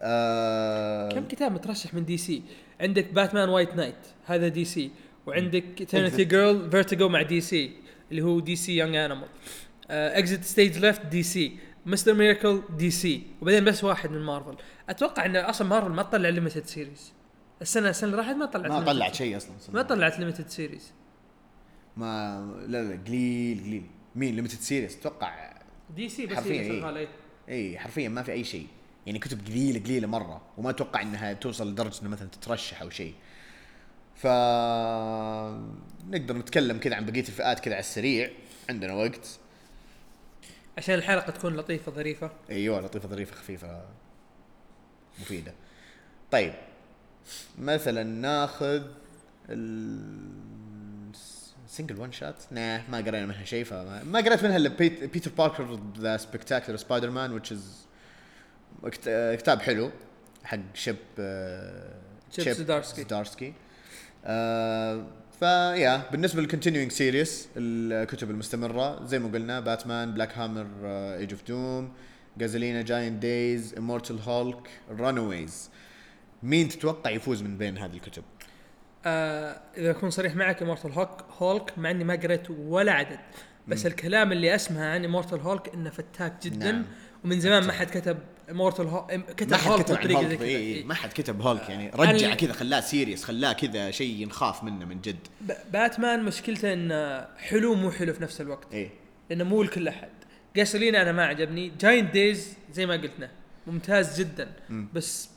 آه 0.00 1.08
كم 1.08 1.28
كتاب 1.28 1.52
مترشح 1.52 1.94
من 1.94 2.04
DC؟ 2.04 2.42
عندك 2.80 3.12
Batman: 3.12 3.48
White 3.48 3.74
Knight 3.74 4.06
هذا 4.24 4.48
DC. 4.48 4.90
وعندك 5.26 5.64
Eternity 5.88 6.24
Girl 6.24 6.70
Vertigo 6.70 7.08
مع 7.08 7.22
DC 7.22 7.72
اللي 8.10 8.22
هو 8.22 8.40
DC 8.40 8.76
Young 8.76 8.96
Animal 8.96 9.28
Exit 9.90 10.44
Stage 10.44 10.78
Left 10.78 11.06
DC. 11.06 11.58
Mister 11.86 12.14
Miracle 12.14 12.62
DC. 12.76 13.22
وبعدين 13.42 13.64
بس 13.64 13.84
واحد 13.84 14.10
من 14.10 14.22
مارفل 14.22 14.56
أتوقع 14.88 15.26
إن 15.26 15.36
أصلا 15.36 15.68
مارفل 15.68 15.90
ما 15.90 16.02
تطلع 16.02 16.28
limited 16.28 16.66
series 16.66 17.12
السنة 17.62 17.90
السنة 17.90 18.10
اللي 18.10 18.22
راحت 18.22 18.34
ما 18.36 18.46
طلعت 18.46 18.70
ما 18.70 18.80
طلعت. 18.80 19.14
شيء 19.14 19.36
أصلا 19.36 19.52
ما 19.72 19.82
طلعت 19.82 20.18
limited 20.18 20.48
series 20.48 20.92
ما 21.96 22.40
لا 22.66 22.82
لا 22.82 23.00
قليل 23.06 23.60
قليل. 23.60 23.82
مين 24.14 24.36
limited 24.36 24.58
series 24.58 24.96
أتوقع 24.96 25.60
DC 25.96 26.26
بس 26.26 26.36
حرفياً 26.36 26.62
هي 26.62 26.70
إيه. 26.70 26.96
إيه. 26.96 27.08
إي 27.48 27.78
حرفيا 27.78 28.08
ما 28.08 28.22
في 28.22 28.32
أي 28.32 28.44
شيء. 28.44 28.66
يعني 29.06 29.18
كتب 29.18 29.46
قليلة 29.46 29.80
قليلة 29.80 30.06
مرة 30.06 30.42
وما 30.58 30.70
أتوقع 30.70 31.02
إنها 31.02 31.32
توصل 31.32 31.70
لدرجة 31.70 32.00
إنه 32.02 32.08
مثلا 32.10 32.28
تترشح 32.28 32.82
أو 32.82 32.90
شيء. 32.90 33.14
ف 34.14 34.26
نقدر 36.06 36.36
نتكلم 36.36 36.78
كذا 36.78 36.96
عن 36.96 37.04
بقية 37.06 37.20
الفئات 37.20 37.60
كذا 37.60 37.74
على 37.74 37.80
السريع 37.80 38.30
عندنا 38.70 38.94
وقت. 38.94 39.38
عشان 40.78 40.94
الحلقة 40.94 41.30
تكون 41.30 41.56
لطيفة 41.56 41.92
ظريفة. 41.92 42.30
أيوه 42.50 42.80
لطيفة 42.80 43.08
ظريفة 43.08 43.36
خفيفة 43.36 43.84
مفيدة. 45.20 45.54
طيب 46.30 46.52
مثلا 47.58 48.02
ناخذ 48.02 48.82
single 51.66 52.14
shot 52.14 52.42
nah 52.42 52.90
ما 52.90 52.96
قرينا 53.06 53.26
منها 53.26 53.44
شيء 53.44 53.64
فما 53.64 54.04
ما 54.04 54.18
قريت 54.18 54.44
منها 54.44 54.56
إلا 54.56 54.68
بيت- 54.68 55.04
بيتر 55.04 55.30
باركر 55.38 55.78
The 55.98 56.16
Spectacular 56.16 56.76
Spider-Man 56.76 57.40
which 57.40 57.46
is 57.46 57.87
كتاب 59.36 59.60
حلو 59.60 59.90
حق 60.44 60.58
تشيب 60.74 60.96
آه، 61.18 61.94
تشيب 62.30 62.52
زدارسكي. 62.52 63.02
زدارسكي 63.02 63.52
آه 64.24 65.06
فيا 65.40 66.02
بالنسبة 66.12 66.40
لل 66.42 66.50
continuing 66.50 66.92
series 66.92 67.48
الكتب 67.56 68.30
المستمرة 68.30 69.04
زي 69.04 69.18
ما 69.18 69.28
قلنا 69.28 69.60
باتمان 69.60 70.14
Black 70.14 70.38
Hammer: 70.38 70.66
Age 70.84 71.32
of 71.32 71.42
Doom 71.48 71.92
جازلينا 72.38 72.82
Giant 72.82 73.22
Days 73.22 73.74
Immortal 73.78 74.20
Hulk 74.20 74.70
Runaways 74.90 75.70
مين 76.42 76.68
تتوقع 76.68 77.10
يفوز 77.10 77.42
من 77.42 77.58
بين 77.58 77.78
هذه 77.78 77.94
الكتب؟ 77.94 78.22
آه 79.06 79.60
إذا 79.76 79.90
أكون 79.90 80.10
صريح 80.10 80.36
معك 80.36 80.62
Immortal 80.62 80.92
Hulk 80.92 81.24
Hulk 81.38 81.78
مع 81.78 81.90
إني 81.90 82.04
ما 82.04 82.14
قريت 82.14 82.50
ولا 82.50 82.92
عدد 82.92 83.18
بس 83.68 83.86
الكلام 83.86 84.32
اللي 84.32 84.54
أسمعه 84.54 84.84
عن 84.94 85.04
Immortal 85.04 85.40
Hulk 85.40 85.74
إنه 85.74 85.90
فتاك 85.90 86.42
جدا 86.42 86.72
نعم. 86.72 86.84
ومن 87.24 87.40
زمان 87.40 87.66
ما 87.66 87.72
حد 87.72 87.90
كتب 87.90 88.18
Immortal 88.50 88.86
Hulk 88.86 89.34
كتب 89.36 89.50
ما 89.50 89.56
حد 89.56 89.70
هولك 89.70 89.84
كتب 89.84 90.16
عن 90.16 90.24
هولك 90.24 90.42
إيه. 90.42 90.84
ما 90.84 90.94
حد 90.94 91.12
كتب 91.12 91.40
هولك 91.40 91.68
يعني. 91.68 91.90
رجع 91.94 92.34
كذا 92.34 92.52
خلاه 92.52 92.80
serious 92.80 93.24
خلاه 93.24 93.52
كذا 93.52 93.90
شيء 93.90 94.26
نخاف 94.26 94.64
منه 94.64 94.84
من 94.84 95.00
جد. 95.00 95.28
باتمان 95.72 96.24
مشكلته 96.24 96.72
انه 96.72 97.26
حلو 97.36 97.74
مو 97.74 97.90
حلو 97.90 98.12
في 98.12 98.22
نفس 98.22 98.40
الوقت. 98.40 98.74
إيه. 98.74 98.90
لأنه 99.30 99.44
مو 99.44 99.62
لكل 99.62 99.88
أحد. 99.88 100.08
جاسولينا 100.56 101.02
أنا 101.02 101.12
ما 101.12 101.26
عجبني. 101.26 101.72
Giant 101.80 102.14
Days 102.14 102.54
زي 102.72 102.86
ما 102.86 102.94
قلنا 102.94 103.30
ممتاز 103.66 104.20
جدا. 104.20 104.52
بس 104.94 105.28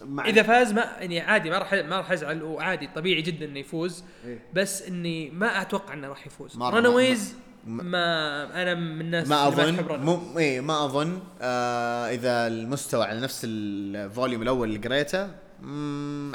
مع 0.00 0.26
إذا 0.26 0.42
فاز 0.42 0.72
ما 0.72 0.82
يعني 0.82 1.20
عادي 1.20 1.50
ما 1.50 1.58
راح 1.58 1.72
ما 1.72 1.96
راح 1.96 2.12
أزعل. 2.12 2.42
وعادي 2.42 2.88
طبيعي 2.94 3.22
جدا 3.22 3.46
إنه 3.46 3.58
يفوز. 3.58 4.04
إيه. 4.26 4.38
بس 4.54 4.82
إني 4.82 5.30
ما 5.30 5.62
أتوقع 5.62 5.94
إنه 5.94 6.08
راح 6.08 6.26
يفوز. 6.26 6.58
Runaways 6.58 7.34
ما- 7.66 8.62
أنا 8.62 8.74
من 8.74 9.00
الناس 9.00 9.28
ما 9.28 9.48
أظن. 9.48 10.00
مو 10.04 10.38
إيه 10.38 10.60
ما 10.60 10.84
أظن. 10.84 11.20
آه 11.42 12.08
إذا 12.10 12.46
المستوى 12.46 13.04
على 13.04 13.20
نفس 13.20 13.40
ال 13.44 13.58
volume 13.58 14.42
الأول 14.42 14.68
اللي 14.68 14.88
قريته 14.88 15.28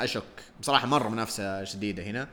أشك. 0.04 0.24
بصراحة 0.62 0.88
مرة 0.88 1.10
منافسة 1.10 1.64
شديدة 1.64 2.04
هنا. 2.04 2.28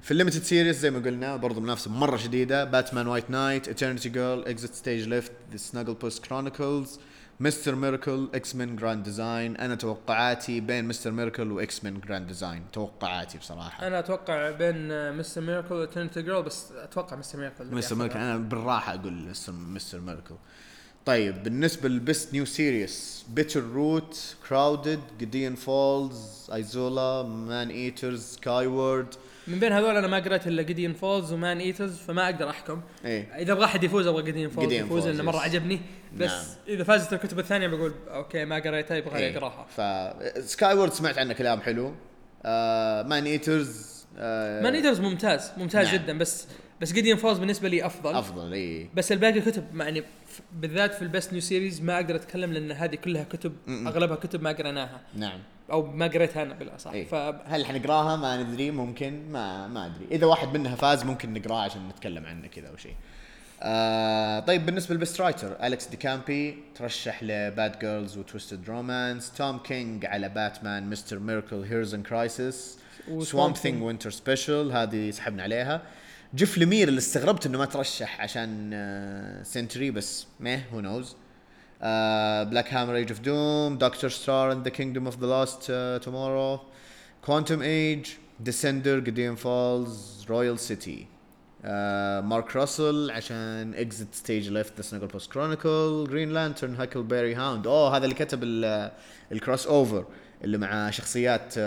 في 0.00 0.10
ال 0.10 0.14
limited 0.14 0.42
series 0.42 0.78
زي 0.78 0.90
ما 0.90 0.98
قلنا 0.98 1.36
برضو 1.36 1.60
منافسة 1.60 1.90
مرة 1.90 2.16
شديدة. 2.16 2.64
باتمان 2.64 3.06
White 3.06 3.30
Knight 3.30 3.68
Eternity 3.68 4.08
Girl 4.08 4.44
Exit 4.48 4.74
Stage 4.74 5.08
Left 5.08 5.32
The 5.52 5.56
Snagglepuss 5.56 6.26
Chronicles 6.26 7.00
Mister 7.42 7.74
Miracle 7.74 8.28
X-Men 8.34 8.76
Grand 8.76 9.04
Design. 9.04 9.56
أنا 9.56 9.74
توقعاتي 9.74 10.60
بين 10.60 10.84
Mister 10.84 11.10
Miracle 11.10 11.52
و 11.52 11.84
X-Men 11.84 12.00
Grand 12.00 12.26
Design. 12.26 12.62
توقعاتي 12.72 13.38
بصراحة. 13.38 13.86
أنا 13.86 13.98
أتوقع 13.98 14.50
بين 14.50 15.12
Mister 15.16 15.40
Miracle 15.40 15.74
و 15.74 15.79
Eternity 15.79 16.22
Girl 16.22 16.42
بس 16.42 16.72
أتوقع 16.72 17.16
Mister 17.16 17.38
Miracle 17.38 17.64
اللي 17.64 17.76
Mister 17.76 17.96
Miracle. 17.96 18.18
أنا 18.18 18.36
بالراحة 18.36 18.94
أقول 18.94 19.12
Mister 19.12 19.52
Mister 19.52 20.00
Miracle. 20.00 20.34
طيب 21.06 21.42
بالنسبة 21.42 21.88
لل 21.88 22.03
best 22.03 22.32
new 22.32 22.44
series 22.44 23.24
Bitter 23.28 23.62
Root 23.62 24.36
Crowded 24.48 25.00
Gideon 25.20 25.54
Falls 25.54 26.50
Isola 26.52 27.22
Man-Eaters 27.22 28.22
Skyward. 28.22 29.14
من 29.46 29.58
بين 29.58 29.72
هذول 29.72 29.96
أنا 29.96 30.06
ما 30.06 30.18
قريت 30.18 30.46
إلا 30.46 30.62
Gideon 30.62 30.92
Falls 30.92 31.32
و 31.32 31.58
Man-Eaters 31.58 31.98
فما 31.98 32.24
أقدر 32.24 32.50
أحكم 32.50 32.80
إيه 33.04 33.22
إذا 33.38 33.52
أبغى 33.52 33.64
احد 33.64 33.84
يفوز 33.84 34.06
أبغى 34.06 34.22
Gideon 34.22 34.50
Falls 34.50 34.68
Gideon 34.68 34.72
يفوز 34.72 35.06
لأنه 35.08 35.22
مرة. 35.22 35.38
عجبني 35.38 35.80
بس 36.16 36.30
نعم. 36.30 36.44
إذا 36.68 36.84
فازت 36.84 37.12
الكتب 37.12 37.38
الثانية 37.38 37.66
بقول 37.66 37.92
okay 38.08 38.44
ما 38.44 38.56
قريتها 38.56 38.96
يبغى 38.96 39.18
إيه. 39.18 39.38
اقراها 39.38 39.66
ف 39.76 39.80
Skyward 40.44 40.92
سمعت 40.92 41.18
عنه 41.18 41.32
كلام 41.32 41.60
حلو 41.60 41.94
آه 42.44 43.02
Man-Eaters 43.02 44.04
آه 44.18 44.62
Man-Eaters 44.62 45.00
ممتاز 45.00 45.52
ممتاز 45.56 45.86
نعم. 45.86 45.96
جدا 45.96 46.18
بس 46.18 46.46
بس 46.80 46.92
Gideon 46.92 47.16
Falls 47.16 47.38
بالنسبة 47.38 47.68
لي 47.68 47.86
أفضل 47.86 48.14
أفضل 48.16 48.52
اي 48.52 48.88
بس 48.94 49.12
الباقي 49.12 49.40
كتب 49.40 49.64
يعني 49.76 50.04
بالذات 50.52 50.94
في 50.94 51.02
ال 51.02 51.08
best 51.08 51.32
new 51.32 51.40
series 51.40 51.82
ما 51.82 51.96
أقدر 51.96 52.14
أتكلم 52.16 52.52
لأن 52.52 52.72
هذه 52.72 52.94
كلها 52.94 53.24
كتب 53.24 53.52
م-م. 53.66 53.88
أغلبها 53.88 54.16
كتب 54.16 54.42
ما 54.42 54.52
قريناها 54.52 55.00
نعم 55.14 55.38
أو 55.70 55.86
ما 55.86 56.06
قريتها 56.06 56.42
أنا 56.42 56.54
بالأصح. 56.54 56.90
إيه. 56.90 57.06
ف 57.06 57.14
هل 57.44 57.66
حنقراها؟ 57.66 58.16
ما 58.16 58.42
ندري 58.42 58.70
ممكن. 58.70 59.32
ما 59.32 59.68
ما 59.68 59.86
أدري. 59.86 60.06
إذا 60.10 60.26
واحد 60.26 60.58
منها 60.58 60.76
فاز 60.76 61.04
ممكن 61.04 61.34
نقراه 61.34 61.60
عشان 61.60 61.88
نتكلم 61.88 62.26
عنه 62.26 62.48
كذا 62.48 62.68
أو 62.68 62.76
شيء. 62.76 62.94
آه 63.64 64.40
طيب 64.40 64.66
بالنسبة 64.66 64.94
لل 64.94 65.03
best 65.03 65.20
writer 65.20 65.56
أليكس 65.66 65.86
ديكامبي 65.86 66.58
ترشح 66.74 67.22
ل 67.22 67.36
Bad 67.36 67.78
Girls 67.78 68.18
و 68.18 68.24
Twisted 68.24 68.68
Romance 68.68 69.32
توم 69.32 69.58
كينج 69.58 70.06
على 70.06 70.28
باتمان 70.28 70.90
Mister 70.90 71.18
Miracle 71.18 71.62
Heroes 71.62 71.94
in 71.94 72.02
Crisis 72.02 72.78
Swamp 73.20 73.56
Thing. 73.56 73.82
Winter 73.82 74.10
Special 74.10 74.72
هذه 74.72 75.10
سحبنا 75.10 75.42
عليها. 75.42 75.82
جيف 76.34 76.58
لمير 76.58 76.88
اللي 76.88 76.98
استغربت 76.98 77.46
إنه 77.46 77.58
ما 77.58 77.64
ترشح 77.64 78.20
عشان 78.20 78.70
آه 78.74 79.42
Sentry 79.42 79.90
بس 79.90 80.26
مه 80.40 80.62
who 80.74 80.80
knows 80.80 81.16
Black 81.82 82.74
Hammer 82.74 82.94
Age 82.94 83.10
of 83.10 83.20
Doom 83.20 83.78
Doctor 83.78 84.10
Star 84.10 84.52
and 84.52 84.64
the 84.64 84.70
Kingdom 84.70 85.04
of 85.06 85.20
Lost 85.20 85.72
Tomorrows 86.04 86.60
Quantum 87.24 87.62
Age 87.62 88.06
Descender 88.40 88.98
Gideon 88.98 89.34
Falls 89.34 90.26
Royal 90.30 90.58
City 90.58 91.06
مارك 92.24 92.56
راسل 92.56 93.10
عشان 93.10 93.74
Exit 93.74 94.14
Stage 94.14 94.50
Left 94.50 94.76
The 94.76 94.82
Snagglepuss 94.82 95.32
Chronicles 95.32 96.06
Green 96.10 96.32
Lantern 96.32 96.74
Huckleberry 96.74 97.34
Hound 97.34 97.66
اوه 97.66 97.96
هذا 97.96 98.04
اللي 98.04 98.14
كتب 98.14 98.40
ال 99.32 99.66
crossover 99.66 100.04
اللي 100.44 100.58
مع 100.58 100.90
شخصيات 100.90 101.58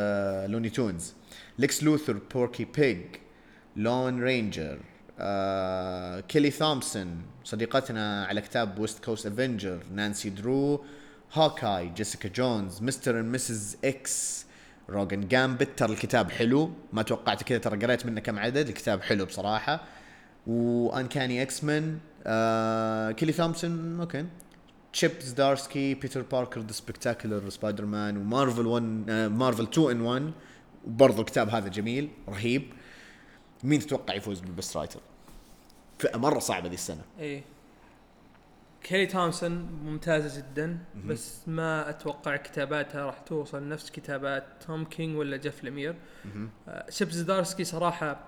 Looney 0.51 0.69
Tunes 0.69 1.13
Lex 1.59 1.84
Luthor 1.84 2.17
Porky 2.34 2.65
Pig 2.65 3.05
Lone 3.76 4.23
Ranger 4.23 4.80
كيلي 6.28 6.51
ثومسون 6.51 7.22
صديقتنا 7.43 8.26
على 8.26 8.41
كتاب 8.41 8.80
West 8.80 9.05
Coast 9.05 9.26
Avengers 9.26 9.80
نانسي 9.93 10.30
درو 10.30 10.86
Hawkeye 11.34 11.89
جيسيكا 11.89 12.30
جونز 12.30 12.82
Mr. 12.82 13.19
and 13.19 13.34
Mrs. 13.36 13.78
X 13.86 14.45
Rogue 14.89 15.13
and 15.13 15.28
Gambit. 15.28 15.69
ترى 15.78 15.93
الكتاب 15.93 16.32
حلو 16.32 16.72
ما 16.93 17.01
توقعت 17.01 17.43
كذا 17.43 17.57
ترى 17.57 17.86
قريت 17.86 18.05
منه 18.05 18.22
كم 18.22 18.39
عدد. 18.39 18.68
الكتاب 18.68 19.01
حلو 19.01 19.26
بصراحة. 19.26 19.84
و 20.47 21.41
Uncanny 21.41 21.63
X-Men 21.63 21.97
آه 22.28 23.11
كيلي 23.11 23.32
ثومسون 23.32 23.99
okay. 23.99 24.26
تشيب 24.93 25.11
زدارسكي 25.22 25.93
بيتر 25.93 26.22
باركر 26.22 26.61
The 26.61 26.71
Spectacular 26.71 27.49
Spider-Man 27.49 28.17
ومارفل 28.18 28.66
1 28.66 29.05
آه 29.09 29.28
مارفل 29.28 29.63
2 29.63 29.91
in 29.91 30.01
1 30.01 30.32
وبرضه 30.88 31.22
الكتاب 31.22 31.49
هذا 31.49 31.68
جميل 31.68 32.09
رهيب. 32.30 32.63
مين 33.64 33.80
تتوقع 33.80 34.14
يفوز 34.14 34.39
بال 34.39 34.52
best 34.52 34.78
writer؟ 34.78 34.99
فئة 35.99 36.18
مرة 36.18 36.39
صعبة 36.39 36.68
ذي 36.68 36.74
السنة. 36.74 37.01
إيه. 37.20 37.43
كيلي 38.84 39.06
تومسون 39.06 39.51
ممتازة 39.86 40.38
جدا 40.38 40.78
بس 41.06 41.36
ما 41.47 41.89
أتوقع 41.89 42.36
كتاباتها 42.36 43.06
راح 43.06 43.20
توصل 43.20 43.70
نفس 43.70 43.89
كتابات 43.89 44.43
توم 44.68 44.86
كينج 44.86 45.18
ولا 45.18 45.38
جيف 45.38 45.64
لمير. 45.64 45.95
آه، 46.68 46.86
شيب 46.89 47.10
زدارسكي 47.10 47.64
صراحة 47.64 48.20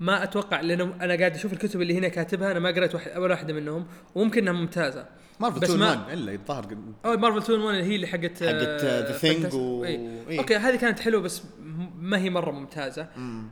ما 0.00 0.22
أتوقع 0.22 0.60
لأنه 0.60 0.84
أنا 1.00 1.14
قاعد 1.16 1.34
أشوف 1.34 1.52
الكتب 1.52 1.82
اللي 1.82 1.98
هنا 1.98 2.08
كاتبها 2.08 2.50
أنا 2.50 2.58
ما 2.58 2.70
قريت 2.70 2.94
واحد 2.94 3.16
ولا 3.18 3.30
واحدة 3.32 3.52
منهم 3.54 3.86
وممكن 4.14 4.40
إنها 4.48 4.52
ممتازة. 4.60 5.06
مارفل 5.40 5.60
بس 5.60 5.70
2 5.70 5.80
ما- 5.80 5.90
1 5.90 6.12
إلا 6.12 6.32
الظاهر 6.32 6.76
أو 7.04 7.16
مارفل 7.16 7.38
2 7.38 7.60
1 7.60 7.74
اللي 7.78 7.90
هي 7.90 7.96
اللي 7.96 8.06
حقت 8.06 8.22
حقت 8.44 8.84
The 8.84 9.12
Thing 9.12 9.54
و 9.54 9.84
إيه. 9.84 10.28
إيه. 10.28 10.38
okay 10.38 10.56
هذه 10.56 10.76
كانت 10.76 11.00
حلوة 11.00 11.20
بس 11.20 11.42
ما 11.98 12.18
هي 12.18 12.30
مرة 12.30 12.50
ممتازة. 12.50 13.02
آه، 13.02 13.42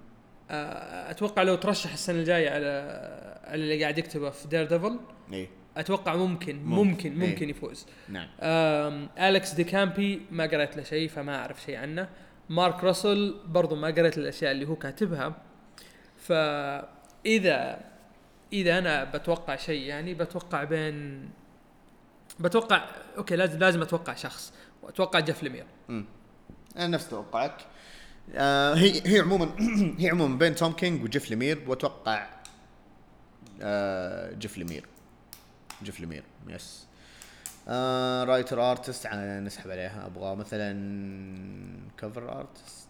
أتوقع 1.10 1.42
لو 1.42 1.54
ترشح 1.54 1.92
السنة 1.92 2.18
الجاية 2.18 2.50
على 2.50 2.66
على 3.44 3.62
اللي 3.62 3.82
قاعد 3.82 3.98
يكتبه 3.98 4.30
في 4.30 4.48
Daredevil 4.48 4.98
إيه. 5.32 5.48
أتوقع 5.76 6.16
ممكن 6.16 6.56
ممكن. 6.56 6.90
ممكن 6.90 7.18
ممكن 7.18 7.44
إيه. 7.44 7.50
يفوز. 7.50 7.86
نعم. 8.08 8.28
آم، 8.40 9.08
اليكس 9.18 9.52
دي 9.52 9.64
كامبي 9.64 10.22
ما 10.30 10.44
قريت 10.44 10.76
له 10.76 10.82
شيء 10.82 11.08
فما 11.08 11.36
أعرف 11.36 11.62
شيء 11.62 11.76
عنه. 11.76 12.08
مارك 12.48 12.84
راسل 12.84 13.36
برضو 13.46 13.76
ما 13.76 13.88
قريت 13.88 14.18
الأشياء 14.18 14.52
اللي 14.52 14.68
هو 14.68 14.76
كاتبها. 14.76 15.34
فاذا 16.16 17.80
اذا 18.52 18.78
أنا 18.78 19.04
بتوقع 19.04 19.56
شيء 19.56 19.82
يعني 19.82 20.14
بتوقع 20.14 20.64
بين 20.64 21.28
بتوقع 22.40 22.84
okay 23.16 23.36
لازم 23.36 23.58
لازم 23.58 23.82
أتوقع 23.82 24.14
شخص. 24.14 24.52
وأتوقع 24.82 25.20
جيف 25.20 25.44
لمير 25.44 25.64
أنا 26.76 26.86
نفس 26.86 27.08
توقعك. 27.08 27.56
آه 28.34 28.74
هي 28.74 29.02
هي 29.06 29.20
عموما 29.20 29.50
هي 30.00 30.10
عموما 30.10 30.38
بين 30.38 30.54
توم 30.54 30.72
كينج 30.72 31.02
وجيف 31.04 31.30
لمير 31.30 31.64
وأتوقع 31.66 32.26
آه 33.62 34.32
جيف 34.32 34.58
لمير. 34.58 34.84
جيف 35.82 36.00
لمير 36.00 36.22
yes 36.48 36.86
آه 37.68 38.24
writer 38.24 38.70
artist 38.70 39.06
نسحب 39.14 39.70
عليها. 39.70 40.06
أبغى 40.06 40.36
مثلا 40.36 40.72
cover 41.98 42.38
artist 42.38 42.88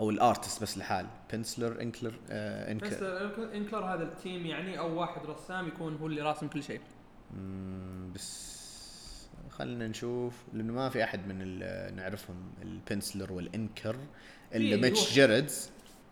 أو 0.00 0.10
ال 0.10 0.17
artist 0.17 0.62
بس 0.62 0.78
لحال. 0.78 1.06
penciller 1.32 1.80
inker 1.82 2.14
آه 2.30 2.72
inker 2.72 3.30
inker 3.54 3.84
هذا 3.84 4.02
ال 4.02 4.11
team 4.11 4.46
يعني 4.46 4.78
أو 4.78 5.00
واحد 5.00 5.26
رسام 5.26 5.68
يكون 5.68 5.96
هو 5.96 6.06
اللي 6.06 6.22
راسم 6.22 6.48
كل 6.48 6.62
شيء. 6.62 6.80
بس 8.14 8.61
خلينا 9.58 9.88
نشوف 9.88 10.34
لأنه 10.54 10.72
ما 10.72 10.88
في 10.88 11.04
أحد 11.04 11.26
من 11.28 11.36
ال- 11.42 11.96
نعرفهم 11.96 12.36
ال 12.62 12.69
penciller 12.69 13.32
وال 13.32 13.50
inker 13.50 13.96
إلا 14.54 14.76
ميتش. 14.76 15.12
جيردز 15.12 15.70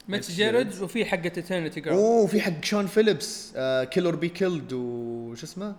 ميتش 0.09 0.29
ميتش 0.29 0.37
جيرد 0.37 0.83
وفي 0.83 1.05
حقة 1.05 1.27
Eternity 1.27 1.81
Girl 1.81 1.95
أوه 1.97 2.27
في 2.27 2.41
حق 2.41 2.65
شون 2.65 2.87
فيليبس 2.87 3.53
Kill 3.91 4.08
or 4.08 4.17
Be 4.17 4.29
Killed 4.29 4.73
وش 4.73 5.43
اسمه؟ 5.43 5.77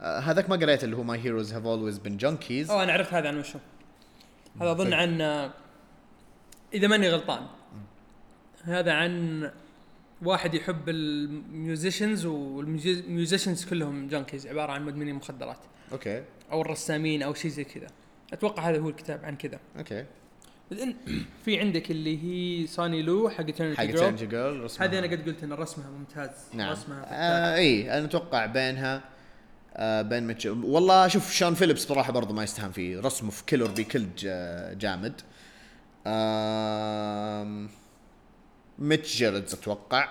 آه 0.00 0.18
هذاك 0.18 0.50
ما 0.50 0.56
قريت 0.56 0.84
اللي 0.84 0.96
هو 0.96 1.02
My 1.02 1.18
Heroes 1.18 1.52
Have 1.52 1.66
Always 1.66 1.98
Been 1.98 2.16
Junkies 2.16 2.70
أوه 2.70 2.82
أنا 2.82 2.92
عرفت 2.92 3.14
هذا 3.14 3.28
عن 3.28 3.38
وشو 3.38 3.58
هذا 4.60 4.70
أظن 4.70 4.92
عن 4.92 5.20
إذا 6.74 6.88
ماني 6.88 7.08
غلطان. 7.10 7.46
هذا 8.64 8.92
عن 8.92 9.50
واحد 10.22 10.54
يحب 10.54 10.88
ال 10.88 11.02
musicians 11.02 12.26
وال 12.26 12.51
musicians 12.51 13.64
كلهم 13.64 14.08
junkies 14.08 14.46
عبارة 14.46 14.72
عن 14.72 14.84
مدمنين 14.84 15.14
مخدرات. 15.14 15.58
okay. 15.92 16.22
أو 16.52 16.60
الرسامين 16.60 17.22
أو 17.22 17.34
شيء 17.34 17.50
زي 17.50 17.64
كذا. 17.64 17.86
أتوقع 18.32 18.70
هذا 18.70 18.78
هو 18.78 18.88
الكتاب 18.88 19.24
عن 19.24 19.36
كذا. 19.36 19.58
okay. 19.78 20.04
بعدين 20.70 20.96
في 21.44 21.60
عندك 21.60 21.90
اللي 21.90 22.18
هي 22.22 22.66
سوني 22.66 23.02
لو 23.02 23.28
حق 23.28 23.36
حق 23.36 23.86
Eternity 23.86 24.22
Girl 24.22 24.68
هذه 24.80 24.98
أنا 24.98 25.06
قد 25.06 25.26
قلت 25.26 25.42
إن 25.42 25.52
رسمها 25.52 25.90
ممتاز. 25.90 26.30
نعم. 26.52 26.72
رسمها. 26.72 27.06
آه 27.10 27.56
إي 27.56 27.98
أنا 27.98 28.04
أتوقع 28.04 28.46
بينها 28.46 29.02
آه 29.74 30.02
بين 30.02 30.26
ميتش 30.26 30.46
والله 30.46 31.08
شوف 31.08 31.32
شون 31.32 31.54
فيليبس 31.54 31.86
صراحة 31.86 32.12
برضه 32.12 32.34
ما 32.34 32.42
يستهان 32.44 32.72
فيه. 32.72 33.00
رسمه 33.00 33.30
في 33.30 33.44
Kill 33.44 33.59
or 33.59 33.66
Be 33.66 33.86
جا- 34.18 34.72
جامد. 34.74 35.20
آم 36.06 37.68
ميتش 38.78 39.16
جيردز 39.16 39.54
أتوقع. 39.54 40.08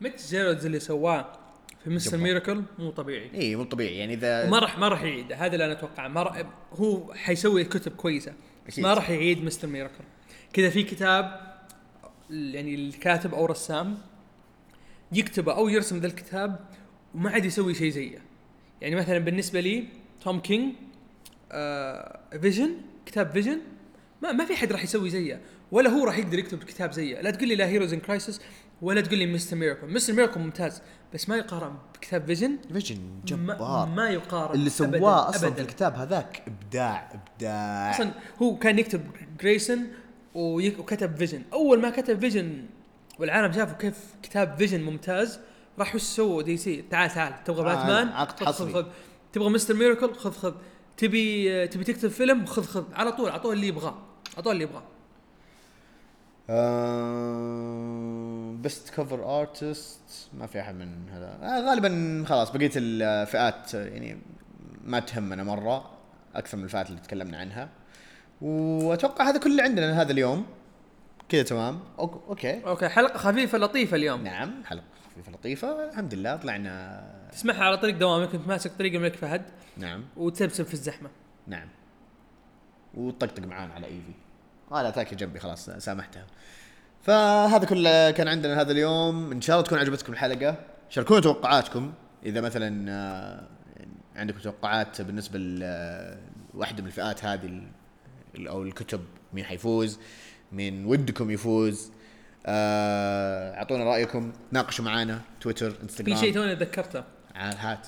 ميتش 0.00 0.30
جيردز 0.30 0.66
اللي 0.66 0.80
سواه. 0.80 1.32
في 1.86 1.92
Mister 1.92 2.16
Miracle 2.16 2.62
مو 2.78 2.90
طبيعي. 2.90 3.30
اي 3.34 3.56
مو 3.56 3.64
طبيعي. 3.64 3.98
يعني 3.98 4.14
إذا 4.14 4.46
وما 4.46 4.58
راح 4.58 4.78
ما 4.78 4.88
راح 4.88 5.02
يعيد 5.02 5.32
هذا 5.32 5.52
اللي 5.52 5.64
أنا 5.64 5.72
اتوقعه 5.72 6.08
ما 6.08 6.22
راح 6.22 6.42
هو 6.72 7.14
حيسوي 7.14 7.64
كتب 7.64 7.92
كويسة 7.92 8.32
أكيد. 8.66 8.84
ما 8.84 8.94
راح 8.94 9.10
يعيد 9.10 9.44
Mister 9.44 9.68
Miracle 9.68 10.04
كذا 10.52 10.70
في 10.70 10.82
كتاب 10.82 11.40
يعني 12.30 12.74
الكاتب 12.74 13.34
أو 13.34 13.46
رسام 13.46 13.98
يكتبه 15.12 15.52
أو 15.52 15.68
يرسم 15.68 15.98
ذا 15.98 16.06
الكتاب 16.06 16.60
وما 17.14 17.30
عاد 17.30 17.44
يسوي 17.44 17.74
شيء 17.74 17.90
زيه. 17.90 18.18
يعني 18.80 18.96
مثلا 18.96 19.18
بالنسبة 19.18 19.60
لي 19.60 19.84
توم 20.24 20.40
كينج 20.40 20.74
آه 21.52 22.20
Vision 22.40 22.70
كتاب 23.06 23.30
Vision 23.30 23.58
ما 24.22 24.32
ما 24.32 24.44
في 24.44 24.56
حد 24.56 24.72
راح 24.72 24.84
يسوي 24.84 25.10
زيه. 25.10 25.40
ولا 25.72 25.90
هو 25.90 26.04
راح 26.04 26.18
يقدر 26.18 26.38
يكتب 26.38 26.64
كتاب 26.64 26.92
زيه. 26.92 27.20
لا 27.20 27.30
تقول 27.30 27.48
لي 27.48 27.54
لا 27.54 27.66
Heroes 27.66 27.92
in 27.92 28.00
Crisis 28.00 28.40
ولا 28.82 29.00
تقول 29.00 29.18
لي 29.18 29.26
Mister 29.26 29.56
Miracle. 29.56 29.86
Mister 29.86 30.12
Miracle 30.12 30.40
ممتاز 30.40 30.82
بس 31.14 31.28
ما 31.28 31.36
يقارن 31.36 31.74
بكتاب 31.94 32.26
Vision. 32.26 32.58
Vision 32.72 32.98
جبار. 33.24 33.88
ما 33.88 34.10
يقارن 34.10 34.54
اللي 34.54 34.70
سواه 34.70 35.28
أصلا 35.28 35.40
في 35.40 35.46
أبداً. 35.46 35.62
الكتاب 35.62 35.94
هذاك 35.94 36.42
إبداع 36.46 37.12
إبداع. 37.12 37.90
أصلا 37.90 38.10
هو 38.42 38.56
كان 38.56 38.78
يكتب 38.78 39.02
Grayson 39.40 39.86
وكتب 40.34 41.16
Vision. 41.16 41.42
أول 41.52 41.80
ما 41.80 41.90
كتب 41.90 42.20
Vision 42.20 42.64
والعالم 43.18 43.52
شافوا 43.52 43.76
كيف 43.76 44.14
كتاب 44.22 44.56
Vision 44.58 44.82
ممتاز 44.82 45.40
راح 45.78 45.94
وش 45.94 46.02
سووا 46.02 46.42
DC. 46.42 46.84
تعال 46.90 47.10
تعال 47.10 47.44
تبغى 47.44 47.60
آه، 47.60 47.74
باتمان؟ 47.74 48.08
عقد 48.08 48.40
خذ 48.40 48.46
خذ 48.46 48.52
حصري. 48.52 48.72
خذ. 48.72 48.86
تبغى 49.32 49.48
Mister 49.48 49.74
Miracle؟ 49.74 50.14
خذ 50.14 50.32
خذ. 50.32 50.54
تبي 50.96 51.68
تبي 51.68 51.84
تكتب 51.84 52.08
فيلم؟ 52.08 52.46
خذ 52.46 52.64
خذ. 52.64 52.84
على 52.92 53.12
طول 53.12 53.28
اعطوه 53.28 53.52
اللي 53.52 53.68
يبغاه. 53.68 53.98
اعطوه 54.36 54.52
اللي 54.52 54.64
يبغاه. 54.64 54.82
best 58.66 58.90
cover 58.90 59.40
artist 59.40 60.00
ما 60.34 60.46
في 60.46 60.60
أحد 60.60 60.74
من 60.74 61.08
هذا. 61.08 61.38
آه 61.42 61.60
غالبا 61.60 62.24
خلاص 62.28 62.50
بقيه 62.50 62.70
الفئات 62.76 63.74
يعني 63.74 64.18
ما 64.84 65.00
تهمنا 65.00 65.44
مرة 65.44 65.90
أكثر 66.34 66.58
من 66.58 66.64
الفئات 66.64 66.90
اللي 66.90 67.00
تكلمنا 67.00 67.38
عنها. 67.38 67.68
وأتوقع 68.40 69.28
هذا 69.28 69.38
كل 69.38 69.50
اللي 69.50 69.62
عندنا 69.62 70.02
هذا 70.02 70.12
اليوم. 70.12 70.46
كذا 71.28 71.42
تمام. 71.42 71.80
Okay. 71.98 72.66
Okay 72.66 72.88
حلقة 72.88 73.18
خفيفة 73.18 73.58
لطيفة 73.58 73.96
اليوم. 73.96 74.24
نعم 74.24 74.64
حلقة 74.64 74.84
خفيفة 75.10 75.32
لطيفة. 75.32 75.88
الحمد 75.90 76.14
لله 76.14 76.36
طلعنا. 76.36 77.04
تسمعها 77.32 77.64
على 77.64 77.76
طريق 77.76 77.96
دوامك. 77.98 78.28
كنت 78.28 78.48
ماسك 78.48 78.72
طريق 78.78 78.94
الملك 78.94 79.16
فهد. 79.16 79.42
نعم. 79.76 80.04
وتسبسب 80.16 80.64
في 80.64 80.74
الزحمة. 80.74 81.10
نعم. 81.46 81.68
وطقطق 82.94 83.42
معانا 83.42 83.74
على 83.74 83.86
إيفي. 83.86 84.12
لا 84.70 84.90
تاكي 84.90 85.14
جنبي 85.14 85.38
خلاص 85.38 85.70
سامحتها. 85.70 86.26
فهذا 87.06 87.64
كله 87.64 88.10
كان 88.10 88.28
عندنا 88.28 88.60
هذا 88.60 88.72
اليوم. 88.72 89.32
إن 89.32 89.40
شاء 89.40 89.56
الله 89.56 89.66
تكون 89.66 89.78
عجبتكم 89.78 90.12
الحلقة. 90.12 90.56
شاركونا 90.88 91.20
توقعاتكم. 91.20 91.92
إذا 92.26 92.40
مثلا 92.40 92.90
آه، 92.90 93.48
عندكم 94.16 94.38
توقعات 94.38 95.02
بالنسبة 95.02 95.38
لواحده 95.38 96.82
من 96.82 96.86
الفئات 96.86 97.24
هذه 97.24 97.62
أو 98.38 98.62
الكتب 98.62 99.04
مين 99.32 99.44
حيفوز؟ 99.44 99.98
مين 100.52 100.86
ودكم 100.86 101.30
يفوز؟ 101.30 101.90
آه، 102.46 103.54
أعطونا 103.58 103.84
رأيكم. 103.84 104.32
ناقشوا 104.52 104.84
معانا. 104.84 105.20
تويتر 105.40 105.70
في 105.70 105.82
إنستغرام. 105.82 106.16
شيء 106.16 106.34
توني 106.34 106.56
تذكرته 106.56 107.04
هات 107.36 107.86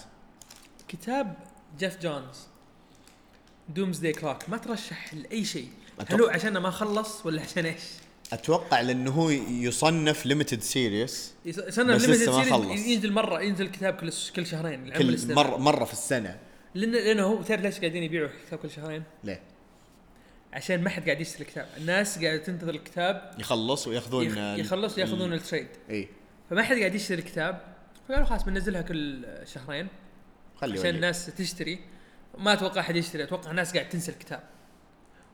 كتاب 0.89 1.35
جيف 1.79 2.01
جونز 2.03 2.47
Doomsday 3.69 4.13
Clock 4.13 4.49
ما 4.49 4.57
ترشح 4.57 5.15
لأي 5.15 5.45
شيء. 5.45 5.69
أتوقع- 6.01 6.13
هل 6.13 6.23
هو 6.23 6.29
عشان 6.29 6.59
ما 6.59 6.71
خلص 6.71 7.27
ولا 7.27 7.43
عشان 7.43 7.65
إيش؟ 7.67 7.83
أتوقع 8.33 8.81
لأنه 8.81 9.11
هو 9.11 9.31
يصنف 9.31 10.27
limited 10.27 10.61
series 10.63 11.35
بس 11.47 11.79
limited 11.79 12.51
خلص. 12.51 12.81
ينزل 12.87 13.13
مرة 13.13 13.41
ينزل 13.43 13.65
الكتاب 13.67 13.95
كل 13.95 14.11
كل 14.37 14.47
شهرين 14.47 14.91
كل. 14.91 15.35
مره 15.35 15.57
مرة 15.57 15.85
في 15.85 15.93
السنة 15.93 16.39
لأن 16.75 16.93
لأنه 16.93 17.23
هو 17.23 17.43
تعرف 17.43 17.63
ليش 17.63 17.79
قاعدين 17.79 18.03
يبيعوا 18.03 18.29
كتاب 18.47 18.59
كل 18.59 18.71
شهرين؟ 18.71 19.03
ليه؟ 19.25 19.41
عشان 20.53 20.83
ما 20.85 20.91
حد 20.91 21.05
قاعد 21.05 21.21
يشتري 21.21 21.43
الكتاب، 21.43 21.69
الناس 21.77 22.19
قاعدة 22.25 22.43
تنتظر 22.43 22.71
الكتاب 22.75 23.35
يخلص 23.39 23.87
ويأخذون 23.89 24.27
يخ- 24.27 24.37
يخلص 24.67 24.99
ياخذون 24.99 25.33
ال- 25.33 25.37
التريد 25.37 25.69
إي 25.91 26.09
فما 26.51 26.63
حد 26.63 26.77
قاعد 26.79 26.95
يشتري 26.95 27.19
الكتاب 27.19 27.63
فقالوا 28.09 28.27
خلاص 28.27 28.45
بننزلها 28.45 28.83
كل 28.83 29.25
شهرين 29.55 29.89
خلي 30.61 30.73
عشان 30.73 30.87
ولي. 30.87 30.97
الناس 30.97 31.27
تشتري 31.27 31.79
ما 32.39 32.53
أتوقع 32.53 32.81
أحد 32.81 32.97
يشتري 32.97 33.23
أتوقع 33.23 33.51
الناس 33.51 33.73
قاعد 33.75 33.89
تنسى 33.89 34.13
الكتاب 34.13 34.43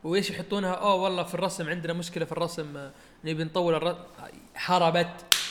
وإيش 0.05 0.29
يحطونها؟ 0.29 0.71
أوه 0.71 0.93
والله 0.95 1.23
في 1.23 1.33
الرسم 1.33 1.69
عندنا 1.69 1.93
مشكلة 1.93 2.25
في 2.25 2.31
الرسم 2.31 2.77
آه، 2.77 2.91
نبي 3.23 3.43
نطول 3.43 3.75
الرسم 3.75 3.99
حاربت 4.55 5.07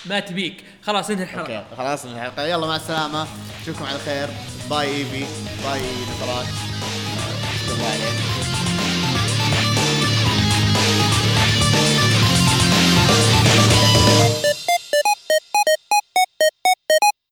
ما 0.07 0.21
تبيك. 0.21 0.65
خلاص 0.83 1.11
انهي 1.11 1.23
الحلقة. 1.23 1.57
أوكي 1.57 1.77
خلاص 1.77 2.07
من 2.07 2.13
الحلقة. 2.13 2.47
يلا 2.47 2.67
مع 2.67 2.77
السلامة. 2.77 3.27
نشوفكم 3.63 3.85
على 3.85 3.99
خير. 3.99 4.29
باي 4.71 4.87
إيفي. 4.87 5.25
باي 5.65 5.81
نصرات 5.81 6.47
الله 7.69 7.87
عليك 7.87 8.34